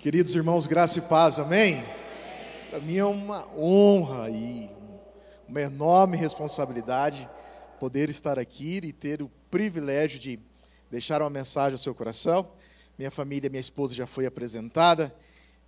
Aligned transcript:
Queridos 0.00 0.34
irmãos, 0.34 0.66
graça 0.66 0.98
e 0.98 1.02
paz, 1.02 1.38
amém? 1.38 1.84
Para 2.70 2.80
mim 2.80 2.96
é 2.96 3.04
uma 3.04 3.46
honra 3.54 4.30
e 4.30 4.70
uma 5.46 5.60
enorme 5.60 6.16
responsabilidade 6.16 7.28
poder 7.78 8.08
estar 8.08 8.38
aqui 8.38 8.80
e 8.82 8.94
ter 8.94 9.20
o 9.20 9.30
privilégio 9.50 10.18
de 10.18 10.40
deixar 10.90 11.20
uma 11.20 11.28
mensagem 11.28 11.72
ao 11.72 11.78
seu 11.78 11.94
coração. 11.94 12.50
Minha 12.96 13.10
família, 13.10 13.50
minha 13.50 13.60
esposa 13.60 13.94
já 13.94 14.06
foi 14.06 14.24
apresentada. 14.24 15.14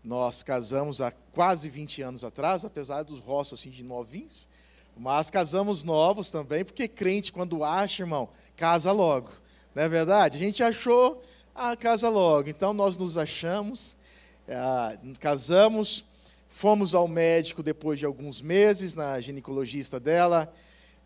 Nós 0.03 0.43
casamos 0.43 1.03
há 1.03 1.11
quase 1.11 1.69
20 1.69 2.01
anos 2.01 2.25
atrás, 2.25 2.65
apesar 2.65 3.03
dos 3.03 3.21
rostos 3.21 3.61
assim 3.61 3.69
de 3.69 3.85
novinhos, 3.85 4.49
mas 4.97 5.29
casamos 5.29 5.85
novos 5.85 6.31
também, 6.31 6.65
porque 6.65 6.89
crente 6.89 7.35
quando 7.35 7.63
acha, 7.63 8.03
irmão, 8.03 8.31
casa 8.57 8.93
logo. 8.93 9.31
Não 9.75 9.83
é 9.83 9.91
verdade? 9.91 10.39
A 10.39 10.41
gente 10.41 10.63
achou, 10.63 11.23
ah, 11.55 11.77
casa 11.77 12.09
logo. 12.09 12.49
Então 12.49 12.73
nós 12.73 12.97
nos 12.97 13.19
achamos 13.19 14.01
é, 14.49 14.99
casamos, 15.21 16.05
fomos 16.49 16.95
ao 16.95 17.09
médico 17.09 17.63
depois 17.63 17.99
de 17.99 18.07
alguns 18.07 18.41
meses, 18.41 18.95
na 18.95 19.21
ginecologista 19.21 19.99
dela, 19.99 20.53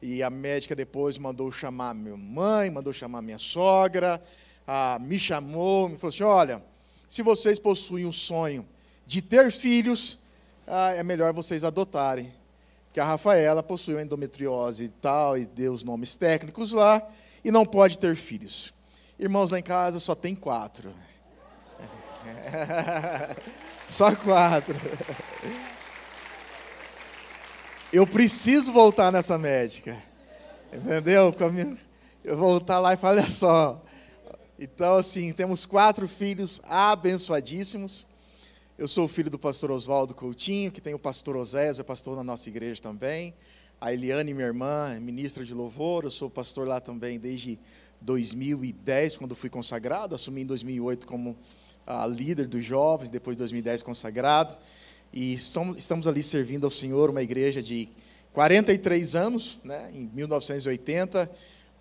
e 0.00 0.22
a 0.22 0.30
médica 0.30 0.74
depois 0.74 1.18
mandou 1.18 1.50
chamar 1.50 1.94
minha 1.94 2.16
mãe, 2.16 2.70
mandou 2.70 2.92
chamar 2.92 3.22
minha 3.22 3.38
sogra, 3.38 4.22
ah, 4.66 4.98
me 5.00 5.18
chamou, 5.18 5.88
me 5.88 5.96
falou 5.96 6.14
assim: 6.14 6.24
olha, 6.24 6.62
se 7.08 7.22
vocês 7.22 7.58
possuem 7.58 8.04
um 8.04 8.12
sonho 8.12 8.66
de 9.06 9.22
ter 9.22 9.52
filhos, 9.52 10.18
ah, 10.66 10.92
é 10.92 11.02
melhor 11.02 11.32
vocês 11.32 11.64
adotarem. 11.64 12.32
Porque 12.86 13.00
a 13.00 13.04
Rafaela 13.04 13.62
possui 13.62 14.02
endometriose 14.02 14.84
e 14.84 14.88
tal, 14.88 15.38
e 15.38 15.46
deu 15.46 15.72
os 15.72 15.84
nomes 15.84 16.16
técnicos 16.16 16.72
lá, 16.72 17.06
e 17.44 17.50
não 17.50 17.64
pode 17.64 17.98
ter 17.98 18.16
filhos. 18.16 18.74
Irmãos, 19.18 19.50
lá 19.50 19.58
em 19.58 19.62
casa 19.62 20.00
só 20.00 20.14
tem 20.14 20.34
quatro. 20.34 20.92
Só 23.88 24.14
quatro. 24.14 24.74
Eu 27.92 28.06
preciso 28.06 28.72
voltar 28.72 29.12
nessa 29.12 29.38
médica. 29.38 29.96
Entendeu? 30.72 31.32
Eu 32.24 32.36
voltar 32.36 32.78
lá 32.80 32.94
e 32.94 32.96
falar, 32.96 33.22
olha 33.22 33.30
só. 33.30 33.82
Então, 34.58 34.96
assim, 34.96 35.32
temos 35.32 35.64
quatro 35.64 36.08
filhos 36.08 36.60
abençoadíssimos. 36.64 38.06
Eu 38.76 38.88
sou 38.88 39.04
o 39.04 39.08
filho 39.08 39.30
do 39.30 39.38
pastor 39.38 39.70
Oswaldo 39.70 40.14
Coutinho, 40.14 40.72
que 40.72 40.80
tem 40.80 40.92
o 40.92 40.98
pastor 40.98 41.36
Oséias, 41.36 41.78
é 41.78 41.82
pastor 41.82 42.16
na 42.16 42.24
nossa 42.24 42.48
igreja 42.48 42.82
também. 42.82 43.32
A 43.80 43.92
Eliane, 43.92 44.34
minha 44.34 44.46
irmã, 44.46 44.92
é 44.94 45.00
ministra 45.00 45.44
de 45.44 45.54
louvor. 45.54 46.04
Eu 46.04 46.10
sou 46.10 46.28
pastor 46.28 46.66
lá 46.66 46.80
também 46.80 47.18
desde 47.18 47.58
2010, 48.00 49.16
quando 49.16 49.34
fui 49.34 49.48
consagrado. 49.48 50.14
Assumi 50.14 50.42
em 50.42 50.46
2008 50.46 51.06
como 51.06 51.36
a 51.86 52.06
líder 52.06 52.46
dos 52.46 52.64
jovens, 52.64 53.08
depois 53.08 53.36
de 53.36 53.38
2010 53.38 53.82
consagrado. 53.82 54.56
E 55.12 55.32
estamos 55.32 56.08
ali 56.08 56.22
servindo 56.22 56.64
ao 56.64 56.70
Senhor, 56.70 57.08
uma 57.10 57.22
igreja 57.22 57.62
de 57.62 57.88
43 58.32 59.14
anos, 59.14 59.58
né? 59.64 59.90
em 59.94 60.10
1980, 60.12 61.30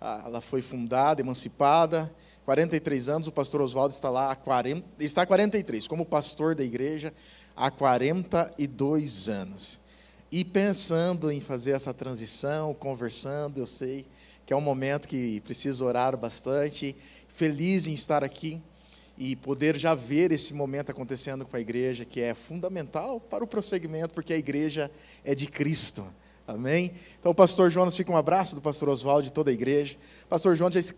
ela 0.00 0.40
foi 0.40 0.62
fundada, 0.62 1.20
emancipada. 1.20 2.10
43 2.44 3.08
anos, 3.08 3.26
o 3.26 3.32
pastor 3.32 3.60
Oswaldo 3.60 3.92
está 3.92 4.08
lá 4.08 4.30
há 4.30 4.36
40, 4.36 5.04
está 5.04 5.22
há 5.22 5.26
43, 5.26 5.88
como 5.88 6.06
pastor 6.06 6.54
da 6.54 6.62
igreja 6.62 7.12
há 7.56 7.70
42 7.70 9.28
anos. 9.28 9.80
E 10.30 10.44
pensando 10.44 11.30
em 11.30 11.40
fazer 11.40 11.72
essa 11.72 11.92
transição, 11.92 12.72
conversando, 12.72 13.58
eu 13.58 13.66
sei 13.66 14.06
que 14.46 14.52
é 14.52 14.56
um 14.56 14.60
momento 14.60 15.08
que 15.08 15.40
preciso 15.40 15.84
orar 15.84 16.16
bastante, 16.16 16.94
feliz 17.28 17.88
em 17.88 17.94
estar 17.94 18.22
aqui 18.22 18.62
e 19.18 19.34
poder 19.34 19.78
já 19.78 19.94
ver 19.94 20.30
esse 20.30 20.52
momento 20.52 20.90
acontecendo 20.90 21.46
com 21.46 21.56
a 21.56 21.60
igreja, 21.60 22.04
que 22.04 22.20
é 22.20 22.34
fundamental 22.34 23.18
para 23.18 23.42
o 23.42 23.46
prosseguimento, 23.46 24.12
porque 24.14 24.34
a 24.34 24.38
igreja 24.38 24.90
é 25.24 25.34
de 25.34 25.46
Cristo. 25.46 26.04
Amém? 26.46 26.92
Então, 27.18 27.34
pastor 27.34 27.70
Jonas, 27.70 27.96
fica 27.96 28.12
um 28.12 28.16
abraço 28.16 28.54
do 28.54 28.60
pastor 28.60 28.88
Oswaldo 28.88 29.26
e 29.26 29.30
toda 29.30 29.50
a 29.50 29.54
igreja. 29.54 29.96
Pastor 30.28 30.54
Jonas, 30.54 30.74
já, 30.86 30.94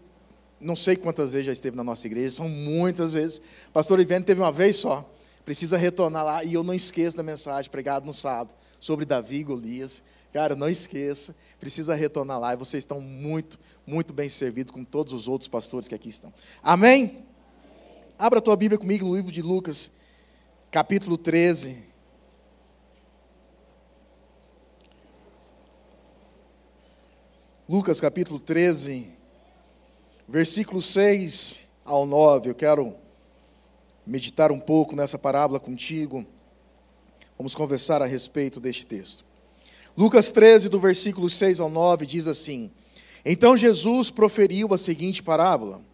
não 0.60 0.76
sei 0.76 0.96
quantas 0.96 1.32
vezes 1.32 1.46
já 1.46 1.52
esteve 1.52 1.76
na 1.76 1.84
nossa 1.84 2.06
igreja, 2.06 2.36
são 2.36 2.48
muitas 2.48 3.12
vezes. 3.12 3.40
Pastor 3.72 4.00
Ivene 4.00 4.24
teve 4.24 4.40
uma 4.40 4.52
vez 4.52 4.76
só, 4.76 5.08
precisa 5.44 5.78
retornar 5.78 6.24
lá, 6.24 6.44
e 6.44 6.54
eu 6.54 6.62
não 6.62 6.74
esqueço 6.74 7.16
da 7.16 7.22
mensagem 7.22 7.70
pregada 7.70 8.04
no 8.04 8.12
sábado 8.12 8.54
sobre 8.80 9.04
Davi 9.04 9.36
e 9.36 9.44
Golias. 9.44 10.02
Cara, 10.32 10.54
não 10.54 10.68
esqueça, 10.68 11.34
precisa 11.58 11.94
retornar 11.94 12.38
lá, 12.38 12.52
e 12.52 12.56
vocês 12.56 12.82
estão 12.82 13.00
muito, 13.00 13.58
muito 13.86 14.12
bem 14.12 14.28
servidos 14.28 14.70
com 14.70 14.84
todos 14.84 15.12
os 15.14 15.28
outros 15.28 15.48
pastores 15.48 15.88
que 15.88 15.94
aqui 15.94 16.10
estão. 16.10 16.34
Amém? 16.62 17.27
Abra 18.20 18.40
a 18.40 18.42
tua 18.42 18.56
Bíblia 18.56 18.76
comigo 18.76 19.06
no 19.06 19.14
livro 19.14 19.30
de 19.30 19.40
Lucas, 19.40 19.92
capítulo 20.72 21.16
13. 21.16 21.84
Lucas 27.68 28.00
capítulo 28.00 28.40
13, 28.40 29.08
versículo 30.26 30.82
6 30.82 31.68
ao 31.84 32.04
9. 32.06 32.50
Eu 32.50 32.56
quero 32.56 32.96
meditar 34.04 34.50
um 34.50 34.58
pouco 34.58 34.96
nessa 34.96 35.16
parábola 35.16 35.60
contigo. 35.60 36.26
Vamos 37.36 37.54
conversar 37.54 38.02
a 38.02 38.06
respeito 38.06 38.58
deste 38.58 38.84
texto. 38.84 39.24
Lucas 39.96 40.32
13, 40.32 40.68
do 40.68 40.80
versículo 40.80 41.30
6 41.30 41.60
ao 41.60 41.70
9, 41.70 42.04
diz 42.04 42.26
assim: 42.26 42.72
Então 43.24 43.56
Jesus 43.56 44.10
proferiu 44.10 44.74
a 44.74 44.78
seguinte 44.78 45.22
parábola. 45.22 45.86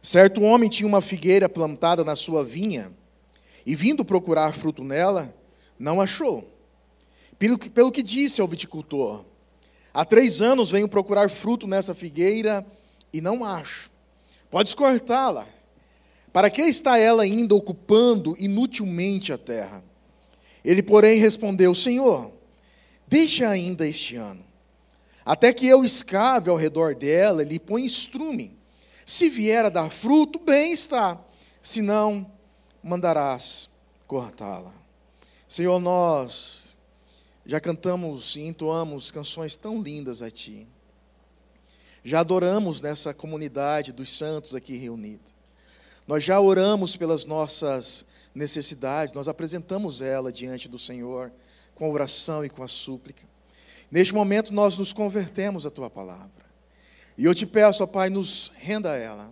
Certo 0.00 0.42
homem 0.42 0.68
tinha 0.68 0.86
uma 0.86 1.00
figueira 1.00 1.48
plantada 1.48 2.04
na 2.04 2.14
sua 2.14 2.44
vinha, 2.44 2.92
e 3.66 3.74
vindo 3.74 4.04
procurar 4.04 4.54
fruto 4.54 4.84
nela, 4.84 5.34
não 5.78 6.00
achou. 6.00 6.48
Pelo 7.38 7.58
que, 7.58 7.68
pelo 7.68 7.92
que 7.92 8.02
disse 8.02 8.40
ao 8.40 8.48
viticultor: 8.48 9.24
Há 9.92 10.04
três 10.04 10.40
anos 10.40 10.70
venho 10.70 10.88
procurar 10.88 11.28
fruto 11.28 11.66
nessa 11.66 11.94
figueira 11.94 12.64
e 13.12 13.20
não 13.20 13.44
acho. 13.44 13.90
Podes 14.50 14.74
cortá-la. 14.74 15.46
Para 16.32 16.50
que 16.50 16.62
está 16.62 16.98
ela 16.98 17.22
ainda 17.22 17.54
ocupando 17.54 18.36
inutilmente 18.38 19.32
a 19.32 19.38
terra? 19.38 19.82
Ele, 20.64 20.82
porém, 20.82 21.18
respondeu: 21.18 21.74
Senhor, 21.74 22.32
deixa 23.06 23.48
ainda 23.48 23.86
este 23.86 24.16
ano, 24.16 24.44
até 25.24 25.52
que 25.52 25.66
eu 25.66 25.84
escave 25.84 26.48
ao 26.48 26.56
redor 26.56 26.94
dela 26.94 27.42
e 27.42 27.46
lhe 27.46 27.58
põe 27.58 27.84
estrume 27.84 28.57
se 29.08 29.30
vier 29.30 29.64
a 29.64 29.70
dar 29.70 29.90
fruto, 29.90 30.38
bem 30.38 30.70
está. 30.70 31.18
Se 31.62 31.80
não, 31.80 32.30
mandarás 32.82 33.70
cortá-la. 34.06 34.74
Senhor, 35.48 35.80
nós 35.80 36.76
já 37.46 37.58
cantamos 37.58 38.36
e 38.36 38.42
entoamos 38.42 39.10
canções 39.10 39.56
tão 39.56 39.80
lindas 39.80 40.20
a 40.20 40.30
Ti. 40.30 40.68
Já 42.04 42.20
adoramos 42.20 42.82
nessa 42.82 43.14
comunidade 43.14 43.92
dos 43.92 44.14
santos 44.14 44.54
aqui 44.54 44.76
reunidos. 44.76 45.32
Nós 46.06 46.22
já 46.22 46.38
oramos 46.38 46.94
pelas 46.94 47.24
nossas 47.24 48.04
necessidades, 48.34 49.14
nós 49.14 49.26
apresentamos 49.26 50.02
ela 50.02 50.30
diante 50.30 50.68
do 50.68 50.78
Senhor 50.78 51.32
com 51.74 51.86
a 51.86 51.88
oração 51.88 52.44
e 52.44 52.50
com 52.50 52.62
a 52.62 52.68
súplica. 52.68 53.26
Neste 53.90 54.12
momento 54.12 54.52
nós 54.52 54.76
nos 54.76 54.92
convertemos 54.92 55.64
à 55.64 55.70
tua 55.70 55.88
palavra. 55.88 56.47
E 57.18 57.24
eu 57.24 57.34
te 57.34 57.44
peço, 57.44 57.82
ó 57.82 57.86
Pai, 57.86 58.08
nos 58.08 58.52
renda 58.54 58.92
a 58.92 58.96
ela. 58.96 59.30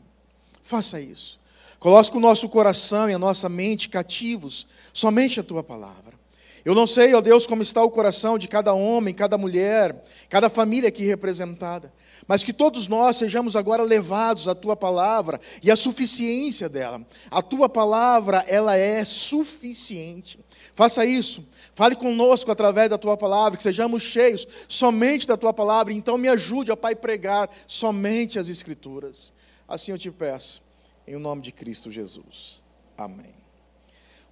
Faça 0.64 1.00
isso. 1.00 1.38
Coloque 1.78 2.16
o 2.16 2.20
nosso 2.20 2.48
coração 2.48 3.08
e 3.08 3.14
a 3.14 3.19
nossa 3.19 3.48
mente 3.48 3.88
cativos 3.88 4.66
somente 4.92 5.38
a 5.38 5.44
tua 5.44 5.62
palavra. 5.62 6.16
Eu 6.64 6.75
não 6.75 6.84
sei, 6.84 7.14
ó 7.14 7.20
Deus, 7.20 7.46
como 7.46 7.62
está 7.62 7.84
o 7.84 7.91
coração 7.91 8.36
de 8.36 8.48
cada 8.48 8.75
homem, 8.75 9.14
cada 9.14 9.38
mulher, 9.38 10.04
cada 10.28 10.50
família 10.50 10.88
aqui 10.88 11.04
representada, 11.04 11.92
mas 12.26 12.42
que 12.42 12.52
todos 12.52 12.88
nós 12.88 13.19
sejamos 13.19 13.54
agora 13.54 13.84
levados 13.84 14.48
à 14.48 14.54
tua 14.54 14.75
palavra 14.75 15.41
e 15.62 15.70
à 15.70 15.76
suficiência 15.76 16.69
dela. 16.69 17.00
A 17.30 17.41
tua 17.41 17.69
palavra, 17.69 18.44
ela 18.48 18.76
é 18.76 19.04
suficiente. 19.04 20.40
Faça 20.75 21.06
isso 21.06 21.46
Fale 21.76 21.94
conosco 21.94 22.50
através 22.50 22.88
da 22.88 22.96
tua 22.96 23.19
palavra, 23.19 23.58
que 23.58 23.62
sejamos 23.62 24.02
cheios 24.02 24.49
somente 24.67 25.26
da 25.26 25.37
tua 25.37 25.52
palavra. 25.52 25.93
Então 25.93 26.17
me 26.17 26.26
ajude, 26.26 26.73
ó 26.73 26.76
Pai, 26.76 26.96
pregar 26.96 27.50
somente 27.67 28.38
as 28.38 28.49
Escrituras. 28.49 29.31
Assim 29.69 29.93
eu 29.93 29.99
te 29.99 30.11
peço, 30.11 30.62
em 31.06 31.19
nome 31.19 31.43
de 31.43 31.52
Cristo 31.52 31.93
Jesus. 31.93 32.62
Amém. 32.96 33.34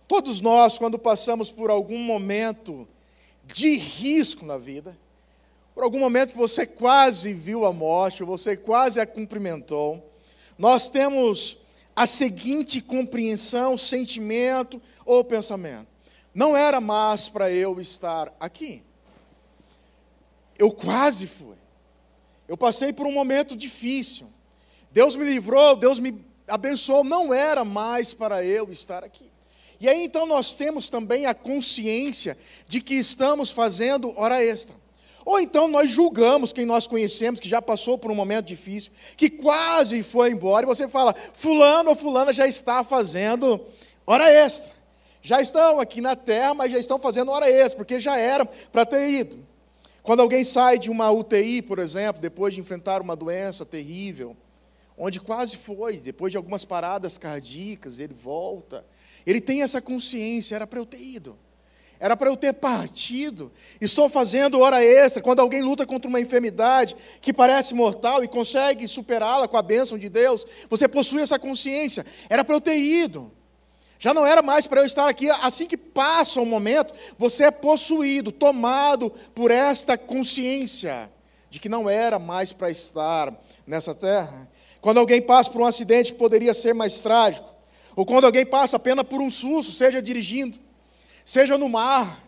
Todos 0.08 0.40
nós, 0.40 0.78
quando 0.78 0.98
passamos 0.98 1.50
por 1.52 1.68
algum 1.68 1.98
momento 1.98 2.88
de 3.44 3.76
risco 3.76 4.46
na 4.46 4.56
vida, 4.56 4.96
por 5.74 5.84
algum 5.84 5.98
momento 5.98 6.32
que 6.32 6.38
você 6.38 6.66
quase 6.66 7.34
viu 7.34 7.66
a 7.66 7.74
morte, 7.74 8.24
você 8.24 8.56
quase 8.56 8.98
a 9.00 9.06
cumprimentou, 9.06 10.02
nós 10.56 10.88
temos 10.88 11.58
a 11.94 12.06
seguinte 12.06 12.80
compreensão, 12.80 13.76
sentimento 13.76 14.80
ou 15.04 15.22
pensamento 15.22 15.93
não 16.34 16.56
era 16.56 16.80
mais 16.80 17.28
para 17.28 17.50
eu 17.50 17.80
estar 17.80 18.34
aqui. 18.40 18.82
Eu 20.58 20.72
quase 20.72 21.26
fui. 21.26 21.56
Eu 22.48 22.56
passei 22.56 22.92
por 22.92 23.06
um 23.06 23.12
momento 23.12 23.56
difícil. 23.56 24.26
Deus 24.90 25.16
me 25.16 25.24
livrou, 25.24 25.76
Deus 25.76 25.98
me 25.98 26.24
abençoou, 26.46 27.04
não 27.04 27.32
era 27.32 27.64
mais 27.64 28.12
para 28.12 28.44
eu 28.44 28.70
estar 28.70 29.02
aqui. 29.04 29.30
E 29.80 29.88
aí 29.88 30.04
então 30.04 30.26
nós 30.26 30.54
temos 30.54 30.88
também 30.88 31.26
a 31.26 31.34
consciência 31.34 32.36
de 32.66 32.80
que 32.80 32.94
estamos 32.94 33.50
fazendo 33.50 34.12
hora 34.18 34.42
extra. 34.44 34.74
Ou 35.24 35.40
então 35.40 35.66
nós 35.66 35.90
julgamos 35.90 36.52
quem 36.52 36.66
nós 36.66 36.86
conhecemos, 36.86 37.40
que 37.40 37.48
já 37.48 37.62
passou 37.62 37.96
por 37.96 38.10
um 38.10 38.14
momento 38.14 38.46
difícil, 38.46 38.92
que 39.16 39.30
quase 39.30 40.02
foi 40.02 40.30
embora, 40.30 40.66
e 40.66 40.68
você 40.68 40.86
fala, 40.86 41.14
fulano 41.14 41.90
ou 41.90 41.96
fulana 41.96 42.32
já 42.32 42.46
está 42.46 42.84
fazendo 42.84 43.64
hora 44.06 44.30
extra. 44.30 44.73
Já 45.24 45.40
estão 45.40 45.80
aqui 45.80 46.02
na 46.02 46.14
terra, 46.14 46.52
mas 46.52 46.70
já 46.70 46.78
estão 46.78 46.98
fazendo 46.98 47.30
hora 47.30 47.50
extra, 47.50 47.78
porque 47.78 47.98
já 47.98 48.18
eram 48.18 48.46
para 48.70 48.84
ter 48.84 49.08
ido. 49.08 49.38
Quando 50.02 50.20
alguém 50.20 50.44
sai 50.44 50.78
de 50.78 50.90
uma 50.90 51.10
UTI, 51.10 51.62
por 51.62 51.78
exemplo, 51.78 52.20
depois 52.20 52.52
de 52.52 52.60
enfrentar 52.60 53.00
uma 53.00 53.16
doença 53.16 53.64
terrível, 53.64 54.36
onde 54.98 55.18
quase 55.18 55.56
foi, 55.56 55.96
depois 55.96 56.30
de 56.30 56.36
algumas 56.36 56.66
paradas 56.66 57.16
cardíacas, 57.16 58.00
ele 58.00 58.12
volta, 58.12 58.84
ele 59.26 59.40
tem 59.40 59.62
essa 59.62 59.80
consciência, 59.80 60.56
era 60.56 60.66
para 60.66 60.78
eu 60.78 60.84
ter 60.84 61.00
ido. 61.00 61.38
Era 61.98 62.18
para 62.18 62.28
eu 62.28 62.36
ter 62.36 62.52
partido. 62.52 63.50
Estou 63.80 64.10
fazendo 64.10 64.60
hora 64.60 64.84
extra. 64.84 65.22
Quando 65.22 65.40
alguém 65.40 65.62
luta 65.62 65.86
contra 65.86 66.06
uma 66.06 66.20
enfermidade 66.20 66.94
que 67.22 67.32
parece 67.32 67.72
mortal 67.72 68.22
e 68.22 68.28
consegue 68.28 68.86
superá-la 68.86 69.48
com 69.48 69.56
a 69.56 69.62
bênção 69.62 69.96
de 69.96 70.10
Deus, 70.10 70.44
você 70.68 70.86
possui 70.86 71.22
essa 71.22 71.38
consciência. 71.38 72.04
Era 72.28 72.44
para 72.44 72.56
eu 72.56 72.60
ter 72.60 72.76
ido. 72.76 73.32
Já 74.04 74.12
não 74.12 74.26
era 74.26 74.42
mais 74.42 74.66
para 74.66 74.82
eu 74.82 74.84
estar 74.84 75.08
aqui. 75.08 75.30
Assim 75.30 75.66
que 75.66 75.78
passa 75.78 76.38
um 76.38 76.44
momento, 76.44 76.92
você 77.16 77.44
é 77.44 77.50
possuído, 77.50 78.30
tomado 78.30 79.10
por 79.34 79.50
esta 79.50 79.96
consciência 79.96 81.10
de 81.48 81.58
que 81.58 81.70
não 81.70 81.88
era 81.88 82.18
mais 82.18 82.52
para 82.52 82.70
estar 82.70 83.32
nessa 83.66 83.94
terra. 83.94 84.46
Quando 84.82 84.98
alguém 84.98 85.22
passa 85.22 85.50
por 85.50 85.62
um 85.62 85.64
acidente 85.64 86.12
que 86.12 86.18
poderia 86.18 86.52
ser 86.52 86.74
mais 86.74 86.98
trágico, 86.98 87.48
ou 87.96 88.04
quando 88.04 88.26
alguém 88.26 88.44
passa 88.44 88.76
apenas 88.76 89.06
por 89.06 89.22
um 89.22 89.30
susto, 89.30 89.72
seja 89.72 90.02
dirigindo, 90.02 90.58
seja 91.24 91.56
no 91.56 91.70
mar. 91.70 92.22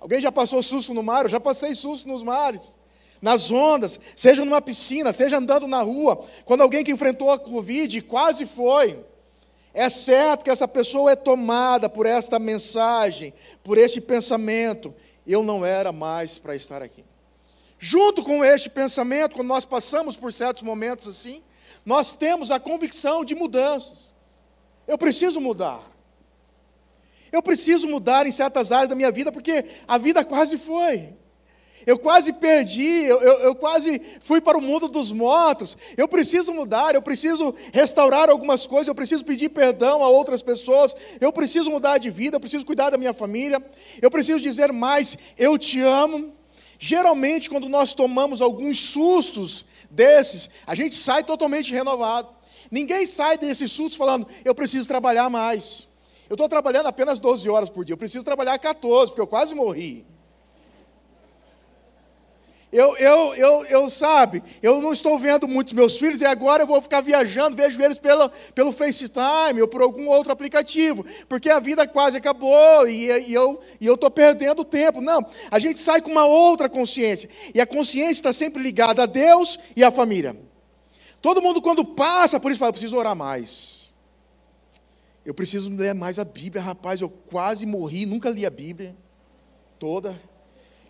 Alguém 0.00 0.20
já 0.20 0.32
passou 0.32 0.60
susto 0.60 0.92
no 0.92 1.04
mar? 1.04 1.26
Eu 1.26 1.28
já 1.28 1.38
passei 1.38 1.72
susto 1.76 2.08
nos 2.08 2.24
mares, 2.24 2.76
nas 3.22 3.52
ondas, 3.52 4.00
seja 4.16 4.44
numa 4.44 4.60
piscina, 4.60 5.12
seja 5.12 5.36
andando 5.36 5.68
na 5.68 5.82
rua. 5.82 6.24
Quando 6.44 6.62
alguém 6.62 6.82
que 6.82 6.90
enfrentou 6.90 7.30
a 7.30 7.38
Covid 7.38 8.02
quase 8.02 8.44
foi. 8.44 8.98
É 9.78 9.90
certo 9.90 10.42
que 10.42 10.48
essa 10.48 10.66
pessoa 10.66 11.12
é 11.12 11.14
tomada 11.14 11.86
por 11.86 12.06
esta 12.06 12.38
mensagem, 12.38 13.34
por 13.62 13.76
este 13.76 14.00
pensamento. 14.00 14.94
Eu 15.26 15.42
não 15.42 15.66
era 15.66 15.92
mais 15.92 16.38
para 16.38 16.56
estar 16.56 16.80
aqui. 16.80 17.04
Junto 17.78 18.22
com 18.22 18.42
este 18.42 18.70
pensamento, 18.70 19.36
quando 19.36 19.48
nós 19.48 19.66
passamos 19.66 20.16
por 20.16 20.32
certos 20.32 20.62
momentos 20.62 21.06
assim, 21.06 21.42
nós 21.84 22.14
temos 22.14 22.50
a 22.50 22.58
convicção 22.58 23.22
de 23.22 23.34
mudanças. 23.34 24.14
Eu 24.88 24.96
preciso 24.96 25.42
mudar. 25.42 25.82
Eu 27.30 27.42
preciso 27.42 27.86
mudar 27.86 28.26
em 28.26 28.32
certas 28.32 28.72
áreas 28.72 28.88
da 28.88 28.94
minha 28.94 29.12
vida, 29.12 29.30
porque 29.30 29.62
a 29.86 29.98
vida 29.98 30.24
quase 30.24 30.56
foi. 30.56 31.14
Eu 31.86 31.96
quase 31.96 32.32
perdi, 32.32 33.04
eu, 33.04 33.22
eu, 33.22 33.34
eu, 33.42 33.54
quase 33.54 34.02
fui 34.20 34.40
para 34.40 34.58
o 34.58 34.60
mundo 34.60 34.88
dos 34.88 35.12
mortos. 35.12 35.78
Eu 35.96 36.08
preciso 36.08 36.52
mudar, 36.52 36.96
eu 36.96 37.00
preciso 37.00 37.54
restaurar 37.72 38.28
algumas 38.28 38.66
coisas, 38.66 38.88
eu 38.88 38.94
preciso 38.94 39.24
pedir 39.24 39.50
perdão 39.50 40.02
a 40.02 40.08
outras 40.08 40.42
pessoas, 40.42 40.96
eu 41.20 41.32
preciso 41.32 41.70
mudar 41.70 41.98
de 41.98 42.10
vida, 42.10 42.36
eu 42.36 42.40
preciso 42.40 42.66
cuidar 42.66 42.90
da 42.90 42.98
minha 42.98 43.14
família, 43.14 43.64
eu 44.02 44.10
preciso 44.10 44.40
dizer 44.40 44.72
mais, 44.72 45.16
eu 45.38 45.56
te 45.56 45.80
amo. 45.80 46.34
Geralmente, 46.76 47.48
quando 47.48 47.68
nós 47.68 47.94
tomamos 47.94 48.42
alguns 48.42 48.80
sustos 48.80 49.64
desses, 49.88 50.50
a 50.66 50.74
gente 50.74 50.96
sai 50.96 51.22
totalmente 51.22 51.72
renovado. 51.72 52.34
Ninguém 52.68 53.06
sai 53.06 53.38
desses 53.38 53.70
sustos 53.70 53.96
falando, 53.96 54.26
eu 54.44 54.56
preciso 54.56 54.88
trabalhar 54.88 55.30
mais. 55.30 55.86
Eu 56.28 56.34
estou 56.34 56.48
trabalhando 56.48 56.86
apenas 56.86 57.20
12 57.20 57.48
horas 57.48 57.70
por 57.70 57.84
dia, 57.84 57.92
eu 57.92 57.98
preciso 57.98 58.24
trabalhar 58.24 58.58
14, 58.58 59.12
porque 59.12 59.20
eu 59.20 59.26
quase 59.28 59.54
morri. 59.54 60.04
Eu, 62.76 62.94
eu, 62.98 63.34
eu, 63.36 63.64
eu, 63.70 63.88
sabe, 63.88 64.42
eu 64.62 64.82
não 64.82 64.92
estou 64.92 65.18
vendo 65.18 65.48
muitos 65.48 65.72
meus 65.72 65.96
filhos 65.96 66.20
e 66.20 66.26
agora 66.26 66.62
eu 66.62 66.66
vou 66.66 66.82
ficar 66.82 67.00
viajando, 67.00 67.56
vejo 67.56 67.82
eles 67.82 67.98
pelo, 67.98 68.28
pelo 68.54 68.70
FaceTime 68.70 69.62
ou 69.62 69.66
por 69.66 69.80
algum 69.80 70.06
outro 70.08 70.30
aplicativo, 70.30 71.02
porque 71.26 71.48
a 71.48 71.58
vida 71.58 71.88
quase 71.88 72.18
acabou 72.18 72.86
e, 72.86 73.06
e 73.30 73.32
eu 73.32 73.58
estou 73.80 74.10
perdendo 74.10 74.62
tempo. 74.62 75.00
Não, 75.00 75.24
a 75.50 75.58
gente 75.58 75.80
sai 75.80 76.02
com 76.02 76.10
uma 76.10 76.26
outra 76.26 76.68
consciência, 76.68 77.30
e 77.54 77.62
a 77.62 77.66
consciência 77.66 78.10
está 78.10 78.32
sempre 78.34 78.62
ligada 78.62 79.04
a 79.04 79.06
Deus 79.06 79.58
e 79.74 79.82
à 79.82 79.90
família. 79.90 80.36
Todo 81.22 81.40
mundo, 81.40 81.62
quando 81.62 81.82
passa 81.82 82.38
por 82.38 82.50
isso, 82.52 82.58
fala: 82.58 82.68
eu 82.68 82.74
preciso 82.74 82.98
orar 82.98 83.16
mais. 83.16 83.94
Eu 85.24 85.32
preciso 85.32 85.74
ler 85.74 85.94
mais 85.94 86.18
a 86.18 86.26
Bíblia, 86.26 86.62
rapaz. 86.62 87.00
Eu 87.00 87.08
quase 87.08 87.64
morri, 87.64 88.04
nunca 88.04 88.28
li 88.28 88.44
a 88.44 88.50
Bíblia 88.50 88.94
toda. 89.78 90.20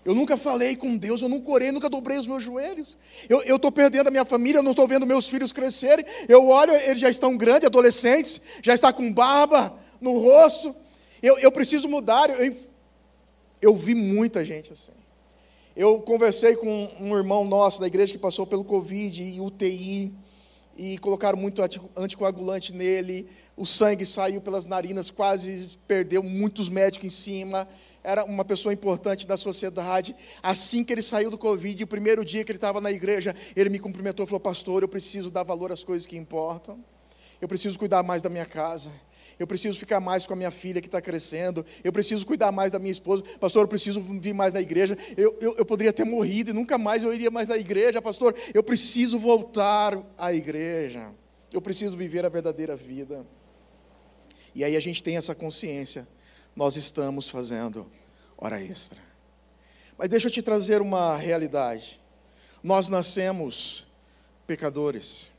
Eu 0.06 0.14
nunca 0.14 0.36
falei 0.36 0.76
com 0.76 0.96
Deus, 0.96 1.20
eu 1.20 1.28
nunca 1.28 1.50
orei, 1.50 1.72
nunca 1.72 1.90
dobrei 1.90 2.16
os 2.16 2.28
meus 2.28 2.40
joelhos. 2.40 2.96
Eu 3.28 3.56
estou 3.56 3.72
perdendo 3.72 4.06
a 4.06 4.10
minha 4.12 4.24
família, 4.24 4.60
eu 4.60 4.62
não 4.62 4.70
estou 4.70 4.86
vendo 4.86 5.04
meus 5.04 5.26
filhos 5.26 5.50
crescerem. 5.50 6.06
Eu 6.28 6.48
olho, 6.48 6.72
eles 6.72 7.00
já 7.00 7.10
estão 7.10 7.36
grandes, 7.36 7.64
adolescentes, 7.64 8.40
já 8.62 8.72
está 8.72 8.92
com 8.92 9.12
barba 9.12 9.76
no 10.00 10.16
rosto. 10.20 10.72
Eu, 11.20 11.36
eu 11.40 11.50
preciso 11.50 11.88
mudar. 11.88 12.30
Eu, 12.30 12.56
eu 13.60 13.74
vi 13.74 13.96
muita 13.96 14.44
gente 14.44 14.72
assim. 14.72 14.92
Eu 15.74 15.98
conversei 15.98 16.54
com 16.54 16.88
um 17.00 17.16
irmão 17.16 17.44
nosso 17.44 17.80
da 17.80 17.88
igreja 17.88 18.12
que 18.12 18.18
passou 18.18 18.46
pelo 18.46 18.62
Covid 18.62 19.20
e 19.20 19.40
UTI 19.40 20.14
e 20.78 20.98
colocaram 20.98 21.36
muito 21.36 21.60
anticoagulante 21.96 22.72
nele, 22.72 23.26
o 23.56 23.64
sangue 23.64 24.04
saiu 24.04 24.40
pelas 24.40 24.66
narinas, 24.66 25.10
quase 25.10 25.70
perdeu 25.88 26.22
muitos 26.22 26.68
médicos 26.68 27.06
em 27.06 27.10
cima, 27.10 27.66
era 28.06 28.24
uma 28.24 28.44
pessoa 28.44 28.72
importante 28.72 29.26
da 29.26 29.36
sociedade. 29.36 30.14
Assim 30.40 30.84
que 30.84 30.92
ele 30.92 31.02
saiu 31.02 31.28
do 31.28 31.36
Covid, 31.36 31.82
o 31.82 31.86
primeiro 31.88 32.24
dia 32.24 32.44
que 32.44 32.52
ele 32.52 32.56
estava 32.56 32.80
na 32.80 32.92
igreja, 32.92 33.34
ele 33.56 33.68
me 33.68 33.80
cumprimentou 33.80 34.24
e 34.24 34.28
falou: 34.28 34.38
Pastor, 34.38 34.82
eu 34.82 34.88
preciso 34.88 35.28
dar 35.28 35.42
valor 35.42 35.72
às 35.72 35.82
coisas 35.82 36.06
que 36.06 36.16
importam, 36.16 36.82
eu 37.40 37.48
preciso 37.48 37.76
cuidar 37.76 38.04
mais 38.04 38.22
da 38.22 38.30
minha 38.30 38.46
casa. 38.46 38.92
Eu 39.38 39.46
preciso 39.46 39.78
ficar 39.78 40.00
mais 40.00 40.26
com 40.26 40.32
a 40.32 40.36
minha 40.36 40.50
filha 40.50 40.80
que 40.80 40.88
está 40.88 40.98
crescendo. 40.98 41.66
Eu 41.84 41.92
preciso 41.92 42.24
cuidar 42.24 42.50
mais 42.50 42.72
da 42.72 42.78
minha 42.78 42.92
esposa. 42.92 43.22
Pastor, 43.38 43.64
eu 43.64 43.68
preciso 43.68 44.00
vir 44.00 44.32
mais 44.32 44.54
na 44.54 44.62
igreja. 44.62 44.96
Eu, 45.14 45.36
eu, 45.42 45.56
eu 45.56 45.66
poderia 45.66 45.92
ter 45.92 46.04
morrido 46.04 46.50
e 46.50 46.52
nunca 46.54 46.78
mais 46.78 47.02
eu 47.02 47.12
iria 47.12 47.30
mais 47.30 47.50
à 47.50 47.58
igreja. 47.58 48.00
Pastor, 48.00 48.34
eu 48.54 48.62
preciso 48.62 49.18
voltar 49.18 50.02
à 50.16 50.32
igreja. 50.32 51.10
Eu 51.52 51.60
preciso 51.60 51.98
viver 51.98 52.24
a 52.24 52.30
verdadeira 52.30 52.74
vida. 52.74 53.26
E 54.54 54.64
aí 54.64 54.74
a 54.74 54.80
gente 54.80 55.02
tem 55.02 55.18
essa 55.18 55.34
consciência. 55.34 56.08
Nós 56.56 56.76
estamos 56.76 57.28
fazendo 57.28 57.86
hora 58.38 58.60
extra. 58.60 58.98
Mas 59.98 60.08
deixa 60.08 60.28
eu 60.28 60.30
te 60.32 60.40
trazer 60.40 60.80
uma 60.80 61.14
realidade. 61.16 62.00
Nós 62.62 62.88
nascemos 62.88 63.86
pecadores. 64.46 65.30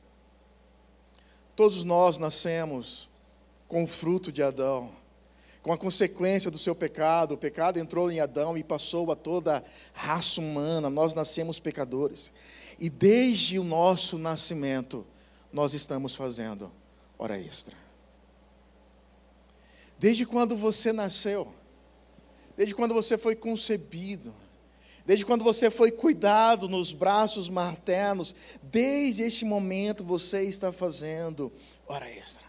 Todos 1.56 1.84
nós 1.84 2.20
nascemos 2.20 3.10
com 3.68 3.84
o 3.84 3.88
fruto 3.88 4.32
de 4.32 4.44
Adão, 4.44 4.92
com 5.64 5.74
a 5.74 5.78
consequência 5.78 6.52
do 6.52 6.58
seu 6.58 6.76
pecado. 6.76 7.34
O 7.34 7.38
pecado 7.38 7.80
entrou 7.80 8.12
em 8.12 8.20
Adão 8.20 8.56
e 8.58 8.64
passou 8.64 9.12
a 9.12 9.16
toda 9.16 9.58
a 9.58 9.64
raça 9.94 10.40
humana. 10.40 10.90
Nós 10.90 11.16
nascemos 11.16 11.60
pecadores. 11.60 12.32
E 12.80 12.90
desde 12.90 13.58
o 13.58 13.64
nosso 13.64 14.20
nascimento, 14.20 15.06
nós 15.52 15.74
estamos 15.74 16.14
fazendo 16.14 16.72
hora 17.18 17.40
extra. 17.40 17.87
Desde 20.00 20.26
quando 20.26 20.56
você 20.56 20.94
nasceu, 20.94 21.54
desde 22.56 22.76
quando 22.76 22.94
você 22.94 23.18
foi 23.18 23.36
concebido, 23.36 24.34
desde 25.06 25.26
quando 25.26 25.44
você 25.44 25.72
foi 25.72 25.90
cuidado 25.90 26.68
nos 26.68 26.94
braços 26.94 27.50
maternos, 27.50 28.36
desde 28.62 29.24
este 29.24 29.46
momento 29.46 30.04
você 30.04 30.44
está 30.44 30.72
fazendo 30.72 31.52
hora 31.88 32.10
extra. 32.10 32.44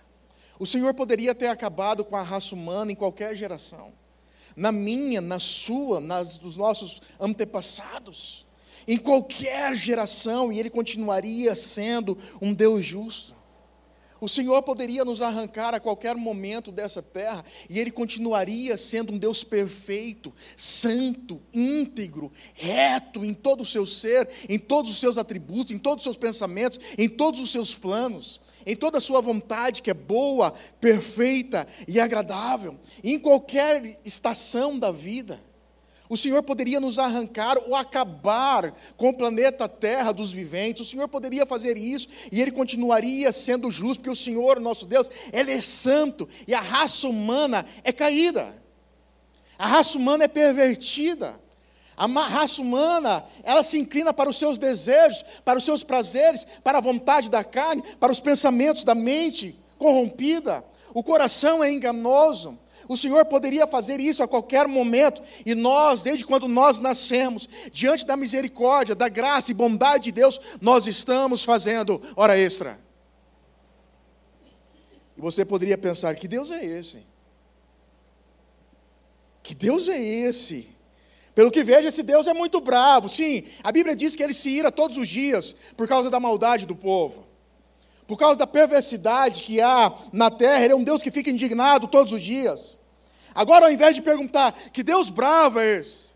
O 0.58 0.66
Senhor 0.66 0.92
poderia 0.92 1.34
ter 1.34 1.46
acabado 1.46 2.04
com 2.04 2.16
a 2.16 2.22
raça 2.22 2.54
humana 2.54 2.90
em 2.90 2.96
qualquer 2.96 3.36
geração. 3.36 3.92
Na 4.56 4.72
minha, 4.72 5.20
na 5.20 5.38
sua, 5.38 6.00
nas 6.00 6.36
dos 6.36 6.56
nossos 6.56 7.00
antepassados. 7.20 8.44
Em 8.88 8.96
qualquer 8.96 9.76
geração, 9.76 10.52
e 10.52 10.58
Ele 10.58 10.68
continuaria 10.68 11.54
sendo 11.54 12.18
um 12.42 12.52
Deus 12.52 12.84
justo. 12.84 13.37
O 14.20 14.28
Senhor 14.28 14.62
poderia 14.62 15.04
nos 15.04 15.22
arrancar 15.22 15.74
a 15.74 15.80
qualquer 15.80 16.16
momento 16.16 16.72
dessa 16.72 17.00
terra 17.00 17.44
e 17.68 17.78
Ele 17.78 17.90
continuaria 17.90 18.76
sendo 18.76 19.12
um 19.12 19.18
Deus 19.18 19.44
perfeito, 19.44 20.32
santo, 20.56 21.40
íntegro, 21.52 22.32
reto 22.54 23.24
em 23.24 23.32
todo 23.32 23.60
o 23.60 23.66
seu 23.66 23.86
ser, 23.86 24.28
em 24.48 24.58
todos 24.58 24.90
os 24.90 24.98
seus 24.98 25.18
atributos, 25.18 25.72
em 25.72 25.78
todos 25.78 25.98
os 25.98 26.04
seus 26.04 26.16
pensamentos, 26.16 26.80
em 26.96 27.08
todos 27.08 27.40
os 27.40 27.50
seus 27.50 27.74
planos 27.74 28.40
em 28.66 28.76
toda 28.76 28.98
a 28.98 29.00
sua 29.00 29.22
vontade, 29.22 29.80
que 29.80 29.90
é 29.90 29.94
boa, 29.94 30.52
perfeita 30.78 31.66
e 31.86 31.98
agradável, 31.98 32.78
em 33.02 33.18
qualquer 33.18 33.98
estação 34.04 34.78
da 34.78 34.92
vida. 34.92 35.40
O 36.08 36.16
Senhor 36.16 36.42
poderia 36.42 36.80
nos 36.80 36.98
arrancar 36.98 37.58
ou 37.66 37.74
acabar 37.74 38.74
com 38.96 39.10
o 39.10 39.14
planeta 39.14 39.68
Terra 39.68 40.10
dos 40.12 40.32
viventes. 40.32 40.82
O 40.82 40.90
Senhor 40.90 41.06
poderia 41.08 41.44
fazer 41.44 41.76
isso 41.76 42.08
e 42.32 42.40
Ele 42.40 42.50
continuaria 42.50 43.30
sendo 43.30 43.70
justo, 43.70 44.00
porque 44.00 44.10
o 44.10 44.16
Senhor, 44.16 44.58
nosso 44.58 44.86
Deus, 44.86 45.10
Ele 45.32 45.52
é 45.52 45.60
santo 45.60 46.28
e 46.46 46.54
a 46.54 46.60
raça 46.60 47.06
humana 47.06 47.66
é 47.84 47.92
caída. 47.92 48.54
A 49.58 49.66
raça 49.66 49.98
humana 49.98 50.24
é 50.24 50.28
pervertida. 50.28 51.38
A 51.96 52.06
raça 52.06 52.62
humana, 52.62 53.24
ela 53.42 53.64
se 53.64 53.76
inclina 53.76 54.12
para 54.12 54.30
os 54.30 54.38
seus 54.38 54.56
desejos, 54.56 55.24
para 55.44 55.58
os 55.58 55.64
seus 55.64 55.82
prazeres, 55.82 56.46
para 56.62 56.78
a 56.78 56.80
vontade 56.80 57.28
da 57.28 57.42
carne, 57.42 57.82
para 57.98 58.12
os 58.12 58.20
pensamentos 58.20 58.84
da 58.84 58.94
mente 58.94 59.58
corrompida. 59.76 60.64
O 60.94 61.02
coração 61.02 61.62
é 61.62 61.72
enganoso. 61.72 62.56
O 62.86 62.96
Senhor 62.96 63.24
poderia 63.24 63.66
fazer 63.66 64.00
isso 64.00 64.22
a 64.22 64.28
qualquer 64.28 64.68
momento, 64.68 65.22
e 65.44 65.54
nós, 65.54 66.02
desde 66.02 66.26
quando 66.26 66.46
nós 66.46 66.78
nascemos, 66.78 67.48
diante 67.72 68.06
da 68.06 68.16
misericórdia, 68.16 68.94
da 68.94 69.08
graça 69.08 69.50
e 69.50 69.54
bondade 69.54 70.04
de 70.04 70.12
Deus, 70.12 70.40
nós 70.60 70.86
estamos 70.86 71.42
fazendo 71.42 72.00
hora 72.14 72.38
extra. 72.38 72.78
E 75.16 75.20
você 75.20 75.44
poderia 75.44 75.76
pensar: 75.76 76.14
que 76.14 76.28
Deus 76.28 76.50
é 76.50 76.64
esse? 76.64 77.04
Que 79.42 79.54
Deus 79.54 79.88
é 79.88 79.98
esse? 79.98 80.68
Pelo 81.34 81.52
que 81.52 81.62
vejo, 81.62 81.86
esse 81.86 82.02
Deus 82.02 82.26
é 82.26 82.34
muito 82.34 82.60
bravo. 82.60 83.08
Sim, 83.08 83.44
a 83.62 83.70
Bíblia 83.70 83.94
diz 83.94 84.16
que 84.16 84.22
ele 84.22 84.34
se 84.34 84.50
ira 84.50 84.72
todos 84.72 84.96
os 84.96 85.08
dias 85.08 85.54
por 85.76 85.86
causa 85.86 86.10
da 86.10 86.18
maldade 86.18 86.66
do 86.66 86.74
povo. 86.74 87.27
Por 88.08 88.16
causa 88.16 88.36
da 88.36 88.46
perversidade 88.46 89.42
que 89.42 89.60
há 89.60 89.92
na 90.14 90.30
terra, 90.30 90.64
ele 90.64 90.72
é 90.72 90.76
um 90.76 90.82
Deus 90.82 91.02
que 91.02 91.10
fica 91.10 91.28
indignado 91.28 91.86
todos 91.86 92.10
os 92.10 92.22
dias. 92.22 92.80
Agora, 93.34 93.66
ao 93.66 93.70
invés 93.70 93.94
de 93.94 94.00
perguntar 94.00 94.52
que 94.72 94.82
Deus 94.82 95.10
bravo 95.10 95.60
é 95.60 95.76
esse, 95.76 96.14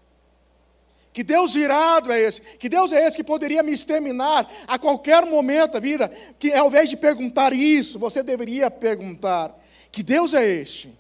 que 1.13 1.23
Deus 1.23 1.55
irado 1.55 2.11
é 2.11 2.19
esse, 2.19 2.41
que 2.41 2.67
Deus 2.67 2.93
é 2.93 3.07
esse 3.07 3.19
que 3.19 3.23
poderia 3.23 3.63
me 3.63 3.73
exterminar 3.73 4.51
a 4.67 4.79
qualquer 4.79 5.27
momento 5.27 5.73
da 5.73 5.81
vida, 5.81 6.09
que 6.39 6.55
ao 6.55 6.69
invés 6.69 6.89
de 6.89 6.97
perguntar 6.97 7.53
isso, 7.53 7.99
você 7.99 8.23
deveria 8.23 8.71
perguntar: 8.71 9.55
que 9.93 10.03
Deus 10.03 10.33
é 10.33 10.49
este 10.49 10.99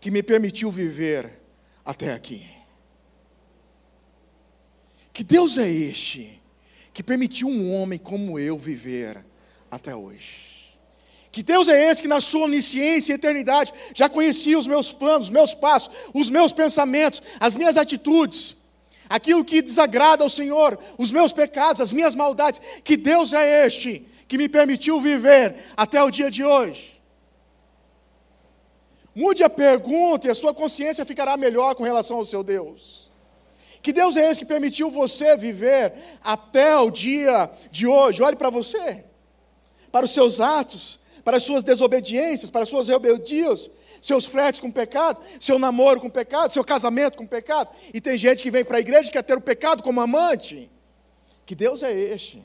que 0.00 0.10
me 0.10 0.20
permitiu 0.20 0.68
viver 0.68 1.30
até 1.84 2.12
aqui? 2.12 2.44
Que 5.12 5.22
Deus 5.22 5.56
é 5.58 5.70
este 5.70 6.42
que 6.92 7.04
permitiu 7.04 7.46
um 7.46 7.72
homem 7.72 8.00
como 8.00 8.36
eu 8.36 8.58
viver 8.58 9.24
até 9.70 9.94
hoje? 9.94 10.48
Que 11.30 11.42
Deus 11.42 11.68
é 11.68 11.90
esse 11.90 12.02
que, 12.02 12.08
na 12.08 12.20
sua 12.20 12.44
onisciência 12.44 13.12
e 13.12 13.16
eternidade, 13.16 13.72
já 13.94 14.08
conhecia 14.08 14.58
os 14.58 14.66
meus 14.66 14.90
planos, 14.90 15.28
os 15.28 15.32
meus 15.32 15.54
passos, 15.54 15.90
os 16.14 16.30
meus 16.30 16.52
pensamentos, 16.52 17.22
as 17.38 17.54
minhas 17.54 17.76
atitudes, 17.76 18.56
aquilo 19.08 19.44
que 19.44 19.62
desagrada 19.62 20.22
ao 20.22 20.30
Senhor, 20.30 20.78
os 20.96 21.12
meus 21.12 21.32
pecados, 21.32 21.80
as 21.80 21.92
minhas 21.92 22.14
maldades. 22.14 22.60
Que 22.82 22.96
Deus 22.96 23.32
é 23.32 23.66
este 23.66 24.06
que 24.26 24.38
me 24.38 24.48
permitiu 24.48 25.00
viver 25.00 25.56
até 25.76 26.02
o 26.02 26.10
dia 26.10 26.30
de 26.30 26.44
hoje. 26.44 26.98
Mude 29.14 29.42
a 29.42 29.50
pergunta 29.50 30.28
e 30.28 30.30
a 30.30 30.34
sua 30.34 30.54
consciência 30.54 31.04
ficará 31.04 31.36
melhor 31.36 31.74
com 31.74 31.82
relação 31.82 32.18
ao 32.18 32.24
seu 32.24 32.42
Deus. 32.42 33.10
Que 33.82 33.92
Deus 33.92 34.16
é 34.16 34.30
esse 34.30 34.40
que 34.40 34.46
permitiu 34.46 34.90
você 34.90 35.36
viver 35.36 35.92
até 36.22 36.76
o 36.76 36.90
dia 36.90 37.50
de 37.70 37.86
hoje? 37.86 38.22
Olhe 38.22 38.36
para 38.36 38.50
você, 38.50 39.04
para 39.90 40.04
os 40.04 40.12
seus 40.12 40.40
atos, 40.40 41.00
para 41.24 41.36
as 41.36 41.42
suas 41.42 41.62
desobediências, 41.62 42.50
para 42.50 42.62
as 42.62 42.68
suas 42.68 42.88
rebeldias, 42.88 43.70
seus 44.00 44.26
fretes 44.26 44.60
com 44.60 44.70
pecado, 44.70 45.20
seu 45.40 45.58
namoro 45.58 46.00
com 46.00 46.08
pecado, 46.08 46.52
seu 46.52 46.64
casamento 46.64 47.18
com 47.18 47.26
pecado. 47.26 47.70
E 47.92 48.00
tem 48.00 48.16
gente 48.16 48.42
que 48.42 48.50
vem 48.50 48.64
para 48.64 48.78
a 48.78 48.80
igreja 48.80 49.08
e 49.08 49.12
quer 49.12 49.22
ter 49.22 49.36
o 49.36 49.40
pecado 49.40 49.82
como 49.82 50.00
amante. 50.00 50.70
Que 51.44 51.54
Deus 51.54 51.82
é 51.82 51.92
este 51.92 52.42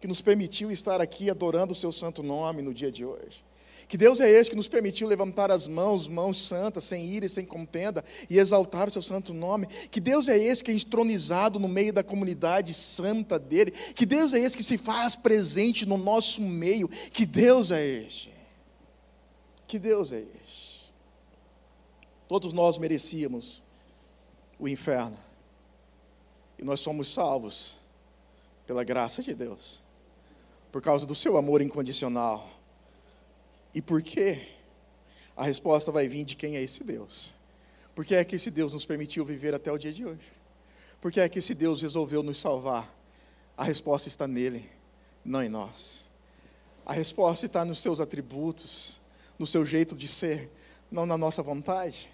que 0.00 0.06
nos 0.06 0.22
permitiu 0.22 0.70
estar 0.70 1.00
aqui 1.00 1.28
adorando 1.28 1.72
o 1.72 1.76
seu 1.76 1.92
santo 1.92 2.22
nome 2.22 2.62
no 2.62 2.72
dia 2.72 2.90
de 2.90 3.04
hoje. 3.04 3.44
Que 3.90 3.96
Deus 3.96 4.20
é 4.20 4.30
esse 4.30 4.48
que 4.48 4.54
nos 4.54 4.68
permitiu 4.68 5.08
levantar 5.08 5.50
as 5.50 5.66
mãos, 5.66 6.06
mãos 6.06 6.46
santas, 6.46 6.84
sem 6.84 7.08
ira 7.08 7.26
e 7.26 7.28
sem 7.28 7.44
contenda, 7.44 8.04
e 8.30 8.38
exaltar 8.38 8.86
o 8.86 8.90
seu 8.92 9.02
santo 9.02 9.34
nome. 9.34 9.66
Que 9.66 9.98
Deus 9.98 10.28
é 10.28 10.38
esse 10.38 10.62
que 10.62 10.70
é 10.70 10.74
entronizado 10.74 11.58
no 11.58 11.66
meio 11.66 11.92
da 11.92 12.04
comunidade 12.04 12.72
santa 12.72 13.36
dele. 13.36 13.72
Que 13.72 14.06
Deus 14.06 14.32
é 14.32 14.38
esse 14.38 14.56
que 14.56 14.62
se 14.62 14.78
faz 14.78 15.16
presente 15.16 15.84
no 15.84 15.98
nosso 15.98 16.40
meio. 16.40 16.86
Que 16.86 17.26
Deus 17.26 17.72
é 17.72 17.84
este. 17.84 18.32
Que 19.66 19.76
Deus 19.76 20.12
é 20.12 20.24
este. 20.40 20.94
Todos 22.28 22.52
nós 22.52 22.78
merecíamos 22.78 23.60
o 24.56 24.68
inferno. 24.68 25.18
E 26.60 26.62
nós 26.62 26.78
somos 26.78 27.12
salvos 27.12 27.76
pela 28.68 28.84
graça 28.84 29.20
de 29.20 29.34
Deus, 29.34 29.82
por 30.70 30.80
causa 30.80 31.04
do 31.04 31.14
seu 31.16 31.36
amor 31.36 31.60
incondicional 31.60 32.59
e 33.74 33.80
por 33.80 34.02
quê? 34.02 34.48
A 35.36 35.44
resposta 35.44 35.90
vai 35.90 36.08
vir 36.08 36.24
de 36.24 36.36
quem 36.36 36.56
é 36.56 36.62
esse 36.62 36.84
Deus. 36.84 37.34
Por 37.94 38.04
que 38.04 38.14
é 38.14 38.24
que 38.24 38.36
esse 38.36 38.50
Deus 38.50 38.72
nos 38.72 38.84
permitiu 38.84 39.24
viver 39.24 39.54
até 39.54 39.70
o 39.70 39.78
dia 39.78 39.92
de 39.92 40.04
hoje? 40.04 40.32
Por 41.00 41.10
que 41.10 41.20
é 41.20 41.28
que 41.28 41.38
esse 41.38 41.54
Deus 41.54 41.80
resolveu 41.82 42.22
nos 42.22 42.38
salvar? 42.38 42.94
A 43.56 43.64
resposta 43.64 44.08
está 44.08 44.26
nele, 44.26 44.68
não 45.24 45.42
em 45.42 45.48
nós. 45.48 46.08
A 46.84 46.92
resposta 46.92 47.46
está 47.46 47.64
nos 47.64 47.78
seus 47.78 48.00
atributos, 48.00 49.00
no 49.38 49.46
seu 49.46 49.64
jeito 49.64 49.96
de 49.96 50.08
ser, 50.08 50.50
não 50.90 51.06
na 51.06 51.16
nossa 51.16 51.42
vontade, 51.42 52.10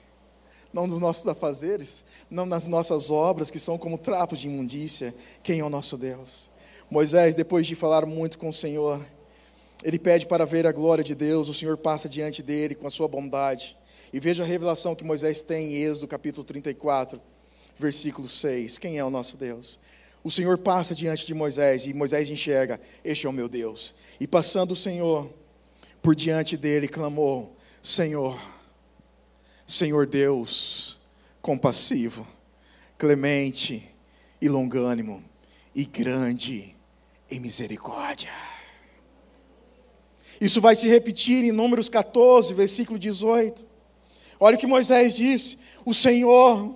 não 0.72 0.86
nos 0.86 1.00
nossos 1.00 1.26
afazeres, 1.26 2.04
não 2.30 2.46
nas 2.46 2.66
nossas 2.66 3.10
obras 3.10 3.50
que 3.50 3.58
são 3.58 3.78
como 3.78 3.98
trapos 3.98 4.38
de 4.38 4.48
imundícia. 4.48 5.14
Quem 5.42 5.60
é 5.60 5.64
o 5.64 5.70
nosso 5.70 5.96
Deus? 5.96 6.50
Moisés, 6.90 7.34
depois 7.34 7.66
de 7.66 7.74
falar 7.74 8.06
muito 8.06 8.38
com 8.38 8.48
o 8.48 8.54
Senhor, 8.54 9.04
ele 9.86 10.00
pede 10.00 10.26
para 10.26 10.44
ver 10.44 10.66
a 10.66 10.72
glória 10.72 11.04
de 11.04 11.14
Deus, 11.14 11.48
o 11.48 11.54
Senhor 11.54 11.76
passa 11.76 12.08
diante 12.08 12.42
dele 12.42 12.74
com 12.74 12.88
a 12.88 12.90
sua 12.90 13.06
bondade. 13.06 13.78
E 14.12 14.18
veja 14.18 14.42
a 14.42 14.46
revelação 14.46 14.96
que 14.96 15.04
Moisés 15.04 15.40
tem 15.40 15.76
em 15.76 15.82
Êxodo 15.84 16.08
capítulo 16.08 16.42
34, 16.42 17.22
versículo 17.78 18.28
6. 18.28 18.78
Quem 18.78 18.98
é 18.98 19.04
o 19.04 19.10
nosso 19.10 19.36
Deus? 19.36 19.78
O 20.24 20.30
Senhor 20.30 20.58
passa 20.58 20.92
diante 20.92 21.24
de 21.24 21.32
Moisés 21.32 21.86
e 21.86 21.94
Moisés 21.94 22.28
enxerga: 22.28 22.80
Este 23.04 23.28
é 23.28 23.30
o 23.30 23.32
meu 23.32 23.48
Deus. 23.48 23.94
E 24.18 24.26
passando 24.26 24.72
o 24.72 24.76
Senhor 24.76 25.32
por 26.02 26.16
diante 26.16 26.56
dele, 26.56 26.88
clamou: 26.88 27.56
Senhor, 27.80 28.36
Senhor 29.64 30.04
Deus, 30.04 30.98
compassivo, 31.40 32.26
clemente 32.98 33.88
e 34.42 34.48
longânimo, 34.48 35.22
e 35.72 35.84
grande 35.84 36.74
em 37.30 37.38
misericórdia. 37.38 38.55
Isso 40.40 40.60
vai 40.60 40.74
se 40.74 40.88
repetir 40.88 41.44
em 41.44 41.52
Números 41.52 41.88
14, 41.88 42.52
versículo 42.54 42.98
18. 42.98 43.66
Olha 44.38 44.56
o 44.56 44.58
que 44.58 44.66
Moisés 44.66 45.16
disse: 45.16 45.58
O 45.84 45.94
Senhor 45.94 46.74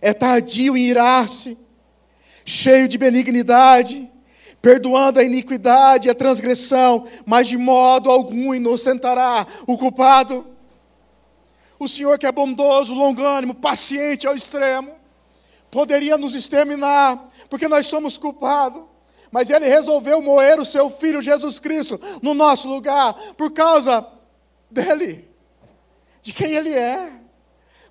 é 0.00 0.12
tardio 0.12 0.76
em 0.76 0.86
irar-se, 0.86 1.56
cheio 2.44 2.86
de 2.86 2.98
benignidade, 2.98 4.10
perdoando 4.60 5.18
a 5.18 5.24
iniquidade 5.24 6.08
e 6.08 6.10
a 6.10 6.14
transgressão, 6.14 7.06
mas 7.24 7.48
de 7.48 7.56
modo 7.56 8.10
algum 8.10 8.54
inocentará 8.54 9.46
o 9.66 9.78
culpado. 9.78 10.46
O 11.78 11.88
Senhor 11.88 12.18
que 12.18 12.26
é 12.26 12.32
bondoso, 12.32 12.92
longânimo, 12.92 13.54
paciente 13.54 14.26
ao 14.26 14.34
extremo, 14.34 14.90
poderia 15.70 16.18
nos 16.18 16.34
exterminar, 16.34 17.28
porque 17.48 17.68
nós 17.68 17.86
somos 17.86 18.18
culpados 18.18 18.87
mas 19.30 19.50
ele 19.50 19.66
resolveu 19.66 20.20
moer 20.22 20.58
o 20.60 20.64
seu 20.64 20.90
filho 20.90 21.22
Jesus 21.22 21.58
Cristo 21.58 22.00
no 22.22 22.34
nosso 22.34 22.68
lugar, 22.68 23.14
por 23.36 23.52
causa 23.52 24.06
dele, 24.70 25.28
de 26.22 26.32
quem 26.32 26.52
ele 26.52 26.72
é, 26.72 27.12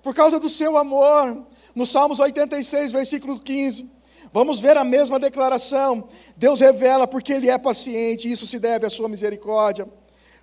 por 0.02 0.14
causa 0.14 0.38
do 0.38 0.48
seu 0.48 0.76
amor. 0.76 1.46
No 1.74 1.86
Salmos 1.86 2.18
86, 2.18 2.92
versículo 2.92 3.38
15, 3.38 3.90
vamos 4.32 4.58
ver 4.58 4.76
a 4.76 4.84
mesma 4.84 5.18
declaração. 5.18 6.08
Deus 6.36 6.60
revela 6.60 7.06
porque 7.06 7.32
ele 7.32 7.48
é 7.48 7.58
paciente, 7.58 8.30
isso 8.30 8.46
se 8.46 8.58
deve 8.58 8.86
à 8.86 8.90
sua 8.90 9.08
misericórdia. 9.08 9.88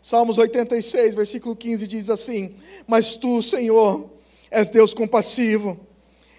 Salmos 0.01 0.37
86, 0.37 1.15
versículo 1.15 1.55
15 1.55 1.87
diz 1.87 2.09
assim: 2.09 2.55
Mas 2.87 3.15
tu, 3.15 3.41
Senhor, 3.41 4.09
és 4.51 4.69
Deus 4.69 4.93
compassivo 4.93 5.79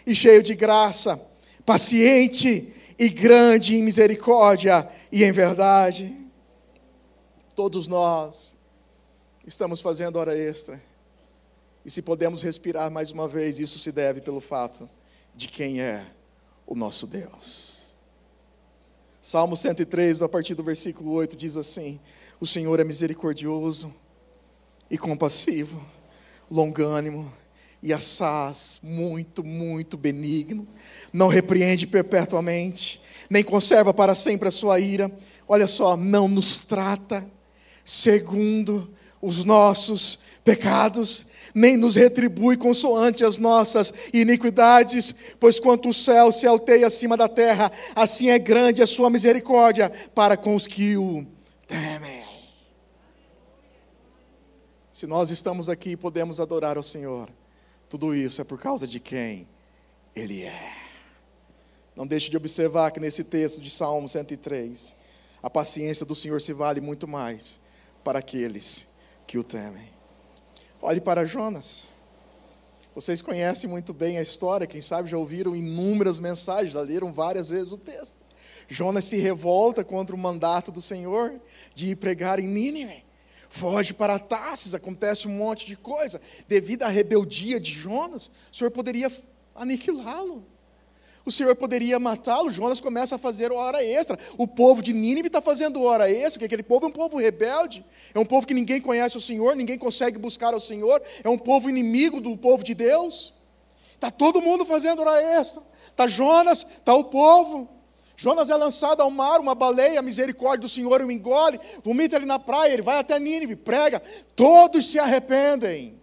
e 0.06 0.14
cheio 0.14 0.42
de 0.42 0.54
graça, 0.54 1.20
paciente 1.64 2.72
e 2.98 3.08
grande 3.08 3.76
em 3.76 3.82
misericórdia 3.82 4.88
e 5.10 5.24
em 5.24 5.32
verdade. 5.32 6.14
Todos 7.54 7.86
nós 7.86 8.56
estamos 9.46 9.80
fazendo 9.80 10.16
hora 10.16 10.36
extra. 10.36 10.82
E 11.84 11.90
se 11.90 12.02
podemos 12.02 12.42
respirar 12.42 12.90
mais 12.90 13.10
uma 13.10 13.28
vez, 13.28 13.58
isso 13.58 13.78
se 13.78 13.92
deve 13.92 14.20
pelo 14.20 14.40
fato 14.40 14.88
de 15.34 15.48
quem 15.48 15.80
é 15.80 16.06
o 16.66 16.74
nosso 16.74 17.06
Deus. 17.06 17.94
Salmo 19.20 19.56
103, 19.56 20.22
a 20.22 20.28
partir 20.28 20.54
do 20.54 20.62
versículo 20.62 21.12
8, 21.12 21.36
diz 21.36 21.56
assim: 21.56 22.00
O 22.40 22.46
Senhor 22.46 22.78
é 22.80 22.84
misericordioso 22.84 23.94
e 24.90 24.96
compassivo, 24.96 25.84
longânimo 26.50 27.32
e 27.82 27.92
assaz, 27.92 28.80
muito, 28.82 29.44
muito 29.44 29.96
benigno, 29.96 30.66
não 31.12 31.28
repreende 31.28 31.86
perpetuamente, 31.86 33.00
nem 33.30 33.44
conserva 33.44 33.92
para 33.92 34.14
sempre 34.14 34.48
a 34.48 34.52
sua 34.52 34.80
ira. 34.80 35.10
Olha 35.46 35.68
só, 35.68 35.96
não 35.96 36.26
nos 36.26 36.60
trata 36.60 37.26
segundo 37.84 38.90
os 39.22 39.44
nossos 39.44 40.18
pecados, 40.44 41.26
nem 41.54 41.76
nos 41.76 41.96
retribui 41.96 42.56
consoante 42.56 43.24
as 43.24 43.36
nossas 43.38 43.92
iniquidades, 44.12 45.14
pois 45.40 45.58
quanto 45.58 45.88
o 45.88 45.94
céu 45.94 46.30
se 46.30 46.46
alteia 46.46 46.86
acima 46.86 47.16
da 47.16 47.28
terra, 47.28 47.70
assim 47.94 48.28
é 48.28 48.38
grande 48.38 48.82
a 48.82 48.86
sua 48.86 49.10
misericórdia 49.10 49.90
para 50.14 50.36
com 50.36 50.54
os 50.54 50.66
que 50.66 50.96
o 50.96 51.26
temem. 51.66 52.24
Se 54.92 55.06
nós 55.06 55.30
estamos 55.30 55.68
aqui 55.68 55.96
podemos 55.96 56.40
adorar 56.40 56.76
ao 56.76 56.82
Senhor, 56.82 57.28
tudo 57.88 58.14
isso 58.14 58.40
é 58.40 58.44
por 58.44 58.58
causa 58.58 58.86
de 58.86 59.00
quem 59.00 59.48
Ele 60.14 60.42
é. 60.42 60.72
Não 61.94 62.06
deixe 62.06 62.30
de 62.30 62.36
observar 62.36 62.90
que 62.90 63.00
nesse 63.00 63.24
texto 63.24 63.60
de 63.60 63.70
Salmo 63.70 64.08
103, 64.08 64.94
a 65.42 65.48
paciência 65.48 66.04
do 66.04 66.14
Senhor 66.14 66.40
se 66.40 66.52
vale 66.52 66.80
muito 66.80 67.08
mais 67.08 67.58
para 68.04 68.18
aqueles 68.18 68.86
que 69.26 69.38
o 69.38 69.44
temem. 69.44 69.88
Olhe 70.82 71.00
para 71.00 71.24
Jonas. 71.24 71.86
Vocês 72.94 73.22
conhecem 73.22 73.68
muito 73.68 73.92
bem 73.92 74.18
a 74.18 74.22
história, 74.22 74.66
quem 74.66 74.80
sabe 74.80 75.08
já 75.08 75.16
ouviram 75.16 75.54
inúmeras 75.54 76.18
mensagens, 76.18 76.72
já 76.72 76.80
leram 76.80 77.12
várias 77.12 77.48
vezes 77.48 77.72
o 77.72 77.78
texto. 77.78 78.24
Jonas 78.68 79.04
se 79.04 79.16
revolta 79.18 79.84
contra 79.84 80.14
o 80.14 80.18
mandato 80.18 80.72
do 80.72 80.82
Senhor 80.82 81.34
de 81.74 81.90
ir 81.90 81.96
pregar 81.96 82.38
em 82.38 82.48
Nínive. 82.48 83.05
Foge 83.48 83.94
para 83.94 84.18
Tarsis, 84.18 84.74
acontece 84.74 85.28
um 85.28 85.32
monte 85.32 85.66
de 85.66 85.76
coisa. 85.76 86.20
Devido 86.48 86.82
à 86.82 86.88
rebeldia 86.88 87.58
de 87.58 87.72
Jonas, 87.72 88.30
o 88.52 88.56
Senhor 88.56 88.70
poderia 88.70 89.10
aniquilá-lo 89.54 90.44
o 91.26 91.32
Senhor 91.32 91.56
poderia 91.56 91.98
matá-lo. 91.98 92.50
Jonas 92.50 92.80
começa 92.80 93.16
a 93.16 93.18
fazer 93.18 93.50
hora 93.50 93.84
extra. 93.84 94.16
O 94.38 94.46
povo 94.46 94.80
de 94.80 94.92
Nínive 94.92 95.26
está 95.26 95.42
fazendo 95.42 95.82
hora 95.82 96.08
extra, 96.08 96.34
porque 96.34 96.44
aquele 96.44 96.62
povo 96.62 96.86
é 96.86 96.88
um 96.88 96.92
povo 96.92 97.16
rebelde, 97.16 97.84
é 98.14 98.18
um 98.18 98.24
povo 98.24 98.46
que 98.46 98.54
ninguém 98.54 98.80
conhece 98.80 99.16
o 99.16 99.20
Senhor, 99.20 99.56
ninguém 99.56 99.76
consegue 99.76 100.18
buscar 100.18 100.54
o 100.54 100.60
Senhor, 100.60 101.02
é 101.24 101.28
um 101.28 101.36
povo 101.36 101.68
inimigo 101.68 102.20
do 102.20 102.36
povo 102.36 102.62
de 102.62 102.74
Deus. 102.74 103.34
Está 103.92 104.08
todo 104.10 104.40
mundo 104.40 104.64
fazendo 104.64 105.00
hora 105.00 105.20
extra. 105.20 105.60
Está 105.88 106.06
Jonas, 106.06 106.58
está 106.58 106.94
o 106.94 107.04
povo. 107.04 107.68
Jonas 108.16 108.48
é 108.48 108.56
lançado 108.56 109.02
ao 109.02 109.10
mar, 109.10 109.38
uma 109.40 109.54
baleia, 109.54 110.00
a 110.00 110.02
misericórdia 110.02 110.62
do 110.62 110.68
Senhor 110.68 111.02
o 111.02 111.12
engole, 111.12 111.60
vomita 111.84 112.16
ele 112.16 112.24
na 112.26 112.38
praia, 112.38 112.72
ele 112.72 112.82
vai 112.82 112.98
até 112.98 113.18
Nínive, 113.20 113.54
prega, 113.54 114.02
todos 114.34 114.90
se 114.90 114.98
arrependem. 114.98 116.00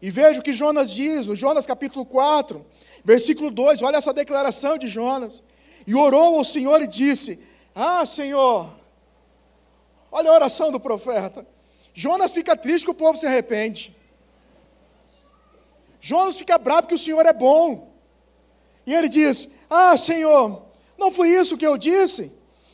E 0.00 0.10
veja 0.10 0.38
o 0.38 0.42
que 0.42 0.52
Jonas 0.52 0.90
diz, 0.90 1.26
no 1.26 1.34
Jonas 1.34 1.66
capítulo 1.66 2.04
4, 2.04 2.64
Versículo 3.04 3.50
2, 3.50 3.82
olha 3.82 3.96
essa 3.96 4.12
declaração 4.12 4.76
de 4.76 4.88
Jonas. 4.88 5.42
E 5.86 5.94
orou 5.94 6.36
ao 6.36 6.44
Senhor 6.44 6.82
e 6.82 6.86
disse: 6.86 7.42
Ah, 7.74 8.04
Senhor, 8.04 8.68
olha 10.10 10.30
a 10.30 10.34
oração 10.34 10.70
do 10.70 10.80
profeta. 10.80 11.46
Jonas 11.94 12.32
fica 12.32 12.56
triste 12.56 12.84
que 12.84 12.90
o 12.90 12.94
povo 12.94 13.18
se 13.18 13.26
arrepende. 13.26 13.96
Jonas 16.00 16.36
fica 16.36 16.58
bravo 16.58 16.86
que 16.86 16.94
o 16.94 16.98
Senhor 16.98 17.24
é 17.24 17.32
bom. 17.32 17.90
E 18.86 18.94
ele 18.94 19.08
diz: 19.08 19.48
Ah, 19.70 19.96
Senhor, 19.96 20.62
não 20.98 21.12
foi 21.12 21.30
isso 21.30 21.56
que 21.56 21.66
eu 21.66 21.78
disse? 21.78 22.32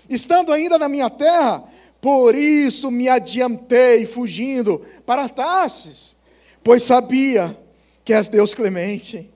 Estando 0.09 0.51
ainda 0.51 0.79
na 0.79 0.89
minha 0.89 1.11
terra, 1.11 1.63
por 2.01 2.35
isso 2.35 2.91
me 2.91 3.09
adiantei 3.09 4.07
fugindo 4.07 4.81
para 5.05 5.29
Tarsis, 5.29 6.17
pois 6.63 6.83
sabia 6.83 7.57
que 8.05 8.13
és 8.13 8.29
Deus 8.29 8.55
clemente 8.55 9.31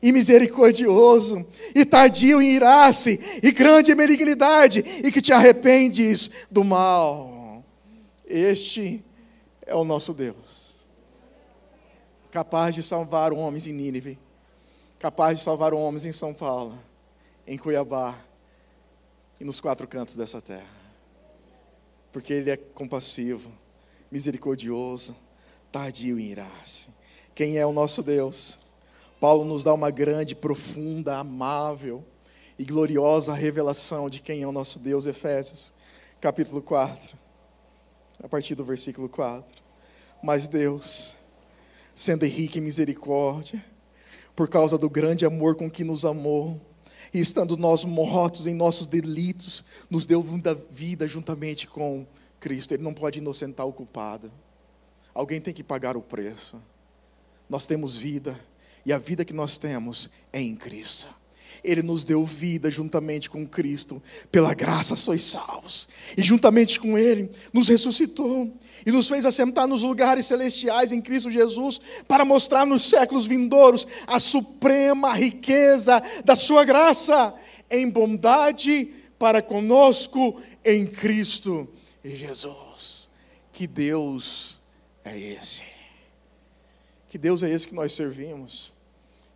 e 0.00 0.12
misericordioso, 0.12 1.44
e 1.74 1.84
tardio 1.84 2.40
em 2.40 2.54
irar-se, 2.54 3.40
e 3.42 3.50
grande 3.50 3.90
em 3.90 3.96
benignidade, 3.96 4.84
e 5.04 5.10
que 5.10 5.20
te 5.20 5.32
arrependes 5.32 6.30
do 6.48 6.62
mal. 6.62 7.64
Este 8.24 9.04
é 9.66 9.74
o 9.74 9.82
nosso 9.82 10.14
Deus, 10.14 10.86
capaz 12.30 12.76
de 12.76 12.82
salvar 12.84 13.32
homens 13.32 13.66
em 13.66 13.72
Nínive, 13.72 14.16
capaz 15.00 15.38
de 15.38 15.44
salvar 15.44 15.74
homens 15.74 16.04
em 16.04 16.12
São 16.12 16.32
Paulo, 16.32 16.78
em 17.44 17.58
Cuiabá 17.58 18.27
e 19.40 19.44
nos 19.44 19.60
quatro 19.60 19.86
cantos 19.86 20.16
dessa 20.16 20.40
terra, 20.40 20.66
porque 22.12 22.32
Ele 22.32 22.50
é 22.50 22.56
compassivo, 22.56 23.50
misericordioso, 24.10 25.14
tardio 25.70 26.18
em 26.18 26.24
irar-se. 26.24 26.88
Quem 27.34 27.58
é 27.58 27.64
o 27.64 27.72
nosso 27.72 28.02
Deus? 28.02 28.58
Paulo 29.20 29.44
nos 29.44 29.64
dá 29.64 29.74
uma 29.74 29.90
grande, 29.90 30.34
profunda, 30.34 31.18
amável 31.18 32.04
e 32.58 32.64
gloriosa 32.64 33.32
revelação 33.32 34.08
de 34.10 34.20
quem 34.20 34.42
é 34.42 34.46
o 34.46 34.52
nosso 34.52 34.78
Deus, 34.78 35.06
Efésios, 35.06 35.72
capítulo 36.20 36.60
4, 36.60 37.16
a 38.22 38.28
partir 38.28 38.54
do 38.54 38.64
versículo 38.64 39.08
4. 39.08 39.62
Mas 40.22 40.48
Deus, 40.48 41.16
sendo 41.94 42.26
rico 42.26 42.58
em 42.58 42.60
misericórdia, 42.60 43.64
por 44.34 44.48
causa 44.48 44.76
do 44.78 44.88
grande 44.88 45.24
amor 45.24 45.56
com 45.56 45.70
que 45.70 45.84
nos 45.84 46.04
amou, 46.04 46.60
e 47.12 47.20
estando 47.20 47.56
nós 47.56 47.84
mortos 47.84 48.46
em 48.46 48.54
nossos 48.54 48.86
delitos, 48.86 49.64
nos 49.90 50.06
deu 50.06 50.24
vida 50.70 51.06
juntamente 51.08 51.66
com 51.66 52.06
Cristo. 52.40 52.72
Ele 52.72 52.82
não 52.82 52.94
pode 52.94 53.18
inocentar 53.18 53.66
o 53.66 53.72
culpado. 53.72 54.30
Alguém 55.14 55.40
tem 55.40 55.54
que 55.54 55.64
pagar 55.64 55.96
o 55.96 56.02
preço. 56.02 56.60
Nós 57.48 57.66
temos 57.66 57.96
vida 57.96 58.38
e 58.84 58.92
a 58.92 58.98
vida 58.98 59.24
que 59.24 59.32
nós 59.32 59.58
temos 59.58 60.10
é 60.32 60.40
em 60.40 60.54
Cristo. 60.54 61.08
Ele 61.62 61.82
nos 61.82 62.04
deu 62.04 62.24
vida 62.24 62.70
juntamente 62.70 63.28
com 63.28 63.46
Cristo, 63.46 64.02
pela 64.30 64.54
graça 64.54 64.96
sois 64.96 65.22
salvos, 65.22 65.88
e 66.16 66.22
juntamente 66.22 66.78
com 66.78 66.96
Ele 66.96 67.30
nos 67.52 67.68
ressuscitou 67.68 68.52
e 68.86 68.92
nos 68.92 69.08
fez 69.08 69.26
assentar 69.26 69.66
nos 69.66 69.82
lugares 69.82 70.26
celestiais 70.26 70.92
em 70.92 71.00
Cristo 71.00 71.30
Jesus, 71.30 71.80
para 72.06 72.24
mostrar 72.24 72.64
nos 72.64 72.88
séculos 72.88 73.26
vindouros 73.26 73.86
a 74.06 74.20
suprema 74.20 75.12
riqueza 75.14 76.02
da 76.24 76.36
Sua 76.36 76.64
graça, 76.64 77.34
em 77.70 77.90
bondade 77.90 78.92
para 79.18 79.42
conosco 79.42 80.40
em 80.64 80.86
Cristo 80.86 81.68
Jesus. 82.04 83.10
Que 83.52 83.66
Deus 83.66 84.60
é 85.04 85.18
esse? 85.18 85.62
Que 87.08 87.18
Deus 87.18 87.42
é 87.42 87.50
esse 87.50 87.66
que 87.66 87.74
nós 87.74 87.92
servimos? 87.92 88.72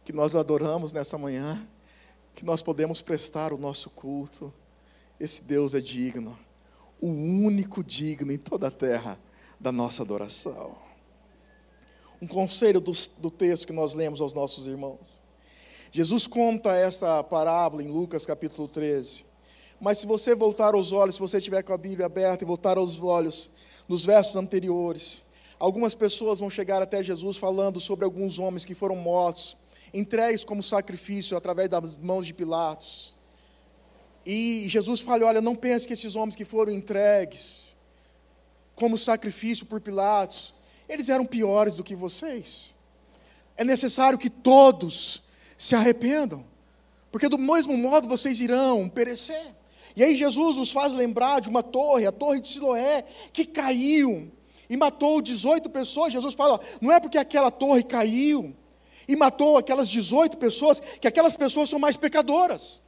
que 0.04 0.12
nós 0.12 0.34
adoramos 0.34 0.92
nessa 0.92 1.16
manhã, 1.16 1.66
que 2.34 2.44
nós 2.44 2.62
podemos 2.62 3.02
prestar 3.02 3.52
o 3.52 3.58
nosso 3.58 3.90
culto. 3.90 4.52
Esse 5.18 5.44
Deus 5.44 5.74
é 5.74 5.80
digno, 5.80 6.38
o 7.00 7.08
único 7.08 7.84
digno 7.84 8.32
em 8.32 8.38
toda 8.38 8.68
a 8.68 8.70
terra 8.70 9.18
da 9.60 9.70
nossa 9.70 10.02
adoração. 10.02 10.76
Um 12.20 12.26
conselho 12.26 12.80
do, 12.80 12.92
do 13.18 13.30
texto 13.30 13.66
que 13.66 13.72
nós 13.72 13.94
lemos 13.94 14.20
aos 14.20 14.34
nossos 14.34 14.66
irmãos. 14.66 15.22
Jesus 15.90 16.26
conta 16.26 16.74
essa 16.74 17.22
parábola 17.22 17.82
em 17.82 17.88
Lucas 17.88 18.24
capítulo 18.24 18.66
13. 18.66 19.26
Mas 19.80 19.98
se 19.98 20.06
você 20.06 20.34
voltar 20.34 20.74
os 20.74 20.92
olhos, 20.92 21.16
se 21.16 21.20
você 21.20 21.40
tiver 21.40 21.62
com 21.62 21.72
a 21.72 21.78
Bíblia 21.78 22.06
aberta 22.06 22.44
e 22.44 22.46
voltar 22.46 22.78
os 22.78 23.00
olhos 23.00 23.50
nos 23.88 24.04
versos 24.04 24.36
anteriores, 24.36 25.22
algumas 25.58 25.94
pessoas 25.94 26.38
vão 26.38 26.48
chegar 26.48 26.80
até 26.80 27.02
Jesus 27.02 27.36
falando 27.36 27.80
sobre 27.80 28.04
alguns 28.04 28.38
homens 28.38 28.64
que 28.64 28.74
foram 28.74 28.96
mortos 28.96 29.56
entregues 29.92 30.44
como 30.44 30.62
sacrifício 30.62 31.36
através 31.36 31.68
das 31.68 31.96
mãos 31.96 32.26
de 32.26 32.34
Pilatos. 32.34 33.14
E 34.24 34.64
Jesus 34.68 35.00
fala: 35.00 35.26
olha, 35.26 35.40
não 35.40 35.54
pense 35.54 35.86
que 35.86 35.92
esses 35.92 36.16
homens 36.16 36.36
que 36.36 36.44
foram 36.44 36.72
entregues 36.72 37.76
como 38.74 38.96
sacrifício 38.96 39.66
por 39.66 39.80
Pilatos, 39.80 40.54
eles 40.88 41.08
eram 41.08 41.26
piores 41.26 41.76
do 41.76 41.84
que 41.84 41.94
vocês. 41.94 42.74
É 43.56 43.64
necessário 43.64 44.18
que 44.18 44.30
todos 44.30 45.22
se 45.56 45.74
arrependam, 45.74 46.44
porque 47.10 47.28
do 47.28 47.38
mesmo 47.38 47.76
modo 47.76 48.08
vocês 48.08 48.40
irão 48.40 48.88
perecer. 48.88 49.54
E 49.94 50.02
aí 50.02 50.16
Jesus 50.16 50.56
nos 50.56 50.72
faz 50.72 50.94
lembrar 50.94 51.40
de 51.40 51.50
uma 51.50 51.62
torre, 51.62 52.06
a 52.06 52.12
torre 52.12 52.40
de 52.40 52.48
Siloé, 52.48 53.04
que 53.32 53.44
caiu 53.44 54.32
e 54.70 54.76
matou 54.76 55.20
18 55.20 55.68
pessoas. 55.68 56.12
Jesus 56.12 56.34
fala: 56.34 56.58
não 56.80 56.90
é 56.90 56.98
porque 56.98 57.18
aquela 57.18 57.50
torre 57.50 57.82
caiu 57.82 58.56
e 59.06 59.16
matou 59.16 59.56
aquelas 59.56 59.88
18 59.88 60.36
pessoas, 60.36 60.80
que 60.80 61.08
aquelas 61.08 61.36
pessoas 61.36 61.68
são 61.68 61.78
mais 61.78 61.96
pecadoras. 61.96 62.80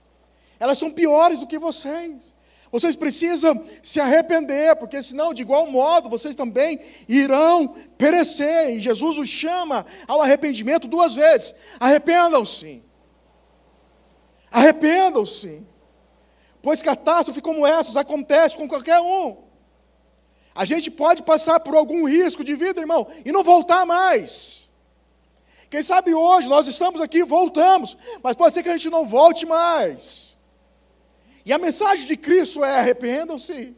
Elas 0.59 0.79
são 0.79 0.91
piores 0.91 1.41
do 1.41 1.47
que 1.47 1.59
vocês. 1.59 2.35
Vocês 2.71 2.97
precisam 2.97 3.65
se 3.83 4.01
arrepender, 4.01 4.75
porque 4.75 5.01
senão, 5.01 5.33
de 5.33 5.43
igual 5.43 5.67
modo, 5.67 6.09
vocês 6.09 6.35
também 6.35 6.81
irão 7.09 7.69
perecer. 7.97 8.71
E 8.71 8.81
Jesus 8.81 9.17
os 9.17 9.29
chama 9.29 9.87
ao 10.09 10.21
arrependimento 10.21 10.89
duas 10.89 11.15
vezes: 11.15 11.55
arrependam-se. 11.79 12.83
Arrependam-se. 14.51 15.65
Pois 16.61 16.83
catástrofe 16.83 17.41
como 17.41 17.67
essas 17.67 17.97
acontece 17.97 18.57
com 18.57 18.67
qualquer 18.67 19.01
um. 19.01 19.37
A 20.55 20.65
gente 20.65 20.91
pode 20.91 21.23
passar 21.23 21.61
por 21.61 21.77
algum 21.77 22.09
risco 22.09 22.43
de 22.43 22.57
vida, 22.57 22.81
irmão, 22.81 23.07
e 23.25 23.31
não 23.31 23.45
voltar 23.45 23.85
mais. 23.85 24.64
Quem 25.71 25.83
sabe 25.83 26.15
hoje 26.15 26.49
nós 26.49 26.67
estamos 26.67 27.01
aqui, 27.01 27.25
voltamos, 27.25 27.97
mas 28.23 28.37
pode 28.37 28.55
ser 28.55 28.63
que 28.63 28.69
a 28.69 28.77
gente 28.77 28.91
não 28.91 29.07
volte 29.07 29.47
mais. 29.47 30.37
E 31.45 31.53
a 31.53 31.59
mensagem 31.59 32.07
de 32.07 32.17
Cristo 32.17 32.65
é: 32.65 32.79
arrependam-se. 32.79 33.77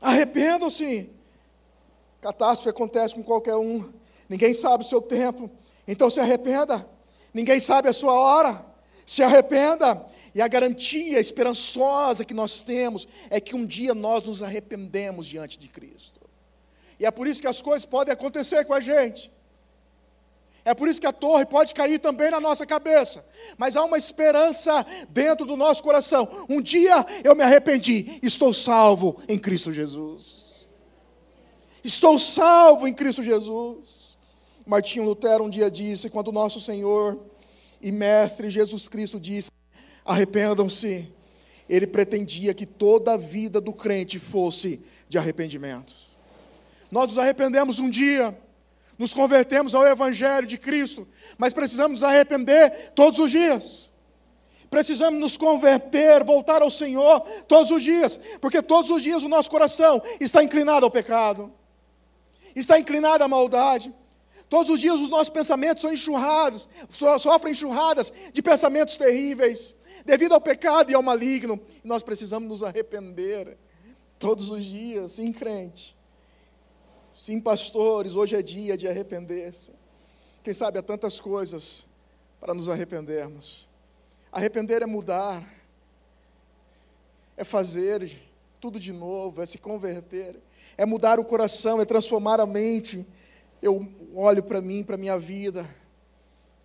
Arrependam-se. 0.00 1.10
Catástrofe 2.20 2.68
acontece 2.68 3.14
com 3.14 3.22
qualquer 3.22 3.56
um. 3.56 3.92
Ninguém 4.28 4.52
sabe 4.52 4.84
o 4.84 4.86
seu 4.86 5.00
tempo. 5.00 5.50
Então 5.86 6.10
se 6.10 6.20
arrependa. 6.20 6.88
Ninguém 7.32 7.60
sabe 7.60 7.88
a 7.88 7.92
sua 7.92 8.12
hora. 8.12 8.64
Se 9.04 9.22
arrependa. 9.22 10.04
E 10.34 10.42
a 10.42 10.48
garantia 10.48 11.18
esperançosa 11.18 12.24
que 12.24 12.34
nós 12.34 12.60
temos 12.60 13.08
é 13.30 13.40
que 13.40 13.56
um 13.56 13.64
dia 13.64 13.94
nós 13.94 14.24
nos 14.24 14.42
arrependemos 14.42 15.26
diante 15.26 15.58
de 15.58 15.68
Cristo. 15.68 16.20
E 16.98 17.06
é 17.06 17.10
por 17.10 17.26
isso 17.26 17.40
que 17.40 17.46
as 17.46 17.62
coisas 17.62 17.86
podem 17.86 18.12
acontecer 18.12 18.64
com 18.64 18.74
a 18.74 18.80
gente. 18.80 19.32
É 20.66 20.74
por 20.74 20.88
isso 20.88 21.00
que 21.00 21.06
a 21.06 21.12
torre 21.12 21.46
pode 21.46 21.72
cair 21.72 22.00
também 22.00 22.28
na 22.28 22.40
nossa 22.40 22.66
cabeça. 22.66 23.24
Mas 23.56 23.76
há 23.76 23.84
uma 23.84 23.96
esperança 23.96 24.84
dentro 25.08 25.46
do 25.46 25.56
nosso 25.56 25.80
coração. 25.80 26.28
Um 26.48 26.60
dia 26.60 27.06
eu 27.22 27.36
me 27.36 27.44
arrependi, 27.44 28.18
estou 28.20 28.52
salvo 28.52 29.16
em 29.28 29.38
Cristo 29.38 29.72
Jesus. 29.72 30.66
Estou 31.84 32.18
salvo 32.18 32.88
em 32.88 32.92
Cristo 32.92 33.22
Jesus. 33.22 34.18
Martinho 34.66 35.04
Lutero 35.04 35.44
um 35.44 35.48
dia 35.48 35.70
disse: 35.70 36.10
quando 36.10 36.32
nosso 36.32 36.60
Senhor 36.60 37.16
e 37.80 37.92
Mestre 37.92 38.50
Jesus 38.50 38.88
Cristo 38.88 39.20
disse: 39.20 39.52
arrependam-se, 40.04 41.08
ele 41.68 41.86
pretendia 41.86 42.52
que 42.52 42.66
toda 42.66 43.12
a 43.12 43.16
vida 43.16 43.60
do 43.60 43.72
crente 43.72 44.18
fosse 44.18 44.82
de 45.08 45.16
arrependimento. 45.16 45.94
Nós 46.90 47.06
nos 47.06 47.18
arrependemos 47.18 47.78
um 47.78 47.88
dia, 47.88 48.36
nos 48.98 49.12
convertemos 49.12 49.74
ao 49.74 49.86
Evangelho 49.86 50.46
de 50.46 50.58
Cristo, 50.58 51.06
mas 51.36 51.52
precisamos 51.52 52.00
nos 52.00 52.02
arrepender 52.02 52.92
todos 52.94 53.18
os 53.18 53.30
dias. 53.30 53.92
Precisamos 54.70 55.20
nos 55.20 55.36
converter, 55.36 56.24
voltar 56.24 56.62
ao 56.62 56.70
Senhor 56.70 57.20
todos 57.46 57.70
os 57.70 57.82
dias, 57.82 58.18
porque 58.40 58.60
todos 58.60 58.90
os 58.90 59.02
dias 59.02 59.22
o 59.22 59.28
nosso 59.28 59.50
coração 59.50 60.02
está 60.20 60.42
inclinado 60.42 60.84
ao 60.84 60.90
pecado 60.90 61.52
está 62.60 62.78
inclinado 62.78 63.22
à 63.22 63.28
maldade. 63.28 63.94
Todos 64.48 64.70
os 64.70 64.80
dias 64.80 65.00
os 65.00 65.10
nossos 65.10 65.28
pensamentos 65.28 65.82
são 65.82 65.92
enxurrados, 65.92 66.68
sofrem 66.88 67.52
enxurradas 67.52 68.12
de 68.32 68.40
pensamentos 68.40 68.96
terríveis, 68.96 69.74
devido 70.04 70.32
ao 70.32 70.40
pecado 70.40 70.90
e 70.90 70.94
ao 70.94 71.02
maligno. 71.02 71.60
Nós 71.84 72.02
precisamos 72.02 72.48
nos 72.48 72.62
arrepender 72.62 73.58
todos 74.18 74.50
os 74.50 74.64
dias, 74.64 75.12
sim, 75.12 75.32
crente. 75.32 75.96
Sim, 77.18 77.40
pastores, 77.40 78.14
hoje 78.14 78.36
é 78.36 78.42
dia 78.42 78.76
de 78.76 78.86
arrepender-se. 78.86 79.72
Quem 80.44 80.52
sabe 80.52 80.78
há 80.78 80.82
tantas 80.82 81.18
coisas 81.18 81.86
para 82.40 82.54
nos 82.54 82.68
arrependermos. 82.68 83.68
Arrepender 84.30 84.82
é 84.82 84.86
mudar, 84.86 85.48
é 87.36 87.44
fazer 87.44 88.20
tudo 88.60 88.78
de 88.78 88.92
novo, 88.92 89.42
é 89.42 89.46
se 89.46 89.58
converter 89.58 90.40
é 90.76 90.84
mudar 90.84 91.18
o 91.18 91.24
coração, 91.24 91.80
é 91.80 91.84
transformar 91.84 92.40
a 92.40 92.46
mente. 92.46 93.06
Eu 93.62 93.80
olho 94.14 94.42
para 94.42 94.60
mim, 94.60 94.84
para 94.84 94.94
a 94.94 94.98
minha 94.98 95.18
vida, 95.18 95.68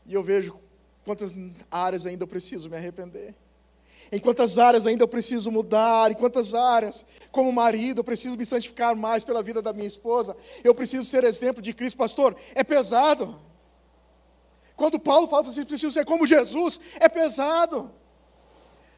e 0.05 0.13
eu 0.13 0.23
vejo 0.23 0.59
quantas 1.03 1.33
áreas 1.69 2.05
ainda 2.05 2.23
eu 2.23 2.27
preciso 2.27 2.69
me 2.69 2.75
arrepender. 2.75 3.33
Em 4.11 4.19
quantas 4.19 4.57
áreas 4.57 4.85
ainda 4.85 5.03
eu 5.03 5.07
preciso 5.07 5.51
mudar, 5.51 6.11
em 6.11 6.15
quantas 6.15 6.53
áreas, 6.53 7.03
como 7.31 7.51
marido, 7.51 7.99
eu 7.99 8.03
preciso 8.03 8.37
me 8.37 8.45
santificar 8.45 8.95
mais 8.95 9.23
pela 9.23 9.43
vida 9.43 9.61
da 9.61 9.73
minha 9.73 9.87
esposa, 9.87 10.35
eu 10.63 10.73
preciso 10.73 11.03
ser 11.03 11.23
exemplo 11.23 11.61
de 11.61 11.73
Cristo, 11.73 11.97
pastor, 11.97 12.35
é 12.55 12.63
pesado. 12.63 13.39
Quando 14.75 14.99
Paulo 14.99 15.27
fala 15.27 15.43
que 15.43 15.51
você 15.51 15.65
precisa 15.65 15.91
ser 15.91 16.05
como 16.05 16.25
Jesus, 16.25 16.79
é 16.99 17.07
pesado 17.07 17.91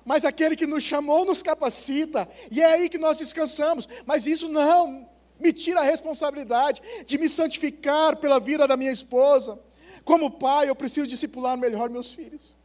mas 0.05 0.25
aquele 0.25 0.55
que 0.55 0.67
nos 0.67 0.83
chamou 0.83 1.25
nos 1.25 1.41
capacita, 1.41 2.27
e 2.51 2.61
é 2.61 2.65
aí 2.65 2.89
que 2.89 2.97
nós 2.97 3.17
descansamos. 3.17 3.87
Mas 4.05 4.25
isso 4.25 4.49
não 4.49 5.07
me 5.39 5.53
tira 5.53 5.79
a 5.79 5.83
responsabilidade 5.83 6.81
de 7.05 7.17
me 7.17 7.27
santificar 7.27 8.17
pela 8.17 8.39
vida 8.39 8.67
da 8.67 8.77
minha 8.77 8.91
esposa. 8.91 9.59
Como 10.03 10.31
pai, 10.31 10.69
eu 10.69 10.75
preciso 10.75 11.07
discipular 11.07 11.57
melhor 11.57 11.89
meus 11.89 12.11
filhos. 12.11 12.57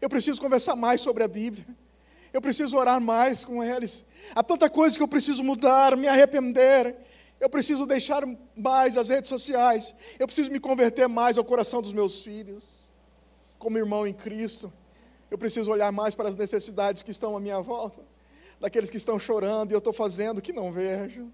Eu 0.00 0.08
preciso 0.08 0.40
conversar 0.40 0.76
mais 0.76 1.00
sobre 1.00 1.24
a 1.24 1.28
Bíblia. 1.28 1.66
Eu 2.32 2.40
preciso 2.40 2.76
orar 2.76 3.00
mais 3.00 3.44
com 3.44 3.62
eles. 3.62 4.04
Há 4.34 4.42
tanta 4.42 4.68
coisa 4.68 4.96
que 4.96 5.02
eu 5.02 5.08
preciso 5.08 5.42
mudar, 5.42 5.96
me 5.96 6.06
arrepender. 6.06 6.96
Eu 7.40 7.48
preciso 7.48 7.86
deixar 7.86 8.22
mais 8.56 8.96
as 8.96 9.08
redes 9.08 9.28
sociais. 9.28 9.94
Eu 10.18 10.26
preciso 10.26 10.50
me 10.50 10.60
converter 10.60 11.08
mais 11.08 11.38
ao 11.38 11.44
coração 11.44 11.80
dos 11.80 11.92
meus 11.92 12.22
filhos, 12.22 12.90
como 13.58 13.78
irmão 13.78 14.06
em 14.06 14.12
Cristo. 14.12 14.72
Eu 15.30 15.38
preciso 15.38 15.70
olhar 15.70 15.90
mais 15.92 16.14
para 16.14 16.28
as 16.28 16.36
necessidades 16.36 17.02
que 17.02 17.10
estão 17.10 17.36
à 17.36 17.40
minha 17.40 17.60
volta, 17.60 18.00
daqueles 18.60 18.90
que 18.90 18.96
estão 18.96 19.18
chorando 19.18 19.70
e 19.70 19.74
eu 19.74 19.78
estou 19.78 19.92
fazendo 19.92 20.42
que 20.42 20.52
não 20.52 20.72
vejo. 20.72 21.30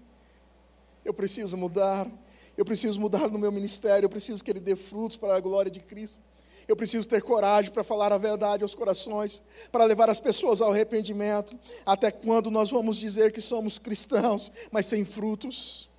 Eu 1.03 1.13
preciso 1.13 1.57
mudar. 1.57 2.09
Eu 2.57 2.63
preciso 2.63 2.99
mudar 2.99 3.29
no 3.29 3.37
meu 3.37 3.51
ministério. 3.51 4.05
Eu 4.05 4.09
preciso 4.09 4.43
que 4.43 4.49
ele 4.49 4.59
dê 4.59 4.75
frutos 4.75 5.17
para 5.17 5.35
a 5.35 5.39
glória 5.39 5.71
de 5.71 5.79
Cristo. 5.79 6.21
Eu 6.67 6.75
preciso 6.75 7.07
ter 7.07 7.21
coragem 7.21 7.71
para 7.71 7.83
falar 7.83 8.11
a 8.11 8.17
verdade 8.17 8.63
aos 8.63 8.73
corações, 8.73 9.41
para 9.71 9.85
levar 9.85 10.09
as 10.09 10.19
pessoas 10.19 10.61
ao 10.61 10.71
arrependimento. 10.71 11.57
Até 11.85 12.09
quando 12.09 12.49
nós 12.49 12.71
vamos 12.71 12.97
dizer 12.97 13.31
que 13.31 13.41
somos 13.41 13.77
cristãos, 13.77 14.51
mas 14.71 14.87
sem 14.87 15.05
frutos, 15.05 15.89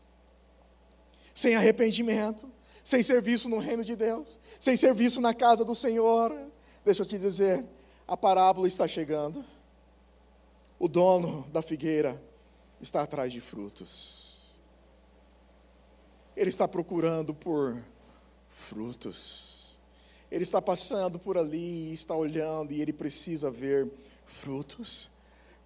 sem 1.34 1.54
arrependimento, 1.54 2.50
sem 2.82 3.02
serviço 3.02 3.48
no 3.48 3.58
reino 3.58 3.84
de 3.84 3.94
Deus, 3.94 4.40
sem 4.58 4.76
serviço 4.76 5.20
na 5.20 5.32
casa 5.32 5.64
do 5.64 5.74
Senhor? 5.74 6.36
Deixa 6.84 7.02
eu 7.02 7.06
te 7.06 7.18
dizer, 7.18 7.64
a 8.06 8.16
parábola 8.16 8.66
está 8.66 8.88
chegando. 8.88 9.44
O 10.78 10.88
dono 10.88 11.46
da 11.52 11.62
figueira 11.62 12.20
está 12.80 13.02
atrás 13.02 13.32
de 13.32 13.40
frutos. 13.40 14.26
Ele 16.36 16.50
está 16.50 16.68
procurando 16.68 17.32
por 17.32 17.76
frutos. 18.48 19.55
Ele 20.36 20.42
está 20.42 20.60
passando 20.60 21.18
por 21.18 21.38
ali, 21.38 21.94
está 21.94 22.14
olhando 22.14 22.70
e 22.70 22.82
ele 22.82 22.92
precisa 22.92 23.50
ver 23.50 23.90
frutos. 24.26 25.10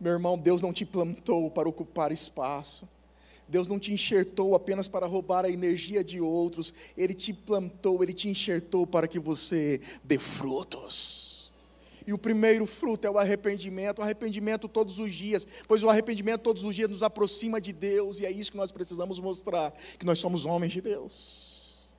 Meu 0.01 0.13
irmão, 0.13 0.39
Deus 0.39 0.63
não 0.63 0.73
te 0.73 0.85
plantou 0.85 1.51
para 1.51 1.69
ocupar 1.69 2.13
espaço. 2.13 2.89
Deus 3.49 3.67
não 3.67 3.81
te 3.81 3.93
enxertou 3.93 4.55
apenas 4.55 4.87
para 4.87 5.09
roubar 5.09 5.45
a 5.45 5.51
energia 5.51 6.05
de 6.05 6.21
outros. 6.21 6.73
Ele 6.97 7.15
te 7.15 7.33
plantou, 7.33 8.01
ele 8.01 8.13
te 8.13 8.29
enxertou 8.29 8.87
para 8.87 9.09
que 9.09 9.19
você 9.19 9.81
dê 10.05 10.19
frutos. 10.19 11.51
E 12.07 12.13
o 12.13 12.19
primeiro 12.19 12.65
fruto 12.65 13.05
é 13.09 13.11
o 13.11 13.19
arrependimento, 13.19 13.99
o 13.99 14.03
arrependimento 14.03 14.69
todos 14.69 15.01
os 15.01 15.13
dias, 15.13 15.45
pois 15.67 15.83
o 15.83 15.89
arrependimento 15.89 16.43
todos 16.43 16.63
os 16.63 16.77
dias 16.77 16.89
nos 16.89 17.03
aproxima 17.03 17.61
de 17.61 17.73
Deus, 17.73 18.21
e 18.21 18.27
é 18.27 18.31
isso 18.31 18.53
que 18.53 18.57
nós 18.57 18.71
precisamos 18.71 19.19
mostrar: 19.19 19.73
que 19.99 20.07
nós 20.07 20.21
somos 20.21 20.47
homens 20.47 20.73
de 20.73 20.81
Deus, 20.81 21.93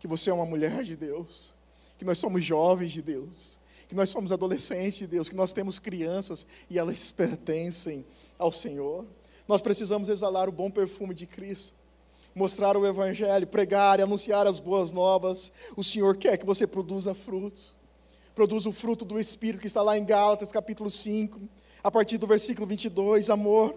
que 0.00 0.08
você 0.08 0.30
é 0.30 0.32
uma 0.32 0.46
mulher 0.46 0.82
de 0.82 0.96
Deus, 0.96 1.53
que 1.98 2.04
nós 2.04 2.18
somos 2.18 2.44
jovens 2.44 2.92
de 2.92 3.02
Deus, 3.02 3.58
que 3.88 3.94
nós 3.94 4.10
somos 4.10 4.32
adolescentes 4.32 4.98
de 4.98 5.06
Deus, 5.06 5.28
que 5.28 5.36
nós 5.36 5.52
temos 5.52 5.78
crianças 5.78 6.46
e 6.68 6.78
elas 6.78 7.10
pertencem 7.12 8.04
ao 8.38 8.50
Senhor. 8.50 9.06
Nós 9.46 9.60
precisamos 9.60 10.08
exalar 10.08 10.48
o 10.48 10.52
bom 10.52 10.70
perfume 10.70 11.14
de 11.14 11.26
Cristo 11.26 11.84
mostrar 12.36 12.76
o 12.76 12.84
Evangelho, 12.84 13.46
pregar 13.46 14.00
e 14.00 14.02
anunciar 14.02 14.44
as 14.44 14.58
boas 14.58 14.90
novas. 14.90 15.52
O 15.76 15.84
Senhor 15.84 16.16
quer 16.16 16.36
que 16.36 16.44
você 16.44 16.66
produza 16.66 17.14
frutos 17.14 17.76
produz 18.34 18.66
o 18.66 18.72
fruto 18.72 19.04
do 19.04 19.18
Espírito, 19.18 19.60
que 19.60 19.68
está 19.68 19.80
lá 19.80 19.96
em 19.96 20.04
Gálatas 20.04 20.50
capítulo 20.50 20.90
5, 20.90 21.40
a 21.82 21.90
partir 21.90 22.18
do 22.18 22.26
versículo 22.26 22.66
22, 22.66 23.30
amor, 23.30 23.74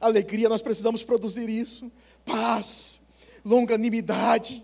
alegria, 0.00 0.48
nós 0.48 0.62
precisamos 0.62 1.02
produzir 1.02 1.48
isso, 1.48 1.90
paz, 2.24 3.00
longanimidade, 3.44 4.62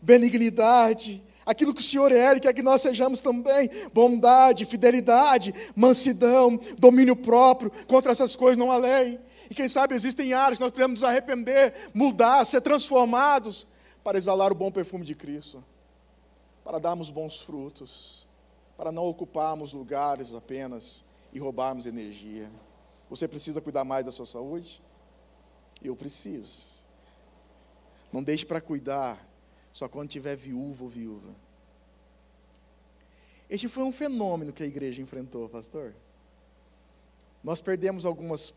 benignidade, 0.00 1.22
aquilo 1.48 1.74
que 1.74 1.80
o 1.80 1.84
Senhor 1.84 2.12
é, 2.12 2.38
quer 2.38 2.52
que 2.52 2.62
nós 2.62 2.82
sejamos 2.82 3.20
também, 3.20 3.68
bondade, 3.92 4.64
fidelidade, 4.64 5.54
mansidão, 5.74 6.60
domínio 6.78 7.16
próprio, 7.16 7.72
contra 7.86 8.12
essas 8.12 8.36
coisas 8.36 8.58
não 8.58 8.70
há 8.70 8.76
lei, 8.76 9.18
e 9.50 9.54
quem 9.54 9.68
sabe 9.68 9.94
existem 9.94 10.32
áreas 10.32 10.58
que 10.58 10.64
nós 10.64 10.72
podemos 10.72 11.00
nos 11.00 11.08
arrepender, 11.08 11.90
mudar, 11.94 12.44
ser 12.44 12.60
transformados, 12.60 13.66
para 14.04 14.18
exalar 14.18 14.52
o 14.52 14.54
bom 14.54 14.70
perfume 14.70 15.04
de 15.04 15.14
Cristo, 15.14 15.64
para 16.62 16.78
darmos 16.78 17.10
bons 17.10 17.40
frutos 17.40 18.28
para 18.78 18.92
não 18.92 19.04
ocuparmos 19.06 19.72
lugares 19.72 20.32
apenas 20.32 21.04
e 21.32 21.40
roubarmos 21.40 21.84
energia. 21.84 22.48
Você 23.10 23.26
precisa 23.26 23.60
cuidar 23.60 23.82
mais 23.82 24.04
da 24.04 24.12
sua 24.12 24.24
saúde? 24.24 24.80
Eu 25.82 25.96
preciso. 25.96 26.86
Não 28.12 28.22
deixe 28.22 28.46
para 28.46 28.60
cuidar 28.60 29.18
só 29.72 29.88
quando 29.88 30.08
tiver 30.08 30.36
viúvo 30.36 30.84
ou 30.84 30.90
viúva. 30.90 31.34
Este 33.48 33.68
foi 33.68 33.82
um 33.84 33.92
fenômeno 33.92 34.52
que 34.52 34.62
a 34.62 34.66
igreja 34.66 35.00
enfrentou, 35.00 35.48
pastor. 35.48 35.94
Nós 37.42 37.60
perdemos 37.60 38.04
algumas 38.04 38.52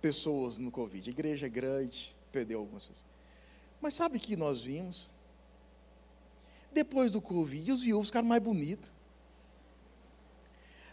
pessoas 0.00 0.58
no 0.58 0.70
Covid. 0.70 1.08
A 1.08 1.12
igreja 1.12 1.46
é 1.46 1.48
grande, 1.48 2.16
perdeu 2.30 2.60
algumas 2.60 2.84
pessoas. 2.84 3.10
Mas 3.80 3.94
sabe 3.94 4.18
o 4.18 4.20
que 4.20 4.36
nós 4.36 4.62
vimos? 4.62 5.10
Depois 6.72 7.10
do 7.10 7.20
Covid, 7.20 7.72
os 7.72 7.82
viúvos 7.82 8.08
ficaram 8.08 8.28
mais 8.28 8.42
bonitos. 8.42 8.92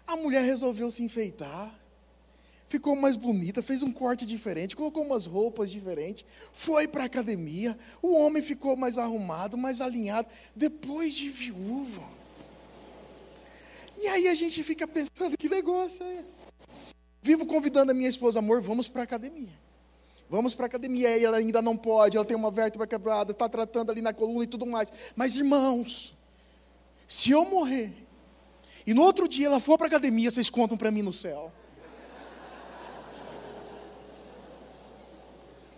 A 0.07 0.15
mulher 0.15 0.43
resolveu 0.43 0.89
se 0.89 1.03
enfeitar, 1.03 1.77
ficou 2.67 2.95
mais 2.95 3.15
bonita, 3.15 3.63
fez 3.63 3.81
um 3.81 3.91
corte 3.91 4.25
diferente, 4.25 4.75
colocou 4.75 5.03
umas 5.03 5.25
roupas 5.25 5.69
diferentes, 5.71 6.25
foi 6.53 6.87
para 6.87 7.03
a 7.03 7.05
academia. 7.05 7.77
O 8.01 8.13
homem 8.13 8.43
ficou 8.43 8.75
mais 8.75 8.97
arrumado, 8.97 9.57
mais 9.57 9.81
alinhado, 9.81 10.27
depois 10.55 11.13
de 11.13 11.29
viúvo. 11.29 12.03
E 13.97 14.07
aí 14.07 14.27
a 14.27 14.35
gente 14.35 14.61
fica 14.63 14.87
pensando: 14.87 15.37
que 15.37 15.49
negócio 15.49 16.05
é 16.05 16.13
esse? 16.13 16.47
Vivo 17.21 17.45
convidando 17.45 17.91
a 17.91 17.95
minha 17.95 18.09
esposa, 18.09 18.39
amor, 18.39 18.61
vamos 18.61 18.87
para 18.87 19.01
a 19.01 19.03
academia. 19.03 19.67
Vamos 20.29 20.53
para 20.53 20.65
a 20.65 20.67
academia, 20.67 21.17
e 21.17 21.23
ela 21.23 21.37
ainda 21.37 21.61
não 21.61 21.77
pode, 21.77 22.17
ela 22.17 22.25
tem 22.25 22.35
uma 22.35 22.51
vértebra 22.51 22.85
quebrada, 22.85 23.31
está 23.31 23.47
tratando 23.47 23.91
ali 23.91 24.01
na 24.01 24.13
coluna 24.13 24.43
e 24.43 24.47
tudo 24.47 24.65
mais. 24.65 24.91
Mas, 25.15 25.35
irmãos, 25.37 26.13
se 27.07 27.31
eu 27.31 27.45
morrer, 27.45 27.93
e 28.85 28.93
no 28.93 29.01
outro 29.03 29.27
dia 29.27 29.47
ela 29.47 29.59
for 29.61 29.77
para 29.77 29.87
a 29.87 29.89
academia, 29.89 30.29
vocês 30.29 30.49
contam 30.49 30.77
para 30.77 30.91
mim 30.91 31.01
no 31.01 31.13
céu. 31.13 31.51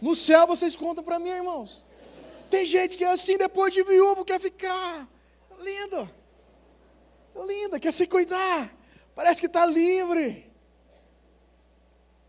No 0.01 0.15
céu 0.15 0.47
vocês 0.47 0.75
contam 0.75 1.03
para 1.03 1.19
mim, 1.19 1.29
irmãos. 1.29 1.83
Tem 2.49 2.65
gente 2.65 2.97
que 2.97 3.03
é 3.03 3.11
assim, 3.11 3.37
depois 3.37 3.73
de 3.73 3.83
viúvo, 3.83 4.25
quer 4.25 4.39
ficar 4.39 5.07
linda. 5.59 6.11
Linda, 7.35 7.79
quer 7.79 7.93
se 7.93 8.07
cuidar. 8.07 8.75
Parece 9.13 9.39
que 9.39 9.47
está 9.47 9.65
livre. 9.65 10.49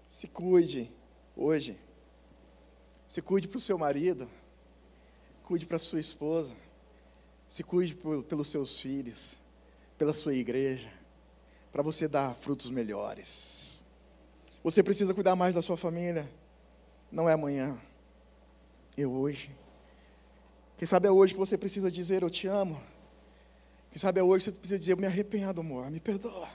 Se 0.06 0.28
cuide 0.28 0.92
hoje. 1.36 1.78
Se 3.08 3.20
cuide 3.20 3.48
para 3.48 3.58
o 3.58 3.60
seu 3.60 3.76
marido, 3.76 4.30
cuide 5.42 5.66
para 5.66 5.80
sua 5.80 5.98
esposa, 5.98 6.54
se 7.48 7.64
cuide 7.64 7.96
pelos 8.28 8.46
seus 8.46 8.78
filhos, 8.78 9.36
pela 9.98 10.14
sua 10.14 10.32
igreja, 10.32 10.92
para 11.72 11.82
você 11.82 12.06
dar 12.06 12.32
frutos 12.36 12.70
melhores. 12.70 13.84
Você 14.62 14.80
precisa 14.80 15.12
cuidar 15.12 15.34
mais 15.34 15.56
da 15.56 15.62
sua 15.62 15.76
família, 15.76 16.30
não 17.10 17.28
é 17.28 17.32
amanhã, 17.32 17.80
é 18.96 19.06
hoje. 19.06 19.50
Quem 20.78 20.86
sabe 20.86 21.08
é 21.08 21.10
hoje 21.10 21.34
que 21.34 21.38
você 21.38 21.58
precisa 21.58 21.90
dizer 21.90 22.22
eu 22.22 22.30
te 22.30 22.46
amo. 22.46 22.80
Quem 23.90 23.98
sabe 23.98 24.20
é 24.20 24.22
hoje 24.22 24.44
que 24.44 24.50
você 24.50 24.56
precisa 24.56 24.78
dizer 24.78 24.92
eu 24.92 24.96
me 24.96 25.06
arrependo, 25.06 25.60
amor, 25.60 25.90
me 25.90 26.00
perdoa. 26.00 26.48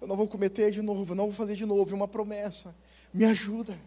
Eu 0.00 0.06
não 0.06 0.16
vou 0.16 0.28
cometer 0.28 0.70
de 0.70 0.82
novo, 0.82 1.12
eu 1.12 1.16
não 1.16 1.24
vou 1.24 1.32
fazer 1.32 1.54
de 1.54 1.64
novo, 1.64 1.90
é 1.90 1.94
uma 1.94 2.08
promessa. 2.08 2.74
Me 3.12 3.24
ajuda. 3.24 3.78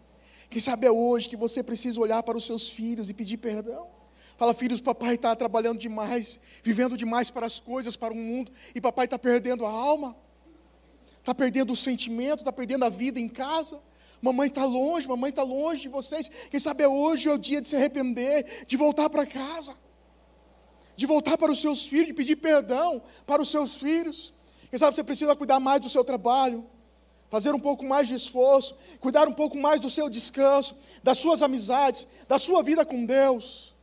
Quem 0.50 0.60
sabe 0.60 0.86
é 0.86 0.90
hoje 0.90 1.28
que 1.28 1.36
você 1.36 1.62
precisa 1.62 2.00
olhar 2.00 2.22
para 2.22 2.36
os 2.36 2.44
seus 2.44 2.68
filhos 2.68 3.08
e 3.08 3.14
pedir 3.14 3.38
perdão. 3.38 3.88
Fala, 4.36 4.52
filhos, 4.52 4.80
papai 4.80 5.14
está 5.14 5.34
trabalhando 5.36 5.78
demais, 5.78 6.40
vivendo 6.62 6.96
demais 6.96 7.30
para 7.30 7.46
as 7.46 7.60
coisas, 7.60 7.96
para 7.96 8.12
o 8.12 8.16
mundo, 8.16 8.50
e 8.74 8.80
papai 8.80 9.04
está 9.04 9.18
perdendo 9.18 9.64
a 9.64 9.70
alma, 9.70 10.16
está 11.18 11.34
perdendo 11.34 11.72
o 11.72 11.76
sentimento, 11.76 12.40
está 12.40 12.52
perdendo 12.52 12.84
a 12.84 12.88
vida 12.88 13.20
em 13.20 13.28
casa. 13.28 13.78
Mamãe 14.22 14.46
está 14.46 14.64
longe, 14.64 15.08
mamãe 15.08 15.30
está 15.30 15.42
longe 15.42 15.82
de 15.82 15.88
vocês. 15.88 16.28
Quem 16.48 16.60
sabe 16.60 16.84
é 16.84 16.88
hoje 16.88 17.28
é 17.28 17.32
o 17.32 17.36
dia 17.36 17.60
de 17.60 17.66
se 17.66 17.74
arrepender, 17.74 18.64
de 18.68 18.76
voltar 18.76 19.10
para 19.10 19.26
casa, 19.26 19.76
de 20.94 21.04
voltar 21.06 21.36
para 21.36 21.50
os 21.50 21.60
seus 21.60 21.84
filhos, 21.84 22.06
de 22.06 22.14
pedir 22.14 22.36
perdão 22.36 23.02
para 23.26 23.42
os 23.42 23.50
seus 23.50 23.76
filhos. 23.76 24.32
Quem 24.70 24.78
sabe 24.78 24.94
você 24.94 25.02
precisa 25.02 25.34
cuidar 25.34 25.58
mais 25.58 25.80
do 25.80 25.88
seu 25.88 26.04
trabalho, 26.04 26.64
fazer 27.28 27.52
um 27.52 27.58
pouco 27.58 27.84
mais 27.84 28.06
de 28.06 28.14
esforço, 28.14 28.78
cuidar 29.00 29.26
um 29.26 29.34
pouco 29.34 29.56
mais 29.56 29.80
do 29.80 29.90
seu 29.90 30.08
descanso, 30.08 30.76
das 31.02 31.18
suas 31.18 31.42
amizades, 31.42 32.06
da 32.28 32.38
sua 32.38 32.62
vida 32.62 32.86
com 32.86 33.04
Deus. 33.04 33.74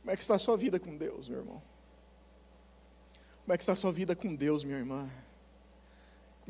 Como 0.00 0.12
é 0.12 0.16
que 0.16 0.22
está 0.22 0.36
a 0.36 0.38
sua 0.38 0.56
vida 0.56 0.78
com 0.78 0.96
Deus, 0.96 1.28
meu 1.28 1.40
irmão? 1.40 1.60
Como 3.42 3.52
é 3.52 3.56
que 3.56 3.64
está 3.64 3.72
a 3.72 3.76
sua 3.76 3.90
vida 3.90 4.14
com 4.14 4.32
Deus, 4.32 4.62
minha 4.62 4.78
irmã? 4.78 5.10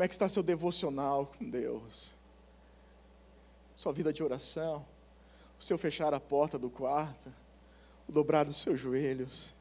Como 0.00 0.06
é 0.06 0.08
que 0.08 0.14
está 0.14 0.30
seu 0.30 0.42
devocional 0.42 1.26
com 1.26 1.50
Deus? 1.50 2.16
Sua 3.74 3.92
vida 3.92 4.10
de 4.10 4.22
oração, 4.22 4.82
o 5.58 5.62
seu 5.62 5.76
fechar 5.76 6.14
a 6.14 6.18
porta 6.18 6.58
do 6.58 6.70
quarto, 6.70 7.30
o 8.08 8.12
dobrar 8.12 8.46
dos 8.46 8.56
seus 8.56 8.80
joelhos, 8.80 9.54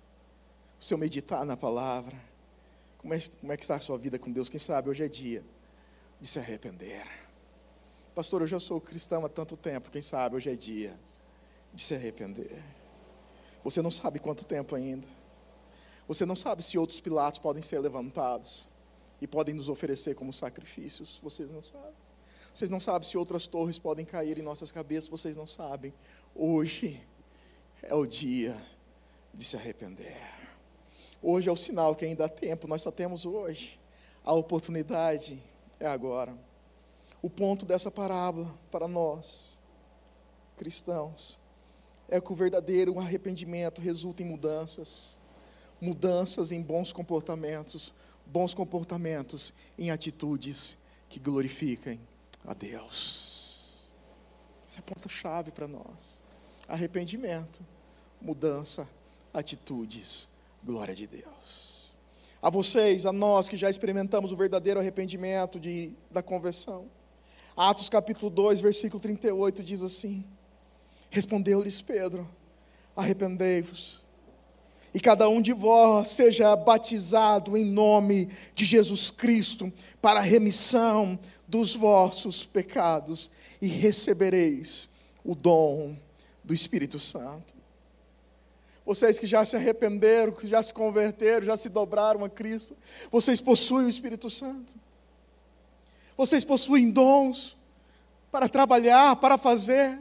o 0.79 0.83
seu 0.85 0.97
meditar 0.97 1.43
na 1.43 1.57
palavra 1.57 2.15
como 2.99 3.13
é, 3.13 3.19
como 3.41 3.51
é 3.51 3.57
que 3.57 3.63
está 3.63 3.75
a 3.75 3.81
sua 3.81 3.97
vida 3.97 4.17
com 4.17 4.31
Deus? 4.31 4.47
Quem 4.47 4.57
sabe 4.57 4.89
hoje 4.89 5.03
é 5.03 5.09
dia 5.09 5.43
de 6.21 6.27
se 6.29 6.39
arrepender. 6.39 7.05
Pastor, 8.15 8.39
eu 8.39 8.47
já 8.47 8.61
sou 8.61 8.79
cristão 8.79 9.25
há 9.25 9.27
tanto 9.27 9.57
tempo, 9.57 9.91
quem 9.91 10.01
sabe 10.01 10.37
hoje 10.37 10.49
é 10.49 10.55
dia 10.55 10.97
de 11.73 11.83
se 11.83 11.93
arrepender. 11.93 12.63
Você 13.61 13.81
não 13.81 13.91
sabe 13.91 14.19
quanto 14.19 14.45
tempo 14.45 14.73
ainda. 14.73 15.05
Você 16.07 16.25
não 16.25 16.37
sabe 16.37 16.63
se 16.63 16.77
outros 16.77 17.01
pilatos 17.01 17.41
podem 17.41 17.61
ser 17.61 17.79
levantados 17.79 18.68
e 19.21 19.27
podem 19.27 19.53
nos 19.55 19.69
oferecer 19.69 20.15
como 20.15 20.31
sacrifícios. 20.33 21.19
Vocês 21.21 21.51
não 21.51 21.61
sabem. 21.61 21.93
Vocês 22.53 22.69
não 22.69 22.79
sabem 22.79 23.07
se 23.07 23.17
outras 23.17 23.47
torres 23.47 23.77
podem 23.77 24.05
cair 24.05 24.37
em 24.37 24.41
nossas 24.41 24.71
cabeças. 24.71 25.09
Vocês 25.09 25.37
não 25.37 25.47
sabem. 25.47 25.93
Hoje 26.35 27.01
é 27.81 27.93
o 27.93 28.05
dia 28.05 28.55
de 29.33 29.45
se 29.45 29.55
arrepender. 29.55 30.17
Hoje 31.21 31.49
é 31.49 31.51
o 31.51 31.55
sinal 31.55 31.95
que 31.95 32.05
ainda 32.05 32.25
há 32.25 32.29
tempo, 32.29 32.67
nós 32.67 32.81
só 32.81 32.91
temos 32.91 33.25
hoje. 33.25 33.79
A 34.23 34.33
oportunidade 34.33 35.41
é 35.79 35.85
agora. 35.85 36.35
O 37.21 37.29
ponto 37.29 37.65
dessa 37.65 37.91
parábola 37.91 38.53
para 38.71 38.87
nós, 38.87 39.59
cristãos, 40.55 41.37
é 42.07 42.21
que 42.21 42.31
o 42.31 42.35
verdadeiro 42.35 42.97
arrependimento 42.99 43.81
resulta 43.81 44.23
em 44.23 44.25
mudanças. 44.25 45.17
Mudanças 45.81 46.51
em 46.51 46.61
bons 46.61 46.91
comportamentos, 46.93 47.93
bons 48.31 48.53
comportamentos 48.53 49.53
em 49.77 49.91
atitudes 49.91 50.77
que 51.09 51.19
glorifiquem 51.19 51.99
a 52.45 52.53
Deus. 52.53 53.91
Esse 54.67 54.79
é 54.79 54.81
ponto-chave 54.81 55.51
para 55.51 55.67
nós. 55.67 56.21
Arrependimento, 56.67 57.65
mudança, 58.21 58.87
atitudes 59.33 60.27
Glória 60.63 60.93
de 60.93 61.07
Deus. 61.07 61.95
A 62.41 62.49
vocês, 62.49 63.05
a 63.05 63.13
nós 63.13 63.47
que 63.47 63.57
já 63.57 63.69
experimentamos 63.69 64.31
o 64.31 64.35
verdadeiro 64.35 64.79
arrependimento 64.79 65.59
de, 65.59 65.93
da 66.11 66.21
conversão. 66.21 66.87
Atos 67.55 67.89
capítulo 67.89 68.29
2, 68.29 68.59
versículo 68.61 69.01
38 69.01 69.63
diz 69.63 69.81
assim: 69.81 70.25
Respondeu-lhes 71.09 71.81
Pedro: 71.81 72.29
Arrependei-vos, 72.95 74.03
e 74.93 74.99
cada 74.99 75.29
um 75.29 75.41
de 75.41 75.53
vós 75.53 76.09
seja 76.09 76.55
batizado 76.55 77.55
em 77.55 77.65
nome 77.65 78.29
de 78.55 78.65
Jesus 78.65 79.11
Cristo 79.11 79.71
para 80.01 80.19
a 80.19 80.23
remissão 80.23 81.19
dos 81.47 81.75
vossos 81.75 82.43
pecados, 82.43 83.29
e 83.61 83.67
recebereis 83.67 84.89
o 85.23 85.35
dom 85.35 85.95
do 86.43 86.53
Espírito 86.53 86.99
Santo. 86.99 87.53
Vocês 88.85 89.19
que 89.19 89.27
já 89.27 89.45
se 89.45 89.55
arrependeram, 89.55 90.31
que 90.31 90.47
já 90.47 90.63
se 90.63 90.73
converteram, 90.73 91.45
já 91.45 91.55
se 91.55 91.69
dobraram 91.69 92.23
a 92.23 92.29
Cristo, 92.29 92.75
vocês 93.11 93.39
possuem 93.39 93.85
o 93.85 93.89
Espírito 93.89 94.29
Santo. 94.29 94.73
Vocês 96.17 96.43
possuem 96.43 96.89
dons 96.89 97.55
para 98.31 98.49
trabalhar, 98.49 99.15
para 99.17 99.37
fazer, 99.37 99.99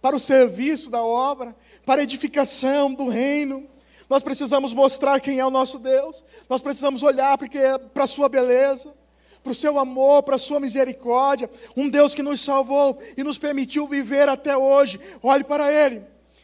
para 0.00 0.16
o 0.16 0.20
serviço 0.20 0.88
da 0.88 1.02
obra, 1.02 1.54
para 1.84 2.00
a 2.00 2.04
edificação 2.04 2.94
do 2.94 3.08
reino. 3.08 3.68
Nós 4.10 4.24
precisamos 4.24 4.74
mostrar 4.74 5.20
quem 5.20 5.38
é 5.38 5.46
o 5.46 5.50
nosso 5.50 5.78
Deus. 5.78 6.24
Nós 6.48 6.60
precisamos 6.60 7.00
olhar 7.04 7.38
porque 7.38 7.56
é 7.56 7.78
para 7.78 8.02
a 8.02 8.08
sua 8.08 8.28
beleza, 8.28 8.92
para 9.40 9.52
o 9.52 9.54
seu 9.54 9.78
amor, 9.78 10.24
para 10.24 10.34
a 10.34 10.38
sua 10.38 10.58
misericórdia. 10.58 11.48
Um 11.76 11.88
Deus 11.88 12.12
que 12.12 12.22
nos 12.22 12.40
salvou 12.40 12.98
e 13.16 13.22
nos 13.22 13.38
permitiu 13.38 13.86
viver 13.86 14.28
até 14.28 14.56
hoje. 14.56 14.98
Olhe 15.22 15.44
para 15.44 15.72
Ele 15.72 16.02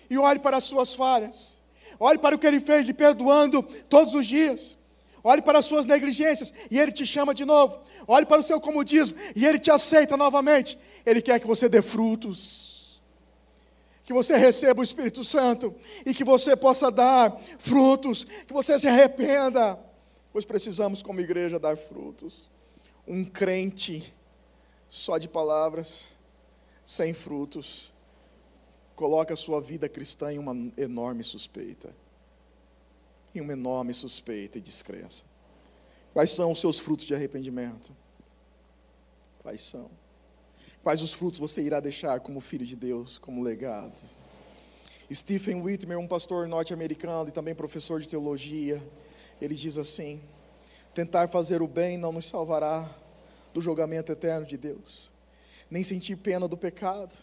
e 0.08 0.16
olhe 0.16 0.38
para 0.38 0.58
as 0.58 0.64
suas 0.64 0.94
falhas. 0.94 1.60
Olhe 1.98 2.18
para 2.18 2.36
o 2.36 2.38
que 2.38 2.46
ele 2.46 2.60
fez, 2.60 2.86
lhe 2.86 2.94
perdoando 2.94 3.62
todos 3.88 4.14
os 4.14 4.26
dias. 4.26 4.76
Olhe 5.24 5.42
para 5.42 5.58
as 5.58 5.64
suas 5.64 5.86
negligências 5.86 6.54
e 6.70 6.78
ele 6.78 6.92
te 6.92 7.04
chama 7.04 7.34
de 7.34 7.44
novo. 7.44 7.80
Olhe 8.06 8.26
para 8.26 8.40
o 8.40 8.44
seu 8.44 8.60
comodismo 8.60 9.16
e 9.34 9.44
ele 9.44 9.58
te 9.58 9.72
aceita 9.72 10.16
novamente. 10.16 10.78
Ele 11.04 11.20
quer 11.20 11.40
que 11.40 11.46
você 11.48 11.68
dê 11.68 11.82
frutos. 11.82 12.65
Que 14.06 14.12
você 14.12 14.36
receba 14.36 14.80
o 14.80 14.84
Espírito 14.84 15.24
Santo 15.24 15.74
e 16.06 16.14
que 16.14 16.22
você 16.22 16.56
possa 16.56 16.90
dar 16.90 17.36
frutos, 17.58 18.24
que 18.24 18.52
você 18.52 18.78
se 18.78 18.86
arrependa, 18.86 19.78
pois 20.32 20.44
precisamos, 20.44 21.02
como 21.02 21.20
igreja, 21.20 21.58
dar 21.58 21.76
frutos. 21.76 22.48
Um 23.06 23.24
crente 23.24 24.14
só 24.88 25.18
de 25.18 25.28
palavras, 25.28 26.06
sem 26.84 27.12
frutos, 27.12 27.92
coloca 28.94 29.34
a 29.34 29.36
sua 29.36 29.60
vida 29.60 29.88
cristã 29.88 30.32
em 30.32 30.38
uma 30.38 30.54
enorme 30.76 31.24
suspeita. 31.24 31.92
Em 33.34 33.40
uma 33.40 33.54
enorme 33.54 33.92
suspeita 33.92 34.56
e 34.56 34.60
descrença. 34.60 35.24
Quais 36.12 36.30
são 36.30 36.52
os 36.52 36.60
seus 36.60 36.78
frutos 36.78 37.04
de 37.04 37.14
arrependimento? 37.14 37.92
Quais 39.40 39.62
são? 39.62 39.90
Quais 40.86 41.02
os 41.02 41.12
frutos 41.12 41.40
você 41.40 41.62
irá 41.62 41.80
deixar 41.80 42.20
como 42.20 42.38
filho 42.38 42.64
de 42.64 42.76
Deus, 42.76 43.18
como 43.18 43.42
legado? 43.42 44.00
Stephen 45.12 45.60
Whitmer, 45.60 45.98
um 45.98 46.06
pastor 46.06 46.46
norte-americano 46.46 47.28
e 47.28 47.32
também 47.32 47.56
professor 47.56 48.00
de 48.00 48.08
teologia, 48.08 48.80
ele 49.42 49.56
diz 49.56 49.78
assim: 49.78 50.22
tentar 50.94 51.26
fazer 51.26 51.60
o 51.60 51.66
bem 51.66 51.98
não 51.98 52.12
nos 52.12 52.26
salvará 52.26 52.88
do 53.52 53.60
julgamento 53.60 54.12
eterno 54.12 54.46
de 54.46 54.56
Deus, 54.56 55.10
nem 55.68 55.82
sentir 55.82 56.14
pena 56.18 56.46
do 56.46 56.56
pecado, 56.56 57.16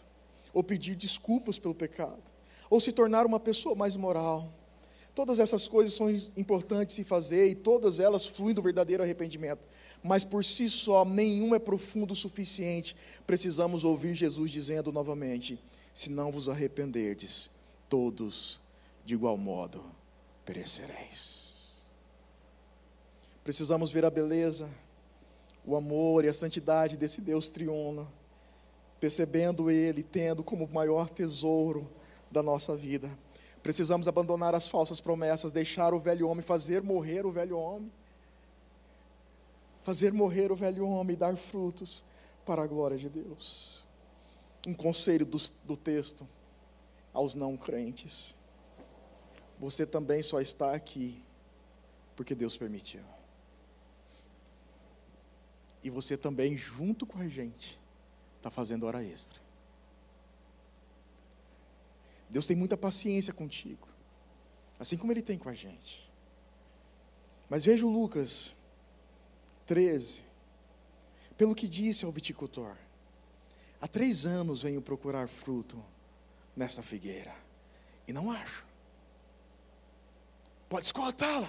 ou 0.52 0.62
pedir 0.62 0.94
desculpas 0.94 1.58
pelo 1.58 1.74
pecado, 1.74 2.22
ou 2.68 2.78
se 2.78 2.92
tornar 2.92 3.24
uma 3.24 3.40
pessoa 3.40 3.74
mais 3.74 3.96
moral. 3.96 4.52
Todas 5.14 5.38
essas 5.38 5.68
coisas 5.68 5.94
são 5.94 6.10
importantes 6.36 6.96
se 6.96 7.04
fazer 7.04 7.48
e 7.48 7.54
todas 7.54 8.00
elas 8.00 8.26
fluem 8.26 8.54
do 8.54 8.60
verdadeiro 8.60 9.02
arrependimento, 9.02 9.68
mas 10.02 10.24
por 10.24 10.44
si 10.44 10.68
só 10.68 11.04
nenhum 11.04 11.54
é 11.54 11.58
profundo 11.58 12.12
o 12.12 12.16
suficiente. 12.16 12.96
Precisamos 13.24 13.84
ouvir 13.84 14.14
Jesus 14.14 14.50
dizendo 14.50 14.90
novamente: 14.90 15.56
se 15.94 16.10
não 16.10 16.32
vos 16.32 16.48
arrependerdes, 16.48 17.48
todos 17.88 18.60
de 19.04 19.14
igual 19.14 19.36
modo 19.36 19.84
perecereis. 20.44 21.44
Precisamos 23.44 23.92
ver 23.92 24.04
a 24.04 24.10
beleza, 24.10 24.68
o 25.64 25.76
amor 25.76 26.24
e 26.24 26.28
a 26.28 26.34
santidade 26.34 26.96
desse 26.96 27.20
Deus 27.20 27.48
triuno, 27.48 28.10
percebendo 28.98 29.70
Ele, 29.70 30.02
tendo 30.02 30.42
como 30.42 30.66
maior 30.66 31.08
tesouro 31.08 31.88
da 32.32 32.42
nossa 32.42 32.74
vida. 32.74 33.16
Precisamos 33.64 34.06
abandonar 34.06 34.54
as 34.54 34.68
falsas 34.68 35.00
promessas, 35.00 35.50
deixar 35.50 35.94
o 35.94 35.98
velho 35.98 36.28
homem, 36.28 36.42
fazer 36.42 36.82
morrer 36.82 37.24
o 37.24 37.32
velho 37.32 37.58
homem. 37.58 37.90
Fazer 39.82 40.12
morrer 40.12 40.52
o 40.52 40.54
velho 40.54 40.86
homem 40.86 41.14
e 41.14 41.18
dar 41.18 41.34
frutos 41.34 42.04
para 42.44 42.62
a 42.62 42.66
glória 42.66 42.98
de 42.98 43.08
Deus. 43.08 43.82
Um 44.66 44.74
conselho 44.74 45.24
do, 45.24 45.38
do 45.64 45.78
texto 45.78 46.28
aos 47.10 47.34
não 47.34 47.56
crentes. 47.56 48.36
Você 49.58 49.86
também 49.86 50.22
só 50.22 50.42
está 50.42 50.74
aqui 50.74 51.24
porque 52.14 52.34
Deus 52.34 52.58
permitiu. 52.58 53.00
E 55.82 55.88
você 55.88 56.18
também, 56.18 56.54
junto 56.54 57.06
com 57.06 57.18
a 57.18 57.28
gente, 57.28 57.80
está 58.36 58.50
fazendo 58.50 58.84
hora 58.84 59.02
extra. 59.02 59.43
Deus 62.34 62.48
tem 62.48 62.56
muita 62.56 62.76
paciência 62.76 63.32
contigo, 63.32 63.86
assim 64.76 64.96
como 64.96 65.12
Ele 65.12 65.22
tem 65.22 65.38
com 65.38 65.48
a 65.48 65.54
gente. 65.54 66.10
Mas 67.48 67.64
veja 67.64 67.86
o 67.86 67.88
Lucas 67.88 68.56
13, 69.66 70.20
pelo 71.38 71.54
que 71.54 71.68
disse 71.68 72.04
ao 72.04 72.10
viticultor: 72.10 72.76
há 73.80 73.86
três 73.86 74.26
anos 74.26 74.62
venho 74.62 74.82
procurar 74.82 75.28
fruto 75.28 75.80
nessa 76.56 76.82
figueira 76.82 77.32
e 78.08 78.12
não 78.12 78.32
acho. 78.32 78.66
Pode 80.68 80.86
escoltá-la, 80.86 81.48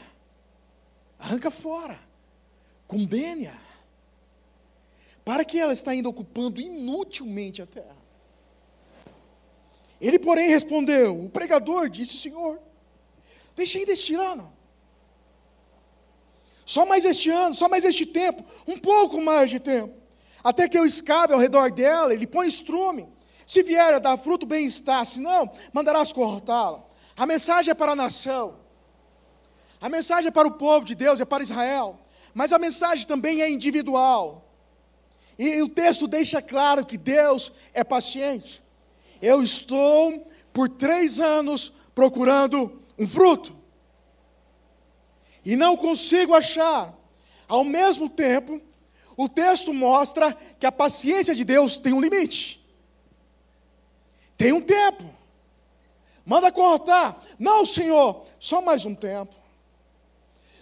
arranca 1.18 1.50
fora, 1.50 2.00
condene-a, 2.86 3.60
para 5.26 5.44
que 5.44 5.58
ela 5.58 5.74
está 5.74 5.96
indo 5.96 6.10
ocupando 6.10 6.62
inutilmente 6.62 7.60
a 7.60 7.66
terra. 7.66 8.05
Ele, 10.00 10.20
porém, 10.20 10.50
respondeu: 10.50 11.26
O 11.26 11.30
pregador 11.30 11.90
disse: 11.90 12.18
Senhor, 12.18 12.60
deixei 13.56 13.86
deste 13.86 14.16
ano. 14.16 14.54
Só 16.66 16.86
mais 16.86 17.06
este 17.06 17.30
ano, 17.30 17.54
só 17.54 17.70
mais 17.70 17.86
este 17.86 18.06
tempo, 18.06 18.44
um 18.66 18.78
pouco 18.78 19.22
mais 19.22 19.52
de 19.52 19.60
tempo, 19.60 19.94
até 20.44 20.68
que 20.68 20.78
eu 20.78 20.86
escave 20.86 21.32
ao 21.32 21.40
redor 21.40 21.72
dela, 21.72 22.12
ele 22.12 22.26
põe 22.26 22.48
estrume, 22.48 23.08
se 23.46 23.62
vier 23.62 23.94
a 23.94 24.00
dar 24.00 24.18
fruto, 24.18 24.48
bem 24.48 24.66
está, 24.66 25.06
se 25.06 25.20
não, 25.20 25.52
mandarás 25.72 26.12
cortá-la. 26.12 26.84
A 27.16 27.26
mensagem 27.28 27.70
é 27.70 27.76
para 27.76 27.92
a 27.92 27.96
nação, 27.96 28.58
a 29.80 29.88
mensagem 29.88 30.30
é 30.30 30.32
para 30.32 30.48
o 30.48 30.52
povo 30.52 30.84
de 30.84 30.96
Deus, 30.96 31.22
é 31.22 31.26
para 31.26 31.44
Israel, 31.44 32.00
mas 32.34 32.52
a 32.52 32.58
mensagem 32.58 33.06
também 33.06 33.44
é 33.44 33.50
individual. 33.50 34.44
E 35.38 35.62
o 35.62 35.70
texto 35.70 36.08
deixa 36.08 36.42
claro 36.42 36.84
que 36.84 36.98
Deus 36.98 37.52
é 37.74 37.84
paciente. 37.84 38.65
Eu 39.22 39.42
estou 39.42 40.28
por 40.54 40.70
três 40.70 41.20
anos 41.20 41.72
procurando 41.94 42.82
um 42.98 43.08
fruto 43.08 43.56
e 45.46 45.56
não 45.56 45.78
consigo 45.78 46.34
achar. 46.34 46.94
Ao 47.48 47.64
mesmo 47.64 48.10
tempo, 48.10 48.60
o 49.16 49.30
texto 49.30 49.72
mostra 49.72 50.34
que 50.60 50.66
a 50.66 50.72
paciência 50.72 51.36
de 51.36 51.44
Deus 51.44 51.78
tem 51.78 51.94
um 51.94 52.02
limite. 52.02 52.60
Tem 54.36 54.52
um 54.52 54.62
tempo. 54.62 55.04
Manda 56.26 56.52
cortar. 56.52 57.24
Não, 57.38 57.64
Senhor, 57.64 58.26
só 58.40 58.62
mais 58.62 58.84
um 58.84 58.96
tempo. 58.96 59.36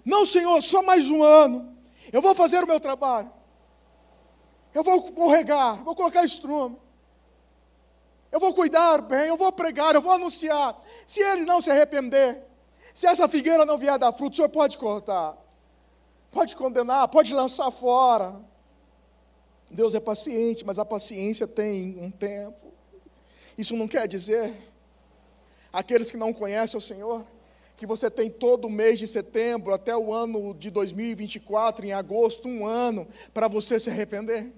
Não, 0.04 0.26
Senhor, 0.26 0.62
só 0.62 0.84
mais 0.84 1.10
um 1.10 1.24
ano. 1.24 1.74
Eu 2.12 2.22
vou 2.22 2.36
fazer 2.36 2.62
o 2.62 2.68
meu 2.68 2.82
trabalho. 2.82 3.32
Eu 4.74 4.84
vou, 4.84 5.00
vou 5.13 5.30
regar, 5.30 5.82
vou 5.84 5.96
colocar 5.96 6.26
estrume. 6.26 6.78
Eu 8.34 8.39
vou 8.39 8.52
cuidar 8.52 9.00
bem, 9.04 9.28
eu 9.28 9.38
vou 9.38 9.52
pregar, 9.52 9.93
eu 9.93 10.02
vou 10.02 10.12
anunciar. 10.12 10.76
Se 11.06 11.22
ele 11.22 11.46
não 11.46 11.62
se 11.62 11.69
arrepender, 11.69 12.43
se 12.91 13.06
essa 13.06 13.28
figueira 13.28 13.63
não 13.63 13.78
vier 13.78 14.00
dar 14.00 14.12
fruto, 14.12 14.34
o 14.34 14.36
senhor 14.38 14.50
pode 14.50 14.76
cortar. 14.76 15.38
Pode 16.32 16.56
condenar, 16.56 17.08
pode 17.10 17.32
lançar 17.32 17.69
fora. 17.69 18.41
Deus 19.69 19.93
é 19.93 20.00
paciente, 20.00 20.65
mas 20.65 20.80
a 20.80 20.84
paciência 20.84 21.48
tem 21.48 21.96
um 22.00 22.10
tempo. 22.10 22.74
Isso 23.56 23.76
não 23.76 23.88
quer 23.88 24.08
dizer, 24.08 24.52
aqueles 25.72 26.10
que 26.10 26.17
não 26.17 26.34
conhecem 26.34 26.76
o 26.76 26.82
Senhor, 26.82 27.24
que 27.78 27.86
você 27.86 28.10
tem 28.10 28.32
todo 28.32 28.65
o 28.65 28.69
mês 28.69 28.98
de 28.98 29.06
setembro 29.06 29.76
até 29.76 29.96
o 29.96 30.12
ano 30.12 30.56
de 30.56 30.72
2024, 30.72 31.86
em 31.86 31.93
agosto, 31.93 32.48
um 32.48 32.65
ano, 32.65 33.08
para 33.32 33.48
você 33.48 33.80
se 33.80 33.91
arrepender, 33.91 34.52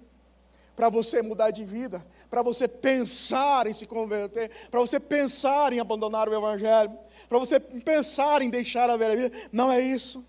para 0.75 0.89
você 0.89 1.21
mudar 1.21 1.51
de 1.51 1.63
vida, 1.63 2.05
para 2.29 2.41
você 2.41 2.67
pensar 2.67 3.65
em 3.67 3.73
se 3.73 3.85
converter, 3.85 4.51
para 4.69 4.79
você 4.79 4.99
pensar 4.99 5.71
em 5.71 5.79
abandonar 5.79 6.27
o 6.27 6.35
Evangelho, 6.35 6.91
para 7.29 7.39
você 7.39 7.59
pensar 7.59 8.41
em 8.41 8.49
deixar 8.49 8.89
a 8.89 8.97
velha 8.97 9.15
vida. 9.15 9.37
Não 9.51 9.71
é 9.71 9.79
isso. 9.79 10.23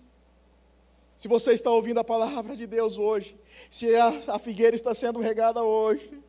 Se 1.16 1.28
você 1.28 1.52
está 1.52 1.70
ouvindo 1.70 1.98
a 1.98 2.04
palavra 2.04 2.54
de 2.54 2.66
Deus 2.66 2.98
hoje, 2.98 3.36
se 3.70 3.94
a, 3.96 4.38
figueira 4.38 4.76
está 4.76 4.94
sendo 4.94 5.18
regada 5.18 5.62
hoje, 5.62 6.22